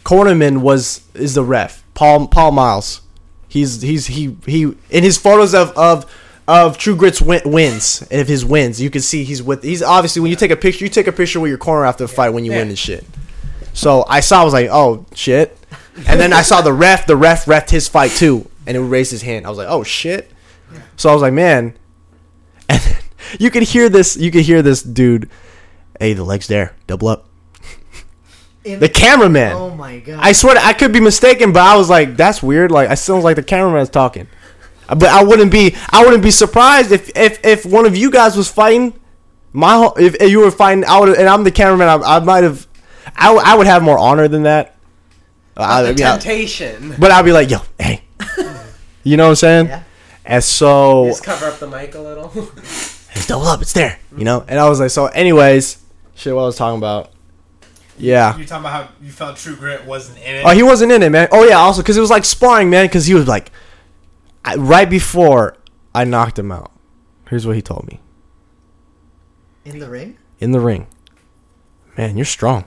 cornermen 0.06 0.60
was 0.62 1.02
is 1.14 1.34
the 1.36 1.44
ref 1.44 1.84
Paul 1.94 2.28
Paul 2.28 2.52
Miles. 2.52 3.02
He's 3.48 3.82
he's 3.82 4.08
he 4.08 4.38
he 4.46 4.74
in 4.90 5.04
his 5.04 5.18
photos 5.18 5.54
of 5.54 5.72
of 5.78 6.06
of 6.48 6.78
True 6.78 6.96
Grit's 6.96 7.22
win, 7.22 7.42
wins 7.46 8.06
and 8.10 8.20
of 8.22 8.28
his 8.28 8.44
wins, 8.46 8.82
you 8.82 8.90
can 8.90 9.02
see 9.02 9.24
he's 9.24 9.44
with 9.44 9.64
he's 9.64 9.82
obviously 9.84 10.22
when 10.22 10.32
you 10.32 10.38
take 10.38 10.52
a 10.52 10.56
picture, 10.56 10.84
you 10.86 10.90
take 10.90 11.08
a 11.08 11.12
picture 11.12 11.40
with 11.40 11.50
your 11.50 11.58
corner 11.58 11.86
after 11.86 12.04
the 12.06 12.08
fight 12.08 12.30
when 12.30 12.46
you 12.46 12.52
Yeah. 12.52 12.60
win 12.60 12.70
and 12.70 12.80
shit. 12.80 13.06
So 13.74 14.06
I 14.08 14.20
saw, 14.20 14.42
I 14.42 14.44
was 14.44 14.54
like, 14.54 14.70
oh 14.72 15.06
shit, 15.16 15.58
and 16.08 16.20
then 16.20 16.34
I 16.34 16.42
saw 16.42 16.62
the 16.62 16.74
ref, 16.74 17.08
the 17.08 17.16
ref 17.16 17.46
refed 17.46 17.70
his 17.70 17.88
fight 17.88 18.12
too, 18.12 18.50
and 18.68 18.76
it 18.76 18.82
raised 18.82 19.12
his 19.12 19.22
hand. 19.22 19.46
I 19.46 19.50
was 19.50 19.58
like, 19.58 19.68
oh 19.70 19.84
shit. 19.84 20.32
So 20.98 21.10
I 21.10 21.14
was 21.14 21.22
like, 21.22 21.34
man, 21.34 21.78
and 22.70 22.80
then 22.82 22.98
you 23.40 23.50
could 23.50 23.64
hear 23.64 23.90
this. 23.90 24.16
You 24.18 24.32
could 24.32 24.44
hear 24.44 24.62
this 24.62 24.82
dude. 24.84 25.30
Hey, 26.00 26.14
the 26.14 26.24
leg's 26.24 26.48
there. 26.48 26.76
Double 26.88 27.08
up. 27.08 27.28
In- 28.64 28.80
The 28.80 28.90
cameraman. 28.90 29.54
Oh 29.54 29.72
my 29.76 30.00
god. 30.00 30.20
I 30.22 30.32
swear, 30.34 30.54
to, 30.56 30.64
I 30.64 30.74
could 30.74 30.92
be 30.94 31.00
mistaken, 31.00 31.52
but 31.52 31.62
I 31.64 31.76
was 31.78 31.90
like, 31.90 32.16
that's 32.18 32.44
weird. 32.44 32.72
Like, 32.72 32.90
I 32.90 32.96
sounds 32.96 33.24
like 33.24 33.36
the 33.36 33.44
cameraman's 33.44 33.90
talking. 33.90 34.28
But 34.88 35.06
I 35.10 35.24
wouldn't 35.24 35.52
be. 35.52 35.76
I 35.90 36.04
wouldn't 36.04 36.24
be 36.24 36.32
surprised 36.32 36.92
if 36.92 37.10
if 37.18 37.44
if 37.46 37.66
one 37.66 37.86
of 37.86 37.96
you 37.96 38.12
guys 38.12 38.36
was 38.36 38.50
fighting. 38.52 38.94
My 39.54 39.74
whole- 39.76 39.96
if, 39.98 40.16
if 40.16 40.30
you 40.30 40.40
were 40.40 40.52
fighting, 40.52 40.84
I 40.86 41.00
would, 41.00 41.18
and 41.18 41.28
I'm 41.30 41.44
the 41.46 41.52
cameraman. 41.52 41.88
I, 41.88 42.18
I 42.18 42.20
might 42.20 42.44
have. 42.44 42.68
I, 43.16 43.26
w- 43.28 43.44
I 43.46 43.56
would 43.56 43.68
have 43.68 43.84
more 43.84 43.98
honor 43.98 44.28
than 44.28 44.44
that. 44.44 44.76
I, 45.58 45.82
the 45.84 45.90
I 45.90 45.92
mean, 45.94 46.04
I- 46.04 46.12
temptation. 46.12 46.96
but 47.00 47.12
I'd 47.12 47.26
be 47.26 47.32
like, 47.32 47.50
yo, 47.50 47.60
hey, 47.80 48.04
you 49.04 49.18
know 49.18 49.26
what 49.26 49.30
I'm 49.30 49.36
saying? 49.36 49.68
Yeah. 49.68 49.84
And 50.26 50.44
so 50.44 51.06
Just 51.08 51.24
cover 51.24 51.48
up 51.48 51.60
the 51.60 51.68
mic 51.68 51.96
a 51.96 52.00
little. 52.00 52.32
it's 52.58 53.28
double 53.28 53.48
up. 53.48 53.62
It's 53.62 53.74
there, 53.74 54.00
you 54.16 54.24
know. 54.24 54.46
And 54.48 54.60
I 54.60 54.70
was 54.70 54.80
like, 54.80 54.92
so, 54.92 55.08
anyways, 55.08 55.84
shit. 56.16 56.34
What 56.36 56.44
I 56.44 56.46
was 56.46 56.56
talking 56.58 56.78
about? 56.78 57.12
Yeah. 57.98 58.38
You 58.38 58.46
talking 58.46 58.62
about 58.64 58.86
how 58.88 58.92
you 59.02 59.12
felt 59.12 59.38
True 59.38 59.56
Grit 59.56 59.86
wasn't 59.86 60.20
in 60.20 60.36
it? 60.38 60.44
Oh, 60.46 60.50
he 60.52 60.64
wasn't 60.64 60.92
in 60.92 61.04
it, 61.04 61.12
man. 61.12 61.28
Oh 61.32 61.44
yeah, 61.44 61.56
also 61.58 61.82
because 61.82 61.98
it 61.98 62.02
was 62.02 62.10
like 62.10 62.24
sparring, 62.26 62.70
man. 62.70 62.86
Because 62.86 63.06
he 63.08 63.14
was 63.14 63.28
like, 63.28 63.52
I, 64.46 64.56
right 64.56 64.90
before 64.90 65.58
I 65.94 66.04
knocked 66.06 66.40
him 66.40 66.52
out. 66.52 66.72
Here's 67.30 67.46
what 67.48 67.56
he 67.56 67.62
told 67.62 67.88
me 67.88 68.00
In 69.66 69.80
the 69.80 69.90
ring? 69.90 70.18
in 70.40 70.52
the 70.52 70.60
ring. 70.60 70.88
Man, 71.98 72.16
you're 72.18 72.26
strong, 72.26 72.64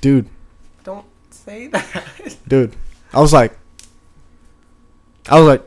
dude. 0.00 0.26
Don't 0.84 1.04
say 1.30 1.66
that. 1.68 2.36
Dude, 2.48 2.74
I 3.12 3.20
was 3.20 3.32
like, 3.32 3.56
I 5.28 5.38
was 5.38 5.46
like, 5.48 5.62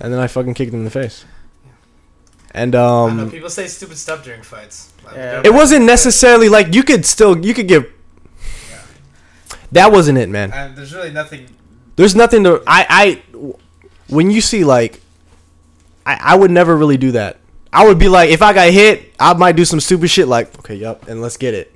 and 0.00 0.12
then 0.12 0.20
I 0.20 0.26
fucking 0.26 0.54
kicked 0.54 0.72
him 0.72 0.80
in 0.80 0.84
the 0.84 0.90
face. 0.90 1.24
And 2.52 2.74
I 2.74 2.78
know. 2.78 3.08
um, 3.08 3.30
People 3.30 3.50
say 3.50 3.66
stupid 3.66 3.98
stuff 3.98 4.24
during 4.24 4.42
fights. 4.42 4.92
Yeah. 5.14 5.42
it 5.44 5.52
wasn't 5.52 5.84
necessarily 5.84 6.48
like 6.48 6.74
you 6.74 6.82
could 6.82 7.04
still 7.04 7.44
you 7.44 7.52
could 7.54 7.68
give. 7.68 7.84
Yeah. 8.70 8.80
That 9.72 9.92
wasn't 9.92 10.18
it, 10.18 10.28
man. 10.28 10.52
And 10.52 10.74
there's 10.76 10.94
really 10.94 11.12
nothing. 11.12 11.48
There's 11.96 12.16
nothing 12.16 12.44
to 12.44 12.62
I 12.66 13.22
I 13.34 13.54
when 14.08 14.30
you 14.30 14.40
see 14.40 14.64
like 14.64 15.00
I, 16.06 16.18
I 16.32 16.36
would 16.36 16.50
never 16.50 16.74
really 16.76 16.96
do 16.96 17.12
that. 17.12 17.38
I 17.72 17.86
would 17.86 17.98
be 17.98 18.08
like, 18.08 18.30
if 18.30 18.40
I 18.40 18.54
got 18.54 18.70
hit, 18.70 19.12
I 19.20 19.34
might 19.34 19.56
do 19.56 19.64
some 19.66 19.80
stupid 19.80 20.08
shit 20.08 20.26
like, 20.28 20.56
okay, 20.60 20.76
yup, 20.76 21.08
and 21.08 21.20
let's 21.20 21.36
get 21.36 21.52
it. 21.52 21.75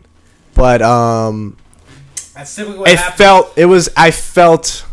But 0.54 0.82
um, 0.82 1.56
That's 2.34 2.54
typically 2.54 2.78
what 2.80 2.90
it 2.90 2.98
happens. 2.98 3.16
felt 3.16 3.52
it 3.56 3.66
was 3.66 3.88
I 3.96 4.10
felt 4.10 4.84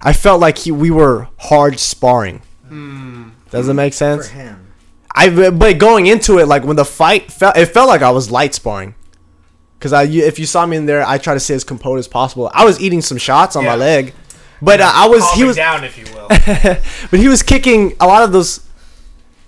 I 0.00 0.12
felt 0.12 0.40
like 0.40 0.58
he, 0.58 0.72
we 0.72 0.90
were 0.90 1.28
hard 1.38 1.78
sparring. 1.78 2.42
Hmm. 2.68 3.30
Does 3.50 3.68
it 3.68 3.74
make 3.74 3.94
sense? 3.94 4.28
For 4.28 4.34
sense? 4.34 4.48
him. 4.50 4.66
I 5.14 5.50
but 5.50 5.78
going 5.78 6.06
into 6.06 6.38
it 6.38 6.46
like 6.46 6.64
when 6.64 6.76
the 6.76 6.84
fight 6.84 7.32
felt 7.32 7.56
it 7.56 7.66
felt 7.66 7.88
like 7.88 8.02
I 8.02 8.10
was 8.10 8.30
light 8.30 8.54
sparring. 8.54 8.94
Cause 9.80 9.92
I 9.92 10.04
if 10.04 10.38
you 10.38 10.46
saw 10.46 10.66
me 10.66 10.76
in 10.76 10.86
there, 10.86 11.02
I 11.06 11.18
try 11.18 11.34
to 11.34 11.40
stay 11.40 11.54
as 11.54 11.64
composed 11.64 11.98
as 12.00 12.08
possible. 12.08 12.50
I 12.54 12.64
was 12.64 12.80
eating 12.80 13.00
some 13.00 13.16
shots 13.18 13.56
on 13.56 13.64
my 13.64 13.74
leg, 13.74 14.14
but 14.60 14.80
uh, 14.80 14.90
I 14.94 15.08
was 15.08 15.28
he 15.32 15.44
was 15.44 15.56
down, 15.56 15.84
if 15.84 15.96
you 15.96 16.04
will. 16.14 16.28
but 17.10 17.18
he 17.18 17.28
was 17.28 17.42
kicking 17.42 17.96
a 17.98 18.06
lot 18.06 18.22
of 18.22 18.32
those. 18.32 18.66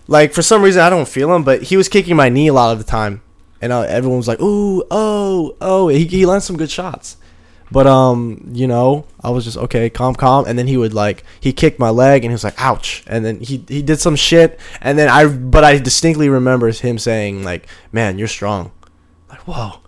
Like 0.08 0.32
for 0.32 0.42
some 0.42 0.62
reason 0.62 0.82
I 0.82 0.90
don't 0.90 1.06
feel 1.06 1.34
him, 1.34 1.44
but 1.44 1.64
he 1.64 1.76
was 1.76 1.88
kicking 1.88 2.16
my 2.16 2.28
knee 2.28 2.48
a 2.48 2.52
lot 2.52 2.72
of 2.72 2.78
the 2.78 2.84
time, 2.84 3.22
and 3.62 3.72
uh, 3.72 3.82
everyone 3.82 4.18
was 4.18 4.28
like, 4.28 4.40
"Ooh, 4.40 4.84
oh, 4.90 5.56
oh." 5.60 5.88
He 5.88 6.04
he 6.04 6.26
landed 6.26 6.44
some 6.44 6.56
good 6.56 6.70
shots, 6.70 7.16
but 7.70 7.86
um, 7.86 8.50
you 8.52 8.66
know, 8.66 9.06
I 9.22 9.30
was 9.30 9.44
just 9.44 9.56
okay, 9.56 9.88
calm, 9.88 10.14
calm, 10.14 10.44
and 10.46 10.58
then 10.58 10.66
he 10.66 10.76
would 10.76 10.92
like 10.92 11.24
he 11.40 11.52
kicked 11.52 11.78
my 11.78 11.90
leg, 11.90 12.24
and 12.24 12.30
he 12.30 12.34
was 12.34 12.44
like, 12.44 12.60
"Ouch!" 12.60 13.04
And 13.06 13.24
then 13.24 13.40
he 13.40 13.64
he 13.68 13.80
did 13.80 14.00
some 14.00 14.16
shit, 14.16 14.60
and 14.80 14.98
then 14.98 15.08
I 15.08 15.26
but 15.28 15.64
I 15.64 15.78
distinctly 15.78 16.28
remember 16.28 16.70
him 16.72 16.98
saying 16.98 17.44
like, 17.44 17.66
"Man, 17.92 18.18
you're 18.18 18.28
strong," 18.28 18.72
like 19.30 19.40
whoa, 19.46 19.80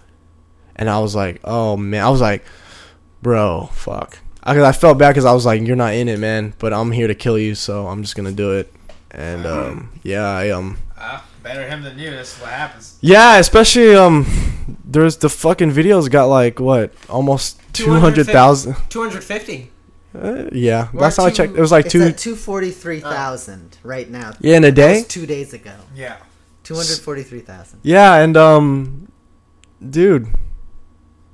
and 0.77 0.89
I 0.89 1.01
was 1.01 1.15
like, 1.15 1.41
"Oh 1.43 1.77
man," 1.77 2.05
I 2.05 2.11
was 2.11 2.21
like, 2.21 2.45
"Bro, 3.21 3.71
fuck." 3.73 4.19
I, 4.47 4.61
I 4.63 4.73
felt 4.73 4.99
bad 4.99 5.11
because 5.11 5.25
I 5.25 5.33
was 5.33 5.45
like, 5.45 5.63
"You're 5.63 5.75
not 5.75 5.95
in 5.95 6.09
it, 6.09 6.21
man," 6.21 6.55
but 6.61 6.73
I'm 6.73 6.93
here 6.93 7.09
to 7.09 7.15
kill 7.15 7.39
you, 7.39 7.57
so 7.57 7.89
I'm 7.89 8.03
just 8.03 8.15
gonna 8.15 8.33
do 8.33 8.53
it. 8.53 8.73
And 9.11 9.47
um, 9.47 9.91
yeah, 10.03 10.27
I 10.27 10.51
um, 10.51 10.77
Ah, 10.97 11.25
better 11.45 11.69
him 11.69 11.83
than 11.83 11.99
you. 11.99 12.11
That's 12.11 12.41
what 12.41 12.51
happens. 12.51 12.97
yeah, 13.01 13.37
especially 13.39 13.95
um, 13.95 14.27
there's 14.85 15.19
the 15.19 15.29
fucking 15.29 15.71
videos 15.71 16.11
got 16.11 16.25
like 16.27 16.59
what 16.59 16.93
almost 17.09 17.61
two 17.73 17.93
hundred 17.93 18.27
thousand. 18.27 18.75
250. 18.89 19.71
Uh, 20.17 20.45
yeah, 20.53 20.89
Or 20.95 21.01
last 21.01 21.17
time 21.17 21.27
I 21.27 21.31
two- 21.31 21.37
checked, 21.37 21.55
it 21.57 21.61
was 21.61 21.73
like 21.73 21.87
It's 21.87 21.93
two. 21.93 22.03
at 22.03 22.17
243,000 22.19 23.79
right 23.83 24.09
now. 24.09 24.33
Yeah, 24.41 24.57
in 24.59 24.65
a 24.65 24.69
That 24.69 24.75
day. 24.77 24.95
was 24.99 25.09
two 25.09 25.27
days 25.27 25.53
ago. 25.53 25.73
Yeah. 25.95 26.17
243,000. 26.63 27.81
Yeah, 27.83 28.15
and 28.23 28.37
um, 28.37 29.09
dude, 29.91 30.29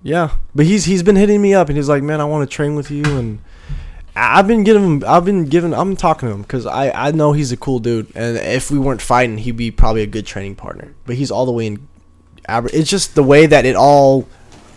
yeah, 0.02 0.30
but 0.54 0.64
he's 0.66 0.86
he's 0.86 1.02
been 1.02 1.16
hitting 1.16 1.42
me 1.42 1.52
up, 1.54 1.68
and 1.68 1.76
he's 1.76 1.88
like, 1.90 2.02
man, 2.02 2.20
I 2.20 2.24
want 2.24 2.48
to 2.48 2.54
train 2.56 2.74
with 2.74 2.90
you, 2.90 3.04
and 3.04 3.38
I- 3.38 3.49
I've 4.16 4.46
been 4.48 4.64
giving 4.64 4.82
him, 4.84 5.04
I've 5.06 5.24
been 5.24 5.44
giving, 5.46 5.72
I'm 5.72 5.96
talking 5.96 6.28
to 6.28 6.34
him 6.34 6.42
because 6.42 6.66
I 6.66 6.90
I 6.90 7.11
know 7.12 7.32
he's 7.32 7.52
a 7.52 7.56
cool 7.56 7.78
dude, 7.78 8.11
and 8.14 8.36
if 8.36 8.70
we 8.70 8.78
weren't 8.78 9.00
fighting, 9.02 9.38
he'd 9.38 9.56
be 9.56 9.70
probably 9.70 10.02
a 10.02 10.06
good 10.06 10.26
training 10.26 10.56
partner. 10.56 10.94
But 11.06 11.16
he's 11.16 11.30
all 11.30 11.46
the 11.46 11.52
way 11.52 11.66
in. 11.66 11.88
Aber- 12.48 12.70
It's 12.72 12.90
just 12.90 13.14
the 13.14 13.22
way 13.22 13.46
that 13.46 13.64
it 13.64 13.76
all. 13.76 14.26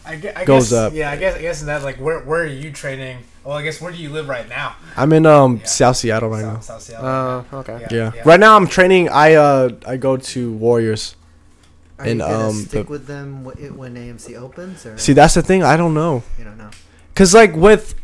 I, 0.05 0.17
gue- 0.17 0.31
I 0.36 0.45
Goes 0.45 0.69
guess, 0.69 0.73
up. 0.73 0.93
Yeah, 0.93 1.09
I 1.11 1.17
guess. 1.17 1.36
I 1.36 1.41
guess 1.41 1.61
in 1.61 1.67
that 1.67 1.81
like, 1.84 1.97
where 1.97 2.19
where 2.19 2.41
are 2.43 2.45
you 2.45 2.71
training? 2.71 3.19
Well, 3.43 3.57
I 3.57 3.63
guess 3.63 3.81
where 3.81 3.91
do 3.91 3.97
you 3.97 4.09
live 4.09 4.29
right 4.29 4.47
now? 4.47 4.75
I'm 4.95 5.11
in 5.13 5.25
um 5.25 5.57
Yeah. 5.57 5.65
South 5.65 5.97
Seattle 5.97 6.29
right 6.29 6.41
South, 6.41 6.53
now. 6.53 6.59
South 6.59 6.81
Seattle. 6.81 7.05
Oh, 7.07 7.45
right 7.51 7.69
okay. 7.69 7.86
now. 7.97 8.11
Yeah. 8.15 8.21
right 8.25 8.39
now 8.39 8.55
I'm 8.55 8.67
training. 8.67 9.09
I 9.09 9.34
uh 9.34 9.69
I 9.88 9.97
go 9.97 10.17
to 10.17 10.51
Warriors. 10.53 11.15
Are 11.99 12.05
And, 12.05 12.19
you 12.19 12.25
gonna 12.25 12.47
um, 12.49 12.53
stick 12.55 12.86
the- 12.88 12.91
with 12.91 13.07
them 13.07 13.45
wh- 13.45 13.59
it- 13.59 13.75
when 13.75 13.95
AMC 13.95 14.36
opens, 14.38 14.86
or 14.86 14.97
See, 14.97 15.13
that's 15.13 15.34
the 15.36 15.41
thing. 15.41 15.63
I 15.63 15.75
don't 15.77 15.93
know. 15.93 16.23
you 16.38 16.43
don't 16.43 16.57
know? 16.57 16.69
Cause 17.15 17.34
like 17.34 17.55
with, 17.55 17.95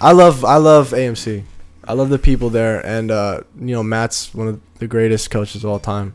I 0.00 0.12
love 0.12 0.44
I 0.44 0.56
love 0.56 0.90
AMC. 0.90 1.44
I 1.84 1.92
love 1.92 2.08
the 2.08 2.18
people 2.18 2.50
there, 2.50 2.84
and 2.84 3.10
uh, 3.10 3.40
you 3.58 3.74
know 3.74 3.82
Matt's 3.82 4.34
one 4.34 4.48
of 4.48 4.60
the 4.78 4.86
greatest 4.86 5.30
coaches 5.30 5.64
of 5.64 5.70
all 5.70 5.78
time. 5.78 6.14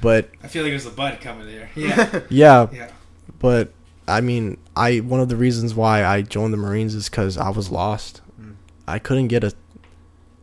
But 0.00 0.30
I 0.42 0.48
feel 0.48 0.62
like 0.62 0.72
there's 0.72 0.86
a 0.86 0.90
bud 0.90 1.20
coming 1.20 1.46
there. 1.46 1.70
Yeah. 1.74 2.20
yeah, 2.30 2.68
yeah. 2.72 2.90
but 3.38 3.72
I 4.08 4.20
mean, 4.20 4.58
I 4.76 4.98
one 4.98 5.20
of 5.20 5.28
the 5.28 5.36
reasons 5.36 5.74
why 5.74 6.04
I 6.04 6.22
joined 6.22 6.52
the 6.52 6.58
Marines 6.58 6.94
is 6.94 7.08
because 7.08 7.36
I 7.36 7.50
was 7.50 7.70
lost. 7.70 8.22
Mm. 8.40 8.54
I 8.86 8.98
couldn't 8.98 9.28
get 9.28 9.44
a. 9.44 9.52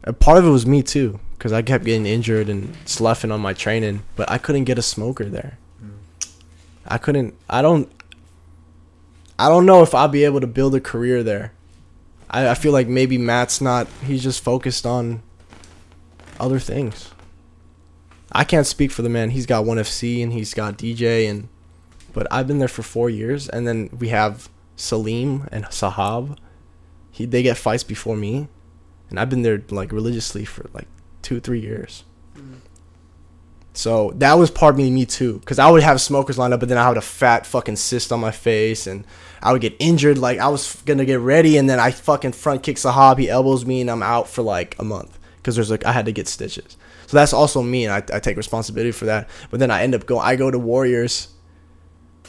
A 0.06 0.14
part 0.14 0.38
of 0.38 0.46
it 0.46 0.50
was 0.50 0.66
me 0.66 0.82
too, 0.82 1.20
because 1.38 1.52
I 1.52 1.62
kept 1.62 1.84
getting 1.84 2.06
injured 2.06 2.48
and 2.48 2.76
sloughing 2.86 3.32
on 3.32 3.42
my 3.42 3.54
training, 3.54 4.04
but 4.16 4.32
I 4.32 4.38
couldn't 4.38 4.64
get 4.64 4.80
a 4.80 4.82
smoker 4.82 5.26
there. 5.26 5.58
Mm. 5.84 6.30
I 6.88 6.98
couldn't. 6.98 7.36
I 7.50 7.62
don't. 7.62 7.92
I 9.38 9.50
don't 9.50 9.66
know 9.66 9.82
if 9.82 9.96
I'll 9.96 10.08
be 10.08 10.26
able 10.26 10.42
to 10.42 10.48
build 10.48 10.76
a 10.76 10.80
career 10.80 11.24
there. 11.24 11.54
I, 12.30 12.50
I 12.50 12.54
feel 12.54 12.72
like 12.72 12.88
maybe 12.88 13.18
Matt's 13.18 13.62
not. 13.62 13.88
He's 14.06 14.24
just 14.24 14.44
focused 14.44 14.86
on 14.86 15.22
other 16.40 16.60
things. 16.60 17.12
I 18.32 18.44
can't 18.44 18.68
speak 18.68 18.92
for 18.92 19.02
the 19.02 19.10
man. 19.10 19.32
He's 19.32 19.46
got 19.46 19.66
one 19.66 19.78
FC 19.78 20.22
and 20.22 20.32
he's 20.32 20.54
got 20.54 20.78
DJ 20.78 21.30
and, 21.30 21.50
but 22.14 22.28
I've 22.32 22.48
been 22.48 22.60
there 22.60 22.68
for 22.68 22.84
four 22.84 23.10
years, 23.10 23.48
and 23.50 23.68
then 23.68 23.90
we 23.98 24.10
have 24.10 24.50
Salim 24.76 25.48
and 25.52 25.66
Sahab. 25.66 26.38
He 27.12 27.26
they 27.26 27.44
get 27.44 27.58
fights 27.58 27.84
before 27.84 28.16
me, 28.16 28.48
and 29.10 29.20
I've 29.20 29.30
been 29.30 29.44
there 29.44 29.64
like 29.70 29.92
religiously 29.92 30.46
for 30.46 30.70
like 30.74 30.88
two 31.22 31.40
three 31.40 31.60
years. 31.60 32.04
Mm. 32.36 32.60
So 33.80 34.12
that 34.16 34.34
was 34.34 34.52
part 34.52 34.76
of 34.76 34.78
me, 34.78 34.92
me 34.92 35.06
too, 35.06 35.40
because 35.40 35.58
I 35.58 35.72
would 35.72 35.84
have 35.84 36.02
smokers 36.02 36.38
lined 36.38 36.54
up, 36.54 36.60
but 36.60 36.68
then 36.68 36.78
I 36.78 36.86
had 36.86 36.98
a 36.98 37.02
fat 37.02 37.46
fucking 37.46 37.78
cyst 37.78 38.12
on 38.12 38.20
my 38.20 38.30
face, 38.30 38.88
and 38.88 39.08
I 39.42 39.54
would 39.54 39.62
get 39.62 39.74
injured. 39.80 40.18
Like 40.18 40.38
I 40.38 40.50
was 40.50 40.76
gonna 40.86 41.06
get 41.06 41.22
ready, 41.22 41.56
and 41.56 41.70
then 41.70 41.80
I 41.80 41.92
fucking 41.92 42.34
front 42.34 42.62
kick 42.62 42.76
Sahab, 42.76 43.20
he 43.20 43.30
elbows 43.30 43.66
me, 43.66 43.80
and 43.80 43.90
I'm 43.90 44.04
out 44.04 44.28
for 44.28 44.42
like 44.42 44.78
a 44.80 44.84
month 44.84 45.18
because 45.38 45.56
there's 45.56 45.72
like 45.72 45.86
I 45.86 45.94
had 45.94 46.08
to 46.08 46.12
get 46.12 46.28
stitches. 46.28 46.76
So 47.08 47.16
that's 47.16 47.32
also 47.32 47.64
me, 47.64 47.86
and 47.86 47.94
I, 47.94 48.18
I 48.18 48.20
take 48.20 48.36
responsibility 48.36 48.92
for 48.92 49.06
that. 49.06 49.30
But 49.50 49.62
then 49.62 49.72
I 49.72 49.82
end 49.82 49.96
up 49.96 50.06
going, 50.06 50.28
I 50.28 50.36
go 50.36 50.52
to 50.52 50.60
Warriors, 50.60 51.30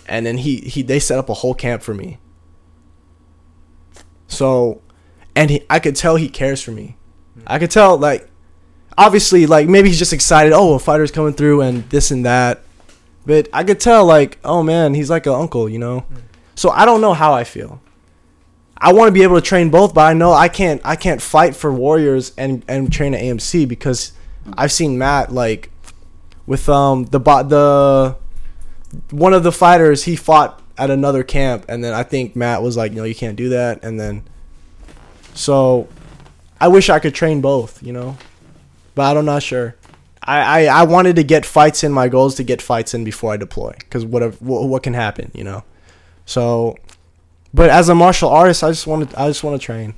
and 0.06 0.24
then 0.24 0.38
he 0.38 0.58
he 0.58 0.82
they 0.82 1.00
set 1.00 1.18
up 1.18 1.28
a 1.28 1.34
whole 1.34 1.54
camp 1.54 1.82
for 1.82 1.94
me. 1.94 2.18
So, 4.28 4.82
and 5.34 5.50
he, 5.50 5.66
I 5.68 5.80
could 5.80 5.96
tell 5.96 6.14
he 6.14 6.28
cares 6.28 6.62
for 6.62 6.70
me. 6.70 6.96
I 7.44 7.58
could 7.58 7.72
tell 7.72 7.98
like 7.98 8.29
obviously 9.00 9.46
like 9.46 9.66
maybe 9.66 9.88
he's 9.88 9.98
just 9.98 10.12
excited 10.12 10.52
oh 10.52 10.74
a 10.74 10.78
fighter's 10.78 11.10
coming 11.10 11.32
through 11.32 11.62
and 11.62 11.88
this 11.88 12.10
and 12.10 12.24
that. 12.26 12.60
But 13.24 13.48
i 13.52 13.64
could 13.64 13.80
tell 13.80 14.04
like 14.04 14.38
oh 14.44 14.62
man 14.62 14.94
he's 14.94 15.08
like 15.08 15.26
an 15.26 15.32
uncle 15.32 15.68
you 15.68 15.78
know? 15.78 16.04
So 16.54 16.68
i 16.70 16.84
don't 16.84 17.00
know 17.00 17.14
how 17.14 17.32
i 17.32 17.44
feel. 17.44 17.80
I 18.76 18.92
want 18.92 19.08
to 19.08 19.12
be 19.12 19.22
able 19.22 19.36
to 19.36 19.42
train 19.42 19.70
both 19.70 19.94
but 19.94 20.02
i 20.02 20.12
know 20.12 20.32
i 20.32 20.48
can't 20.48 20.80
i 20.84 20.96
can't 20.96 21.20
fight 21.22 21.56
for 21.56 21.72
warriors 21.72 22.32
and 22.36 22.64
and 22.68 22.92
train 22.92 23.14
at 23.14 23.22
amc 23.22 23.68
because 23.68 24.12
i've 24.54 24.72
seen 24.72 24.96
matt 24.96 25.32
like 25.32 25.70
with 26.46 26.68
um 26.68 27.04
the 27.06 27.20
bot 27.20 27.48
the 27.50 28.16
one 29.10 29.34
of 29.34 29.42
the 29.42 29.52
fighters 29.52 30.04
he 30.04 30.16
fought 30.16 30.62
at 30.78 30.90
another 30.90 31.22
camp 31.22 31.66
and 31.68 31.84
then 31.84 31.92
i 31.92 32.02
think 32.02 32.34
matt 32.34 32.62
was 32.62 32.74
like 32.74 32.92
no 32.92 33.04
you 33.04 33.14
can't 33.14 33.36
do 33.36 33.50
that 33.50 33.84
and 33.84 34.00
then 34.00 34.24
so 35.34 35.86
i 36.58 36.66
wish 36.66 36.88
i 36.88 36.98
could 36.98 37.14
train 37.14 37.42
both 37.42 37.82
you 37.82 37.92
know 37.92 38.16
but 38.94 39.16
I'm 39.16 39.24
not 39.24 39.42
sure. 39.42 39.76
I, 40.22 40.66
I, 40.66 40.80
I 40.80 40.82
wanted 40.84 41.16
to 41.16 41.22
get 41.24 41.46
fights 41.46 41.82
in. 41.82 41.92
My 41.92 42.08
goal 42.08 42.26
is 42.26 42.34
to 42.36 42.42
get 42.44 42.60
fights 42.60 42.92
in 42.94 43.04
before 43.04 43.32
I 43.32 43.36
deploy, 43.36 43.72
because 43.78 44.04
whatever 44.04 44.36
what, 44.40 44.68
what 44.68 44.82
can 44.82 44.94
happen, 44.94 45.30
you 45.34 45.44
know. 45.44 45.64
So, 46.26 46.76
but 47.54 47.70
as 47.70 47.88
a 47.88 47.94
martial 47.94 48.28
artist, 48.28 48.62
I 48.62 48.68
just 48.70 48.86
want 48.86 49.10
to 49.10 49.20
I 49.20 49.28
just 49.28 49.42
want 49.42 49.60
to 49.60 49.64
train, 49.64 49.94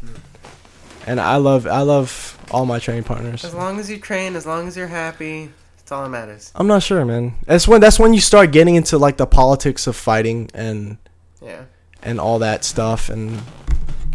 and 1.06 1.20
I 1.20 1.36
love 1.36 1.66
I 1.66 1.80
love 1.80 2.38
all 2.50 2.66
my 2.66 2.78
training 2.78 3.04
partners. 3.04 3.44
As 3.44 3.54
long 3.54 3.80
as 3.80 3.90
you 3.90 3.98
train, 3.98 4.36
as 4.36 4.46
long 4.46 4.68
as 4.68 4.76
you're 4.76 4.86
happy, 4.86 5.50
that's 5.76 5.90
all 5.92 6.04
that 6.04 6.10
matters. 6.10 6.52
I'm 6.54 6.66
not 6.68 6.82
sure, 6.82 7.04
man. 7.04 7.34
That's 7.46 7.66
when 7.66 7.80
that's 7.80 7.98
when 7.98 8.14
you 8.14 8.20
start 8.20 8.52
getting 8.52 8.76
into 8.76 8.98
like 8.98 9.16
the 9.16 9.26
politics 9.26 9.86
of 9.86 9.96
fighting 9.96 10.50
and 10.54 10.98
Yeah. 11.42 11.64
and 12.02 12.20
all 12.20 12.38
that 12.38 12.64
stuff. 12.64 13.10
And 13.10 13.42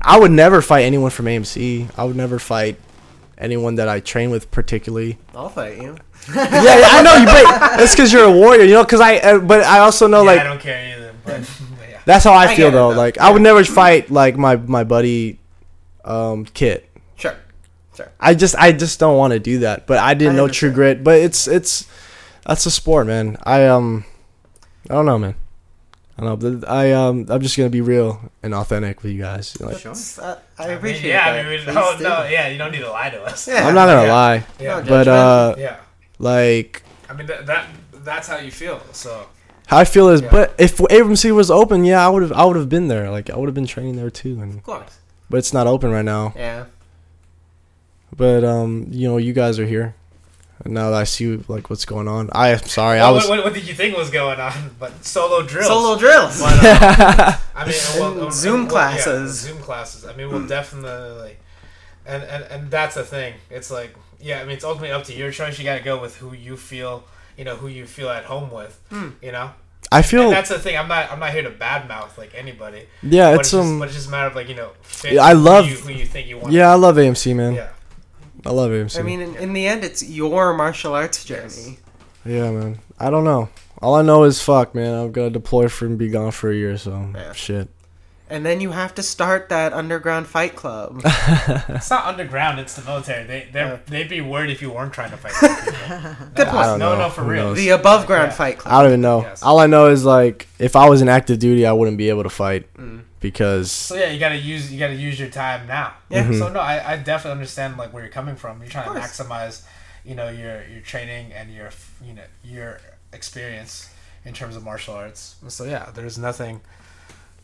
I 0.02 0.18
would 0.18 0.32
never 0.32 0.62
fight 0.62 0.84
anyone 0.84 1.12
from 1.12 1.26
AMC. 1.26 1.90
I 1.98 2.06
would 2.06 2.16
never 2.16 2.40
fight 2.40 2.80
anyone 3.38 3.76
that 3.76 3.88
I 3.88 4.00
train 4.00 4.30
with 4.30 4.50
particularly. 4.52 5.18
I'll 5.36 5.50
fight 5.50 5.82
you. 5.82 5.98
yeah, 6.34 6.50
yeah, 6.52 6.88
I 6.92 7.02
know 7.04 7.16
you. 7.16 7.26
But 7.26 7.60
that's 7.78 7.94
because 7.94 8.12
you're 8.12 8.26
a 8.26 8.32
warrior, 8.32 8.64
you 8.64 8.74
know. 8.74 8.84
Because 8.84 9.02
I, 9.02 9.18
uh, 9.18 9.40
but 9.40 9.64
I 9.64 9.80
also 9.80 10.08
know 10.08 10.24
yeah, 10.24 10.32
I 10.32 10.44
don't 10.44 10.60
care 10.60 10.96
either. 10.96 11.14
But, 11.24 11.50
but 11.80 11.90
yeah. 11.90 12.02
that's 12.06 12.24
how 12.24 12.34
I, 12.34 12.46
I 12.46 12.48
feel 12.48 12.58
get 12.58 12.68
it, 12.68 12.72
though. 12.72 12.92
though. 12.92 12.98
Like 12.98 13.18
I 13.18 13.32
would 13.32 13.42
never 13.42 13.64
fight 13.64 14.10
like 14.10 14.38
my 14.38 14.56
my 14.56 14.84
buddy, 14.84 15.40
um, 16.04 16.46
Kit. 16.46 16.90
Sure. 17.16 17.36
Sure. 17.96 18.12
I 18.20 18.34
just 18.34 18.56
I 18.56 18.72
just 18.72 19.00
don't 19.00 19.18
want 19.18 19.34
to 19.34 19.40
do 19.40 19.60
that. 19.60 19.88
But 19.88 20.00
I 20.00 20.14
didn't 20.14 20.34
I 20.34 20.38
know 20.38 20.48
True. 20.48 20.72
Grit. 20.72 21.04
But 21.04 21.20
it's 21.20 21.48
it's 21.48 21.88
that's 22.46 22.66
a 22.66 22.72
sport, 22.72 23.08
man. 23.08 23.38
I 23.44 23.68
um 23.68 24.06
I 24.90 24.94
don't 24.94 25.06
know, 25.06 25.20
man. 25.20 25.36
I 26.18 26.24
don't 26.24 26.42
know. 26.42 26.60
But 26.60 26.70
I 26.70 26.94
um 26.94 27.26
I'm 27.30 27.42
just 27.42 27.56
gonna 27.58 27.70
be 27.70 27.82
real 27.82 28.20
and 28.42 28.54
authentic 28.56 29.04
with 29.04 29.12
you 29.12 29.22
guys. 29.22 29.60
Like, 29.62 29.78
Sure. 29.78 29.92
That's- 29.94 30.18
uh, 30.18 30.40
I 30.58 30.64
I 30.64 30.68
mean, 30.70 30.78
appreciate 30.78 31.10
yeah, 31.10 31.32
that. 31.32 31.40
I 31.40 31.44
mean, 31.50 31.60
we, 31.60 31.64
Please 31.66 31.76
no, 31.76 31.98
do. 31.98 32.04
no, 32.04 32.24
yeah, 32.28 32.48
you 32.48 32.58
don't 32.58 32.72
need 32.72 32.80
to 32.80 32.90
lie 32.92 33.10
to 33.12 33.22
us. 33.24 33.48
Yeah. 33.48 33.68
I'm 33.68 33.76
not 33.76 33.86
gonna 33.86 34.08
Yeah. 34.08 34.14
lie, 34.14 34.44
Yeah, 34.60 34.80
No, 34.80 34.86
but 34.90 35.08
uh 35.08 35.56
yeah. 35.58 35.78
like 36.20 36.84
I 37.10 37.14
mean, 37.14 37.28
that, 37.28 37.46
that 37.46 37.68
that's 38.04 38.28
how 38.28 38.38
you 38.38 38.52
feel. 38.52 38.82
So 38.94 39.28
how 39.68 39.78
I 39.78 39.86
feel 39.86 40.10
is, 40.10 40.22
Yeah. 40.22 40.30
but 40.32 40.56
if 40.58 40.78
AMC 40.78 41.32
was 41.36 41.52
open, 41.52 41.86
yeah, 41.86 42.04
I 42.06 42.10
would 42.10 42.24
have 42.24 42.32
I 42.32 42.46
would 42.46 42.56
have 42.56 42.70
been 42.70 42.88
there. 42.88 43.12
Like 43.12 43.30
I 43.30 43.36
would 43.38 43.48
have 43.48 43.56
been 43.56 43.68
training 43.68 43.96
there 43.98 44.10
too. 44.10 44.40
And 44.42 44.56
Of 44.56 44.64
course. 44.64 44.98
but 45.30 45.38
it's 45.38 45.54
not 45.54 45.68
open 45.68 45.92
right 45.92 46.06
now. 46.06 46.34
Yeah. 46.36 46.66
But 48.16 48.44
um, 48.44 48.88
you 48.90 49.08
know, 49.08 49.18
you 49.18 49.34
guys 49.34 49.60
are 49.60 49.66
here. 49.66 49.94
And 50.66 50.74
now 50.74 50.90
that 50.90 50.98
I 51.02 51.04
see 51.04 51.38
like 51.48 51.70
what's 51.70 51.86
going 51.86 52.08
on, 52.08 52.30
I 52.34 52.50
am 52.50 52.60
sorry. 52.60 53.00
I 53.00 53.12
was 53.12 53.28
what, 53.30 53.38
what, 53.38 53.46
what 53.46 53.54
did 53.54 53.68
you 53.68 53.74
think 53.76 53.96
was 53.96 54.10
going 54.10 54.40
on? 54.40 54.54
But 54.80 55.06
solo 55.06 55.44
drills. 55.46 55.68
Solo 55.68 55.98
drills. 55.98 56.40
But, 56.40 56.60
uh, 56.64 57.38
I 57.56 57.66
mean, 57.66 57.76
well, 57.96 58.12
And 58.12 58.22
well, 58.22 58.32
Zoom 58.32 58.62
well, 58.62 58.70
classes. 58.72 59.46
Yeah, 59.46 59.54
Zoom 59.54 59.62
classes. 59.62 60.06
I 60.06 60.14
mean, 60.16 60.30
we'll 60.30 60.48
definitely, 60.48 61.38
and, 62.06 62.24
and 62.24 62.44
and 62.46 62.72
that's 62.72 62.96
the 62.96 63.04
thing. 63.04 63.36
It's 63.50 63.70
like, 63.70 63.96
yeah, 64.20 64.40
I 64.40 64.44
mean, 64.46 64.54
it's 64.56 64.64
ultimately 64.66 64.92
up 64.92 65.04
to 65.06 65.14
your 65.14 65.32
choice. 65.32 65.58
You 65.60 65.64
got 65.66 65.78
to 65.78 65.84
go 65.84 66.02
with 66.02 66.18
who 66.18 66.34
you 66.34 66.58
feel, 66.58 67.04
you 67.38 67.44
know, 67.46 67.56
who 67.56 67.68
you 67.68 67.86
feel 67.86 68.10
at 68.10 68.26
home 68.26 68.50
with. 68.52 68.80
Hmm. 68.90 69.10
You 69.22 69.32
know, 69.34 69.52
I 69.92 69.98
and 69.98 70.06
feel 70.06 70.30
that's 70.32 70.50
the 70.50 70.58
thing. 70.60 70.76
I'm 70.78 70.88
not, 70.88 71.12
I'm 71.12 71.20
not 71.20 71.32
here 71.34 71.44
to 71.44 71.52
badmouth 71.52 72.18
like 72.18 72.34
anybody. 72.36 72.88
yeah, 73.04 73.30
it's 73.32 73.40
it's, 73.42 73.52
just, 73.52 73.64
um 73.64 73.80
but 73.80 73.86
it's 73.90 73.96
just 73.96 74.08
a 74.08 74.12
matter 74.12 74.28
of 74.28 74.36
like 74.36 74.50
you 74.50 74.56
know, 74.56 74.72
fit 74.82 75.14
Yeah, 75.14 75.24
I 75.24 75.34
who 75.34 75.40
love- 75.40 75.68
you, 75.70 75.76
who 75.76 75.92
you 75.92 76.06
think 76.06 76.28
you 76.28 76.40
want. 76.40 76.52
yeah, 76.54 76.72
I 76.72 76.76
love 76.76 76.96
AMC 76.96 77.36
man. 77.36 77.54
yeah. 77.54 77.70
I 78.48 78.52
love 78.52 78.72
AMC. 78.72 79.00
I 79.00 79.02
mean, 79.04 79.22
in, 79.22 79.36
in 79.36 79.54
the 79.54 79.68
end, 79.68 79.84
it's 79.84 80.02
your 80.04 80.54
martial 80.54 80.94
arts 80.94 81.24
journey. 81.26 81.80
yeah, 82.26 82.50
man. 82.52 82.80
I 83.00 83.10
don't 83.10 83.24
know. 83.26 83.50
All 83.82 83.96
I 83.96 84.02
know 84.02 84.24
is 84.24 84.42
fuck, 84.42 84.74
man. 84.74 84.94
I'm 84.94 85.12
gonna 85.12 85.30
deploy 85.30 85.68
for 85.68 85.86
and 85.86 85.98
be 85.98 86.10
gone 86.10 86.32
for 86.32 86.50
a 86.50 86.56
year, 86.56 86.78
so 86.78 87.10
Yeah. 87.14 87.34
shit. 87.34 87.70
And 88.30 88.46
then 88.46 88.60
you 88.60 88.72
have 88.72 88.94
to 88.96 89.04
start 89.04 89.48
that 89.50 89.72
underground 89.72 90.28
fight 90.28 90.56
club. 90.56 91.02
It's 91.06 91.90
not 91.90 92.06
underground. 92.06 92.60
It's 92.60 92.76
the 92.76 92.82
military. 92.84 93.24
They 93.26 93.48
they 93.54 93.64
would 93.64 93.86
they'd 93.86 94.10
be 94.10 94.20
worried 94.22 94.50
if 94.50 94.62
you 94.62 94.72
weren't 94.72 94.92
trying 94.94 95.12
to 95.12 95.18
fight. 95.18 95.32
other 95.42 95.56
people. 95.72 96.26
Good 96.36 96.48
no, 96.48 96.52
point. 96.52 96.56
I 96.58 96.66
don't 96.66 96.80
no, 96.80 96.94
know. 96.96 97.02
no, 97.04 97.10
for 97.10 97.22
Who 97.24 97.30
real. 97.30 97.44
knows? 97.50 97.58
the 97.58 97.70
above 97.70 98.06
ground 98.08 98.32
Yeah. 98.32 98.36
fight 98.36 98.58
club. 98.58 98.74
I 98.74 98.82
don't 98.82 98.92
even 98.92 99.02
know. 99.02 99.22
Yes. 99.22 99.44
All 99.44 99.60
I 99.60 99.68
know 99.68 99.88
is 99.88 100.04
like 100.04 100.48
if 100.60 100.76
I 100.76 100.90
was 100.90 101.02
in 101.02 101.08
active 101.08 101.40
duty, 101.40 101.66
I 101.66 101.72
wouldn't 101.72 101.98
be 101.98 102.10
able 102.10 102.24
to 102.24 102.30
fight 102.30 102.66
Mm. 102.76 103.04
Because 103.20 103.72
So 103.72 103.96
yeah, 103.96 104.10
you 104.12 104.20
gotta 104.20 104.38
use 104.38 104.72
you 104.72 104.80
gotta 104.80 104.94
use 104.96 105.20
your 105.20 105.30
time 105.30 105.68
now. 105.68 105.94
Yeah. 106.10 106.26
Mhm. 106.26 106.40
So 106.40 106.50
no, 106.50 106.60
I, 106.60 106.94
I 106.94 106.98
definitely 106.98 107.32
understand 107.32 107.78
like 107.78 107.94
where 107.94 108.04
you're 108.04 108.12
coming 108.12 108.36
from. 108.36 108.60
You're 108.62 108.70
trying 108.70 108.94
to 108.94 109.00
maximize, 109.00 109.64
you 110.06 110.16
know, 110.16 110.30
your 110.30 110.64
your 110.68 110.82
training 110.82 111.34
and 111.34 111.52
your 111.54 111.70
you 112.06 112.14
know 112.14 112.24
your 112.44 112.80
experience 113.14 113.90
in 114.26 114.34
terms 114.34 114.56
of 114.56 114.64
martial 114.64 114.94
arts. 114.94 115.36
So 115.48 115.64
yeah, 115.64 115.90
there's 115.94 116.18
nothing, 116.18 116.62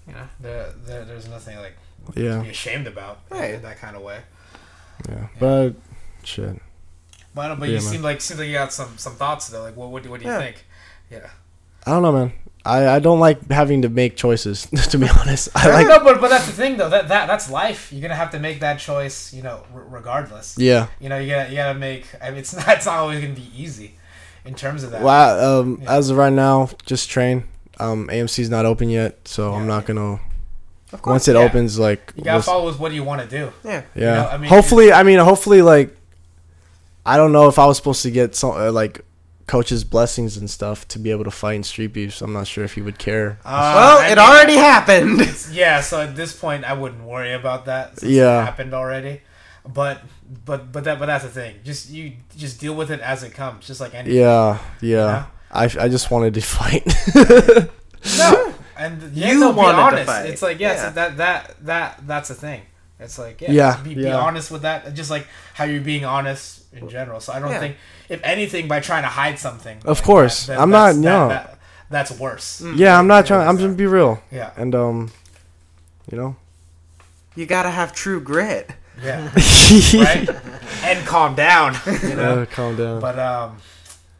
you 0.07 0.13
know, 0.13 0.27
there, 0.39 0.71
there 0.85 1.05
there's 1.05 1.27
nothing 1.29 1.57
like 1.57 1.77
to 2.13 2.21
yeah, 2.21 2.39
be 2.41 2.49
ashamed 2.49 2.87
about 2.87 3.19
Right. 3.29 3.53
in 3.55 3.61
that 3.61 3.79
kind 3.79 3.95
of 3.95 4.01
way. 4.01 4.19
yeah. 5.09 5.27
But 5.39 5.71
shit. 6.23 6.61
But, 7.35 7.55
but 7.55 7.67
Yeah, 7.69 7.77
you 7.77 7.81
man. 7.81 7.91
seem 7.93 8.01
like 8.03 8.21
seems 8.21 8.39
like 8.39 8.47
you 8.49 8.53
got 8.53 8.71
some 8.73 8.97
some 8.97 9.15
thoughts 9.15 9.47
though. 9.49 9.63
Like 9.63 9.75
what 9.75 9.89
what, 9.89 10.03
do- 10.03 10.09
what 10.11 10.19
do 10.19 10.25
you 10.27 10.31
Yeah. 10.31 10.39
think? 10.39 10.65
Yeah. 11.09 11.29
I 11.85 11.91
don't 11.91 12.01
know, 12.03 12.11
man. 12.11 12.33
I, 12.65 12.87
I 12.95 12.99
don't 12.99 13.19
like 13.19 13.49
having 13.51 13.81
to 13.81 13.89
make 13.89 14.15
choices. 14.15 14.67
To 14.91 14.97
be 14.97 15.07
honest, 15.09 15.49
I 15.55 15.69
I 15.69 15.73
like 15.73 15.87
no, 15.87 15.99
but 16.03 16.21
but 16.21 16.29
that's 16.29 16.45
the 16.45 16.53
thing 16.53 16.77
though. 16.77 16.89
That 16.89 17.07
that 17.09 17.27
that's 17.27 17.49
life. 17.49 17.91
You're 17.91 18.01
gonna 18.01 18.15
have 18.15 18.31
to 18.31 18.39
make 18.39 18.59
that 18.61 18.79
choice. 18.79 19.33
You 19.33 19.43
know, 19.43 19.63
r- 19.73 19.83
regardless. 19.89 20.55
yeah. 20.57 20.87
You 20.99 21.09
know, 21.09 21.17
you 21.17 21.29
gotta 21.29 21.49
you 21.49 21.55
gotta 21.57 21.77
make. 21.77 22.05
I 22.21 22.29
mean, 22.29 22.39
it's 22.39 22.55
not 22.55 22.67
it's 22.69 22.85
not 22.85 22.95
always 22.99 23.19
gonna 23.21 23.33
be 23.33 23.49
easy 23.55 23.95
in 24.45 24.55
terms 24.55 24.83
of 24.83 24.91
that. 24.91 25.01
Well, 25.01 25.59
um, 25.61 25.79
Yeah. 25.81 25.93
as 25.97 26.09
of 26.09 26.17
right 26.17 26.31
now, 26.33 26.69
just 26.85 27.09
train. 27.09 27.45
Um, 27.79 28.07
AMC's 28.07 28.49
not 28.49 28.65
open 28.65 28.89
yet, 28.89 29.27
so 29.27 29.53
I'm 29.53 29.67
not 29.67 29.85
gonna. 29.85 30.19
Of 30.93 31.01
course. 31.01 31.13
Once 31.13 31.27
it 31.27 31.35
yeah. 31.35 31.41
opens, 31.41 31.79
like, 31.79 32.13
You 32.15 32.23
gotta 32.23 32.35
we'll- 32.35 32.41
follow 32.43 32.65
with 32.67 32.79
what 32.79 32.91
you 32.93 33.03
want 33.03 33.21
to 33.21 33.27
do. 33.27 33.51
Yeah. 33.63 33.81
yeah. 33.95 34.13
know, 34.13 34.27
I 34.29 34.37
mean, 34.37 34.47
hopefully, 34.49 34.93
I 34.93 35.01
mean, 35.01 35.17
hopefully, 35.17 35.63
like, 35.63 35.97
I 37.03 37.17
don't 37.17 37.31
know 37.31 37.47
if 37.47 37.57
I 37.57 37.65
was 37.65 37.77
supposed 37.77 38.03
to 38.03 38.11
get 38.11 38.35
some 38.35 38.51
uh, 38.51 38.71
like 38.71 39.01
coach's 39.47 39.83
blessings 39.83 40.37
and 40.37 40.49
stuff 40.49 40.87
to 40.89 40.99
be 40.99 41.11
able 41.11 41.23
to 41.25 41.31
fight 41.31 41.55
in 41.55 41.63
street 41.63 41.93
beefs. 41.93 42.21
I'm 42.21 42.33
not 42.33 42.47
sure 42.47 42.63
if 42.63 42.73
he 42.75 42.81
would 42.81 42.97
care. 42.97 43.39
Uh, 43.43 43.73
Well, 43.75 43.97
I 43.99 44.05
it 44.07 44.09
mean, 44.09 44.19
already 44.19 44.55
happened. 44.55 45.19
Yeah, 45.51 45.81
so 45.81 46.01
at 46.01 46.15
this 46.15 46.33
point, 46.33 46.63
I 46.63 46.73
wouldn't 46.73 47.03
worry 47.03 47.33
about 47.33 47.65
that. 47.65 47.99
Since 47.99 48.11
Yeah. 48.11 48.41
it 48.41 48.45
happened 48.45 48.73
already. 48.73 49.21
But 49.65 50.01
but 50.45 50.71
but 50.73 50.83
that 50.85 50.99
but 50.99 51.05
that's 51.05 51.23
the 51.23 51.29
thing. 51.29 51.55
Just 51.63 51.89
you 51.89 52.13
just 52.35 52.59
deal 52.59 52.73
with 52.75 52.91
it 52.91 52.99
as 52.99 53.23
it 53.23 53.33
comes, 53.33 53.65
just 53.67 53.79
like 53.79 53.93
anything. 53.93 54.19
Yeah, 54.19 54.57
yeah. 54.81 54.97
Yeah. 55.05 55.25
I, 55.51 55.63
I 55.85 55.87
just 55.89 56.09
wanted 56.11 56.33
to 56.33 56.41
fight. 56.57 56.83
No, 58.17 58.53
and 58.77 59.13
yeah, 59.13 59.31
You 59.31 59.39
no, 59.39 59.51
be 59.53 59.57
wanted 59.57 59.77
to 59.77 59.83
honest. 59.83 60.05
fight. 60.05 60.25
It's 60.29 60.41
like 60.41 60.59
yes, 60.59 60.79
Yeah. 60.83 60.89
that 60.91 61.17
that 61.17 61.55
that 61.65 62.07
that's 62.07 62.27
the 62.29 62.35
thing. 62.35 62.61
It's 62.99 63.17
like 63.19 63.41
yeah, 63.41 63.51
Yeah, 63.51 63.81
be, 63.83 63.95
be 63.95 64.09
honest 64.11 64.51
with 64.51 64.63
that. 64.63 64.93
Just 64.93 65.09
like 65.09 65.27
how 65.53 65.63
you're 65.65 65.81
being 65.81 66.03
honest 66.05 66.62
in 66.75 66.89
general. 66.89 67.19
So 67.19 67.33
I 67.33 67.39
don't 67.39 67.51
Yeah. 67.51 67.59
think, 67.59 67.75
if 68.09 68.19
anything, 68.23 68.67
by 68.67 68.79
trying 68.79 69.03
to 69.03 69.09
hide 69.09 69.39
something. 69.39 69.77
Of 69.85 69.99
like 69.99 70.03
course. 70.05 70.47
that, 70.47 70.59
I'm 70.59 70.69
not- 70.69 70.93
that- 70.95 70.99
no. 70.99 71.29
that- 71.29 71.59
that's 71.89 72.11
worse. 72.11 72.61
Mm. 72.61 72.77
yeah, 72.77 72.97
I'm 72.97 73.07
not 73.07 73.25
trying. 73.27 73.47
I'm 73.47 73.55
just 73.57 73.65
gonna 73.65 73.75
be 73.75 73.85
real. 73.85 74.21
Yeah, 74.31 74.51
And 74.57 74.73
um, 74.73 75.11
you 76.11 76.17
know. 76.17 76.35
You 77.35 77.45
gotta 77.45 77.69
have 77.69 77.93
true 77.93 78.19
grit. 78.19 78.71
yeah, 79.03 79.29
right. 79.93 80.29
and 80.83 81.05
calm 81.05 81.35
down. 81.35 81.75
You 82.03 82.15
know. 82.15 82.41
Uh, 82.41 82.45
calm 82.47 82.75
down. 82.77 82.99
But 82.99 83.19
um, 83.19 83.57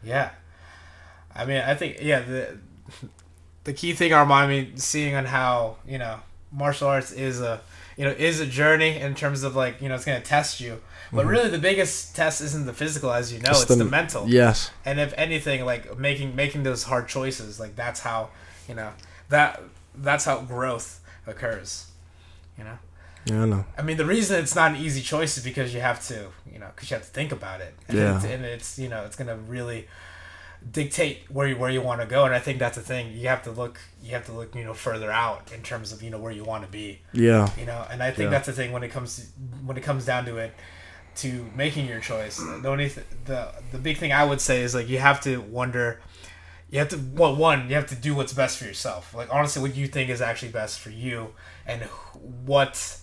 yeah. 0.04 0.30
I 1.36 1.46
mean, 1.46 1.62
I 1.62 1.74
think 1.76 1.98
yeah 2.02 2.20
the 2.20 2.58
the 3.64 3.74
key 3.74 3.94
thing 3.94 4.14
Armand 4.14 4.46
I 4.46 4.48
mean 4.48 4.78
seeing 4.78 5.16
on 5.16 5.26
how 5.26 5.78
you 5.88 5.98
know 5.98 6.20
martial 6.52 6.88
arts 6.90 7.12
is 7.12 7.42
a 7.42 7.62
you 7.98 8.04
know 8.06 8.12
is 8.12 8.40
a 8.40 8.46
journey 8.46 9.00
in 9.00 9.16
terms 9.16 9.42
of 9.44 9.56
like 9.56 9.82
you 9.82 9.90
know 9.90 9.96
it's 9.96 10.06
gonna 10.06 10.20
test 10.22 10.60
you. 10.60 10.80
But 11.14 11.22
mm-hmm. 11.22 11.30
really, 11.30 11.50
the 11.50 11.60
biggest 11.60 12.16
test 12.16 12.42
isn't 12.42 12.66
the 12.66 12.74
physical, 12.74 13.14
as 13.14 13.32
you 13.32 13.40
know, 13.40 13.52
It's 13.52 13.62
it's, 13.62 13.70
the, 13.70 13.84
the- 13.84 13.86
mental. 13.86 14.28
yes. 14.28 14.72
And 14.84 15.00
if 15.00 15.14
anything, 15.16 15.64
like 15.66 15.98
making 16.00 16.36
making 16.36 16.64
those 16.64 16.84
hard 16.84 17.08
choices, 17.08 17.60
like 17.60 17.76
that's 17.76 18.00
how 18.00 18.30
you 18.68 18.76
know 18.76 18.92
that 19.30 19.62
that's 19.96 20.26
how 20.26 20.42
growth 20.42 21.02
occurs. 21.28 21.92
You 22.58 22.64
know. 22.64 22.78
Yeah, 23.26 23.44
I 23.44 23.46
know. 23.46 23.66
I 23.78 23.84
mean, 23.84 23.96
the 23.98 24.06
reason 24.06 24.40
it's 24.42 24.56
not 24.56 24.72
an 24.72 24.78
easy 24.78 25.02
choice 25.02 25.38
is 25.38 25.44
because 25.46 25.74
you 25.74 25.80
have 25.80 26.06
to, 26.08 26.28
you 26.52 26.60
know, 26.60 26.68
because 26.76 26.92
you 26.92 26.96
have 26.98 27.06
to 27.06 27.12
think 27.12 27.32
about 27.32 27.62
it. 27.62 27.74
And 27.88 27.98
Yeah. 27.98 28.16
It's, 28.18 28.26
and 28.26 28.44
it's, 28.44 28.78
you 28.80 28.90
know, 28.90 29.06
it's 29.06 29.16
gonna 29.16 29.38
really 29.38 29.88
dictate 30.72 31.20
where 31.30 31.48
you 31.48 31.58
where 31.58 31.70
you 31.70 31.82
want 31.82 32.02
to 32.02 32.08
go. 32.08 32.26
And 32.26 32.34
I 32.34 32.40
think 32.40 32.60
that's 32.60 32.76
the 32.78 32.84
thing. 32.84 33.14
You 33.14 33.28
have 33.30 33.44
to 33.44 33.52
look, 33.52 33.80
you 34.04 34.12
have 34.12 34.26
to 34.26 34.32
look, 34.34 34.56
you 34.56 34.64
know, 34.64 34.74
further 34.74 35.12
out 35.12 35.52
in 35.54 35.62
terms 35.62 35.92
of 35.94 36.02
you 36.04 36.10
know 36.10 36.18
where 36.20 36.32
you 36.32 36.44
want 36.44 36.64
to 36.66 36.70
be. 36.72 37.00
Yeah. 37.14 37.50
You 37.58 37.66
know, 37.66 37.86
and 37.90 38.02
I 38.04 38.12
think 38.12 38.26
Yeah. 38.28 38.32
that's 38.32 38.48
the 38.48 38.54
thing 38.54 38.72
when 38.72 38.84
it 38.84 38.90
comes 38.90 39.16
to, 39.18 39.22
when 39.66 39.78
it 39.78 39.84
comes 39.84 40.06
down 40.06 40.26
to 40.26 40.38
it, 40.38 40.54
to 41.16 41.46
making 41.56 41.88
your 41.88 42.00
choice. 42.00 42.38
The 42.38 42.68
only 42.68 42.90
th- 42.90 43.06
the 43.26 43.54
the 43.72 43.78
big 43.78 43.98
thing 43.98 44.12
I 44.12 44.24
would 44.26 44.42
say 44.42 44.64
is 44.64 44.74
like 44.76 44.88
you 44.90 45.00
have 45.00 45.22
to 45.22 45.42
wonder. 45.42 46.02
You 46.70 46.80
have 46.80 46.90
to 46.90 47.00
well 47.14 47.36
one 47.36 47.70
you 47.70 47.76
have 47.76 47.86
to 47.88 47.96
do 47.96 48.16
what's 48.16 48.34
best 48.34 48.58
for 48.58 48.66
yourself. 48.66 49.14
Like 49.14 49.30
honestly, 49.32 49.62
what 49.62 49.76
you 49.76 49.88
think 49.88 50.10
is 50.10 50.22
actually 50.22 50.52
best 50.52 50.80
for 50.80 50.90
you, 50.90 51.36
and 51.68 51.84
what 52.46 52.98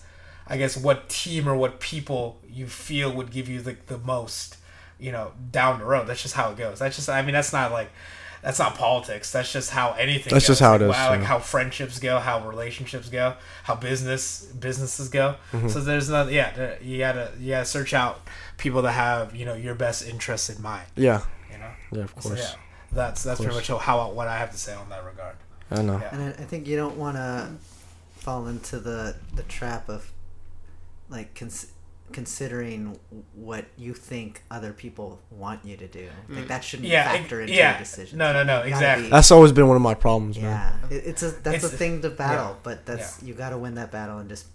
I 0.47 0.57
guess 0.57 0.75
what 0.75 1.07
team 1.07 1.47
or 1.47 1.55
what 1.55 1.79
people 1.79 2.41
you 2.47 2.67
feel 2.67 3.11
would 3.13 3.31
give 3.31 3.47
you 3.47 3.61
the, 3.61 3.77
the 3.87 3.97
most, 3.99 4.57
you 4.99 5.11
know, 5.11 5.31
down 5.51 5.79
the 5.79 5.85
road. 5.85 6.07
That's 6.07 6.21
just 6.21 6.33
how 6.33 6.51
it 6.51 6.57
goes. 6.57 6.79
That's 6.79 6.97
just 6.97 7.07
I 7.07 7.21
mean 7.21 7.33
that's 7.33 7.53
not 7.53 7.71
like 7.71 7.91
that's 8.41 8.59
not 8.59 8.75
politics. 8.75 9.31
That's 9.31 9.51
just 9.51 9.69
how 9.71 9.93
anything. 9.93 10.31
That's 10.33 10.47
goes. 10.47 10.59
just 10.59 10.61
how 10.61 10.71
like, 10.73 10.81
it 10.81 10.89
is, 10.89 10.95
How, 10.95 11.09
like 11.09 11.21
how 11.23 11.39
friendships 11.39 11.99
go, 11.99 12.19
how 12.19 12.47
relationships 12.47 13.09
go, 13.09 13.35
how 13.63 13.75
business 13.75 14.45
businesses 14.45 15.09
go. 15.09 15.35
Mm-hmm. 15.51 15.67
So 15.69 15.81
there's 15.81 16.09
not 16.09 16.31
yeah 16.31 16.75
you 16.81 16.97
gotta 16.97 17.31
you 17.39 17.51
gotta 17.51 17.65
search 17.65 17.93
out 17.93 18.21
people 18.57 18.81
that 18.83 18.93
have 18.93 19.35
you 19.35 19.45
know 19.45 19.53
your 19.53 19.75
best 19.75 20.07
interests 20.07 20.49
in 20.49 20.61
mind. 20.61 20.87
Yeah. 20.95 21.21
You 21.51 21.57
know. 21.59 21.71
Yeah, 21.91 22.03
of 22.03 22.13
So 22.19 22.29
course. 22.29 22.39
yeah, 22.39 22.59
that's 22.91 23.23
that's 23.23 23.39
pretty 23.39 23.55
much 23.55 23.67
how 23.67 24.11
what 24.11 24.27
I 24.27 24.37
have 24.37 24.51
to 24.51 24.57
say 24.57 24.73
on 24.73 24.89
that 24.89 25.05
regard. 25.05 25.35
I 25.69 25.81
know. 25.81 25.99
Yeah. 25.99 26.09
And 26.15 26.23
I, 26.23 26.27
I 26.29 26.45
think 26.45 26.67
you 26.67 26.75
don't 26.75 26.97
want 26.97 27.17
to 27.17 27.51
fall 28.15 28.47
into 28.47 28.79
the 28.79 29.15
the 29.35 29.43
trap 29.43 29.89
of 29.89 30.11
like 31.09 31.35
cons- 31.35 31.70
considering 32.11 32.97
what 33.35 33.65
you 33.77 33.93
think 33.93 34.43
other 34.51 34.71
people 34.73 35.19
want 35.31 35.65
you 35.65 35.75
to 35.77 35.87
do. 35.87 36.07
Like 36.29 36.45
mm. 36.45 36.47
that 36.47 36.63
shouldn't 36.63 36.89
Yeah, 36.89 37.11
factor 37.11 37.39
it- 37.41 37.43
into 37.49 37.53
yeah. 37.55 37.71
your 37.71 37.79
decision. 37.79 38.17
No, 38.19 38.31
no, 38.33 38.43
no, 38.43 38.61
exactly. 38.61 39.09
That's 39.09 39.31
always 39.31 39.51
been 39.51 39.67
one 39.67 39.75
of 39.77 39.81
my 39.81 39.93
problems, 39.95 40.37
man. 40.37 40.73
Yeah, 40.89 40.95
it, 40.97 41.03
it's 41.07 41.23
a 41.23 41.31
that's 41.31 41.57
It's- 41.57 41.73
a 41.73 41.77
thing 41.77 42.01
to 42.03 42.09
battle, 42.09 42.51
yeah. 42.51 42.55
but 42.63 42.85
that's 42.85 43.21
you 43.23 43.33
got 43.33 43.49
to 43.49 43.57
win 43.57 43.75
that 43.75 43.91
battle 43.91 44.19
and 44.19 44.29
just 44.29 44.45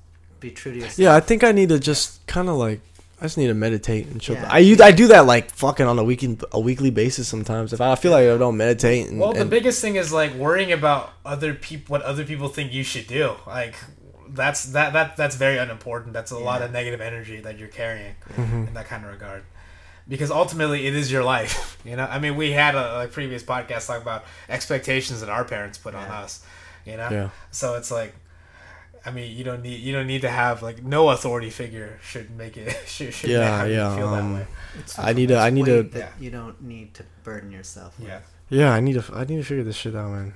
be 0.40 0.50
true 0.50 0.72
to 0.72 0.78
yourself. 0.78 0.98
Yeah, 0.98 1.14
I 1.14 1.20
think 1.20 1.42
I 1.44 1.52
need 1.52 1.70
to 1.70 1.78
just 1.80 2.26
kind 2.26 2.48
of 2.48 2.56
like 2.56 2.80
I 3.18 3.24
just 3.24 3.38
need 3.38 3.46
to 3.46 3.54
meditate 3.54 4.08
and 4.08 4.20
chill. 4.20 4.34
Yeah. 4.34 4.46
I 4.52 4.58
u- 4.58 4.76
I 4.82 4.92
do 4.92 5.06
that 5.08 5.24
like 5.24 5.50
fucking 5.54 5.86
on 5.86 5.98
a 5.98 6.04
weekly 6.04 6.36
a 6.52 6.60
weekly 6.60 6.90
basis 6.90 7.26
sometimes. 7.26 7.72
If 7.72 7.80
I 7.80 7.94
feel 7.94 8.12
like 8.12 8.28
I 8.28 8.36
don't 8.36 8.58
meditate 8.58 9.08
and, 9.08 9.18
Well, 9.18 9.32
the 9.32 9.40
and- 9.40 9.48
biggest 9.50 9.80
thing 9.80 9.96
is 9.96 10.12
like 10.12 10.34
worrying 10.34 10.70
about 10.70 11.12
other 11.24 11.54
people, 11.54 11.92
what 11.94 12.02
other 12.02 12.24
people 12.24 12.48
think 12.48 12.74
you 12.74 12.84
should 12.84 13.06
do. 13.06 13.32
Like 13.46 13.74
that's 14.36 14.66
that 14.66 14.92
that 14.92 15.16
that's 15.16 15.36
very 15.36 15.58
unimportant. 15.58 16.12
That's 16.12 16.30
a 16.30 16.38
lot 16.38 16.62
of 16.62 16.70
negative 16.72 17.00
energy 17.00 17.40
that 17.40 17.58
you're 17.58 17.68
carrying 17.68 18.14
Mm-hmm. 18.36 18.68
in 18.68 18.74
that 18.74 18.86
kind 18.86 19.04
of 19.04 19.10
regard. 19.10 19.42
Because 20.08 20.30
ultimately, 20.30 20.86
it 20.86 20.94
is 20.94 21.10
your 21.10 21.24
life. 21.24 21.72
You 21.86 21.94
know, 21.96 22.04
I 22.04 22.18
mean, 22.18 22.34
we 22.36 22.50
had 22.50 22.74
a 22.74 22.94
like 22.98 23.12
previous 23.12 23.44
podcast 23.44 23.86
talk 23.86 24.02
about 24.02 24.24
expectations 24.48 25.20
that 25.20 25.28
our 25.28 25.44
parents 25.44 25.78
put 25.78 25.94
on 25.94 26.04
us. 26.08 26.44
You 26.84 26.96
know, 26.96 27.08
Yeah. 27.10 27.28
so 27.50 27.74
it's 27.76 27.90
like. 27.90 28.12
I 29.04 29.12
mean, 29.12 29.36
you 29.36 29.44
don't 29.44 29.62
need 29.62 29.78
you 29.86 29.92
don't 29.92 30.08
need 30.08 30.22
to 30.22 30.28
have 30.28 30.64
like 30.64 30.82
no 30.82 31.10
authority 31.10 31.48
figure 31.50 31.96
should 32.02 32.28
make 32.36 32.56
it 32.56 32.76
should, 32.88 33.14
should 33.14 33.30
Yeah, 33.30 33.58
have 33.58 33.68
you 33.68 33.74
yeah, 33.74 33.96
feel 33.96 34.08
um, 34.08 34.32
that 34.32 34.40
way. 34.40 34.46
It's 34.80 34.98
I 34.98 35.12
need 35.12 35.28
to 35.28 35.38
I 35.38 35.50
need 35.50 35.66
to 35.66 35.88
Yeah. 35.94 36.08
you 36.18 36.30
don't 36.32 36.60
need 36.60 36.92
to 36.94 37.04
burden 37.22 37.52
yourself. 37.52 37.96
with. 38.00 38.08
Yeah. 38.08 38.20
yeah 38.50 38.72
I 38.72 38.80
need 38.80 38.94
to 39.00 39.04
I 39.14 39.22
need 39.22 39.36
to 39.36 39.44
figure 39.44 39.62
this 39.62 39.76
shit 39.76 39.94
out, 39.94 40.10
man. 40.10 40.34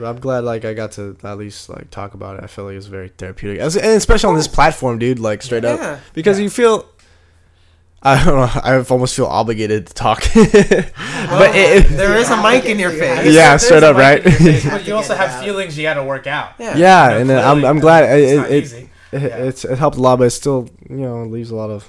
But 0.00 0.08
I'm 0.08 0.18
glad 0.18 0.44
like 0.44 0.64
I 0.64 0.72
got 0.74 0.92
to 0.92 1.16
at 1.22 1.38
least 1.38 1.68
like 1.68 1.90
talk 1.90 2.14
about 2.14 2.38
it. 2.38 2.44
I 2.44 2.46
feel 2.46 2.64
like 2.64 2.74
it's 2.76 2.86
very 2.86 3.08
therapeutic, 3.10 3.60
As, 3.60 3.76
and 3.76 3.86
especially 3.92 4.28
on 4.30 4.36
this 4.36 4.48
platform, 4.48 4.98
dude. 4.98 5.18
Like 5.18 5.42
straight 5.42 5.64
up, 5.64 6.00
because 6.14 6.38
Yeah. 6.38 6.44
you 6.44 6.50
feel 6.50 6.86
I 8.02 8.24
don't 8.24 8.34
know. 8.36 8.60
I 8.64 8.82
almost 8.88 9.14
feel 9.14 9.26
obligated 9.26 9.86
to 9.88 9.92
talk, 9.94 10.20
but 10.34 10.34
it, 11.54 11.84
it- 11.84 11.88
there 11.90 12.16
is 12.16 12.30
a 12.30 12.42
mic 12.42 12.64
in 12.64 12.78
your 12.78 12.90
face. 12.90 13.34
Yeah, 13.34 13.56
straight 13.58 13.82
up, 13.82 13.94
right? 13.96 14.22
face, 14.22 14.64
but 14.64 14.86
you 14.86 14.94
also 14.94 15.14
have 15.14 15.44
feelings 15.44 15.76
you 15.76 15.82
got 15.82 15.94
to 15.94 16.04
work 16.04 16.26
out. 16.26 16.52
Yeah. 16.58 16.76
yeah, 16.78 17.18
You 17.18 17.24
know, 17.26 17.36
and 17.36 17.44
uh, 17.44 17.50
I'm 17.52 17.64
I'm 17.64 17.78
glad 17.78 18.04
it, 18.04 18.22
it's 18.22 18.32
it, 18.32 18.36
not 18.36 18.50
it, 18.50 18.64
easy. 18.64 18.90
it, 19.12 19.22
Yeah. 19.22 19.36
it's 19.48 19.64
it 19.66 19.76
helped 19.78 19.98
a 19.98 20.00
lot, 20.00 20.16
but 20.18 20.24
it 20.24 20.30
still 20.30 20.70
you 20.88 20.96
know 20.96 21.24
leaves 21.24 21.50
a 21.50 21.56
lot 21.56 21.68
of 21.70 21.88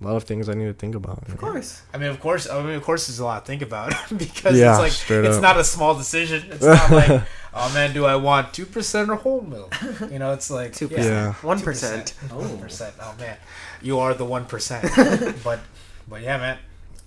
a 0.00 0.04
lot 0.04 0.16
of 0.16 0.24
things 0.24 0.48
I 0.48 0.54
need 0.54 0.66
to 0.66 0.74
think 0.74 0.94
about. 0.94 1.26
Of 1.28 1.38
course. 1.38 1.82
I 1.94 1.98
mean, 1.98 2.08
of 2.10 2.20
course. 2.20 2.48
I 2.48 2.62
mean, 2.62 2.74
of 2.74 2.82
course, 2.82 3.06
there's 3.06 3.18
a 3.18 3.24
lot 3.24 3.44
to 3.44 3.46
think 3.46 3.62
about 3.62 3.94
because 4.16 4.58
Yeah, 4.58 4.72
it's 4.84 5.08
like 5.10 5.18
it's 5.24 5.36
up. 5.36 5.42
not 5.42 5.56
a 5.58 5.64
small 5.64 5.94
decision. 5.96 6.44
It's 6.50 6.62
not 6.62 6.90
like, 6.90 7.22
oh 7.54 7.72
man, 7.72 7.94
do 7.94 8.04
I 8.04 8.16
want 8.16 8.52
two 8.52 8.66
percent 8.66 9.08
or 9.10 9.16
whole 9.16 9.40
milk? 9.40 9.74
You 10.12 10.18
know, 10.18 10.32
it's 10.32 10.50
like 10.50 10.72
2%. 10.72 10.90
Yeah. 10.90 11.32
One 11.42 11.60
percent. 11.60 12.10
One 12.30 12.58
percent. 12.58 12.94
Oh 13.00 13.14
man, 13.18 13.36
you 13.82 13.98
are 13.98 14.12
the 14.14 14.24
one 14.24 14.44
percent. 14.44 14.84
but, 15.42 15.60
but 16.08 16.20
yeah, 16.22 16.36
man. 16.38 16.58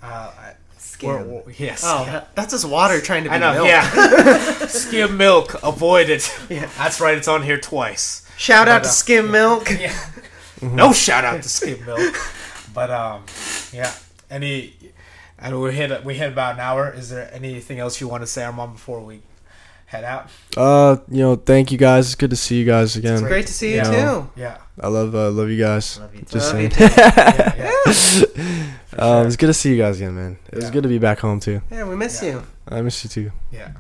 Uh, 0.02 0.06
I, 0.08 0.54
we're, 0.58 0.80
Skim. 0.80 1.32
we're- 1.32 1.54
yes. 1.58 1.84
Oh, 1.86 2.04
yeah. 2.06 2.24
that's 2.36 2.52
just 2.54 2.66
water 2.68 3.00
trying 3.02 3.24
to 3.26 3.30
be 3.30 3.36
I 3.36 3.40
know. 3.40 3.54
milk. 3.54 3.68
Yeah. 3.68 4.66
Skim 4.68 5.16
milk. 5.18 5.56
Avoid 5.64 6.10
it. 6.10 6.30
Yeah. 6.50 6.70
That's 6.78 7.00
right. 7.00 7.18
It's 7.18 7.28
on 7.28 7.44
here 7.44 7.60
twice. 7.60 8.26
Shout 8.38 8.68
out 8.68 8.84
to 8.84 8.90
uh, 8.90 8.92
Skim 8.92 9.30
Milk. 9.32 9.70
Yeah. 9.70 9.94
No 10.62 10.92
shout 10.92 11.24
out 11.24 11.42
to 11.44 11.48
skim 11.50 11.86
milk. 11.86 12.16
But 12.80 12.92
um, 12.92 13.24
yeah. 13.74 13.92
Any. 14.32 14.74
I 15.38 15.50
know 15.50 15.60
we 15.60 15.74
hit 15.74 16.06
we 16.06 16.16
hit 16.16 16.32
about 16.32 16.54
an 16.54 16.62
hour. 16.62 16.90
Is 16.94 17.10
there 17.10 17.30
anything 17.34 17.78
else 17.80 18.00
you 18.00 18.08
want 18.08 18.24
to 18.24 18.28
say, 18.28 18.44
Armand, 18.46 18.74
before 18.74 19.02
we 19.02 19.20
head 19.86 20.06
out? 20.06 20.30
Uh, 20.56 20.96
you 21.10 21.20
know, 21.20 21.36
thank 21.36 21.74
you 21.74 21.78
guys. 21.78 22.06
It's 22.08 22.16
good 22.16 22.30
to 22.30 22.38
see 22.38 22.58
you 22.58 22.66
guys 22.66 22.96
again. 22.96 23.16
It's 23.16 23.22
great 23.24 23.48
to 23.48 23.54
see 23.54 23.72
you 23.72 23.78
Yeah. 23.84 23.92
too. 23.92 24.30
Yeah. 24.38 24.58
I 24.80 24.88
love 24.88 25.14
uh, 25.14 25.30
love 25.32 25.50
you 25.50 25.58
guys. 25.62 26.00
Love 26.00 26.16
you 26.16 26.22
too. 26.22 26.26
Just 26.40 26.54
Love 26.54 26.62
you 26.62 26.70
saying. 26.70 26.92
Yeah. 26.98 27.56
yeah. 27.58 27.92
For 27.94 29.02
um, 29.04 29.28
it's 29.28 29.36
good 29.36 29.48
to 29.48 29.54
see 29.54 29.72
you 29.72 29.78
guys 29.78 29.98
again, 30.00 30.16
man. 30.16 30.38
It 30.48 30.56
was 30.56 30.66
Yeah. 30.66 30.72
good 30.72 30.84
to 30.84 30.90
be 30.90 31.00
back 31.00 31.20
home 31.20 31.42
too. 31.42 31.62
Yeah, 31.70 31.84
we 31.84 31.98
miss 31.98 32.24
Yeah. 32.24 32.30
you. 32.32 32.44
I 32.70 32.82
miss 32.82 33.04
you 33.04 33.10
too. 33.10 33.32
Yeah. 33.52 33.72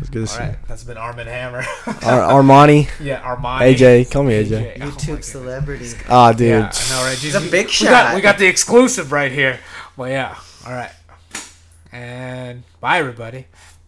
It's 0.00 0.10
good 0.10 0.26
to 0.26 0.32
All 0.32 0.38
see 0.38 0.40
right. 0.40 0.56
That's 0.68 0.84
been 0.84 0.96
Armin 0.96 1.26
Hammer. 1.26 1.62
you. 1.62 1.92
Ar- 2.02 2.42
Armani, 2.42 2.88
yeah. 3.00 3.22
Armani. 3.22 3.74
AJ, 3.74 4.10
call 4.10 4.24
me 4.24 4.32
AJ. 4.44 4.76
Oh 4.80 4.86
YouTube 4.86 5.06
goodness. 5.06 5.26
celebrity. 5.28 5.90
Ah, 6.08 6.32
dude. 6.32 6.48
Yeah, 6.48 6.70
I 6.72 6.90
know, 6.90 7.04
right? 7.04 7.24
It's 7.24 7.34
a 7.34 7.40
big 7.50 7.66
we 7.66 7.72
shot. 7.72 7.90
Got, 7.90 8.14
we 8.14 8.20
got 8.20 8.38
the 8.38 8.46
exclusive 8.46 9.12
right 9.12 9.30
here. 9.32 9.60
Well, 9.96 10.10
yeah. 10.10 10.36
All 10.66 10.72
right. 10.72 10.90
And 11.92 12.64
bye, 12.80 12.98
everybody. 12.98 13.46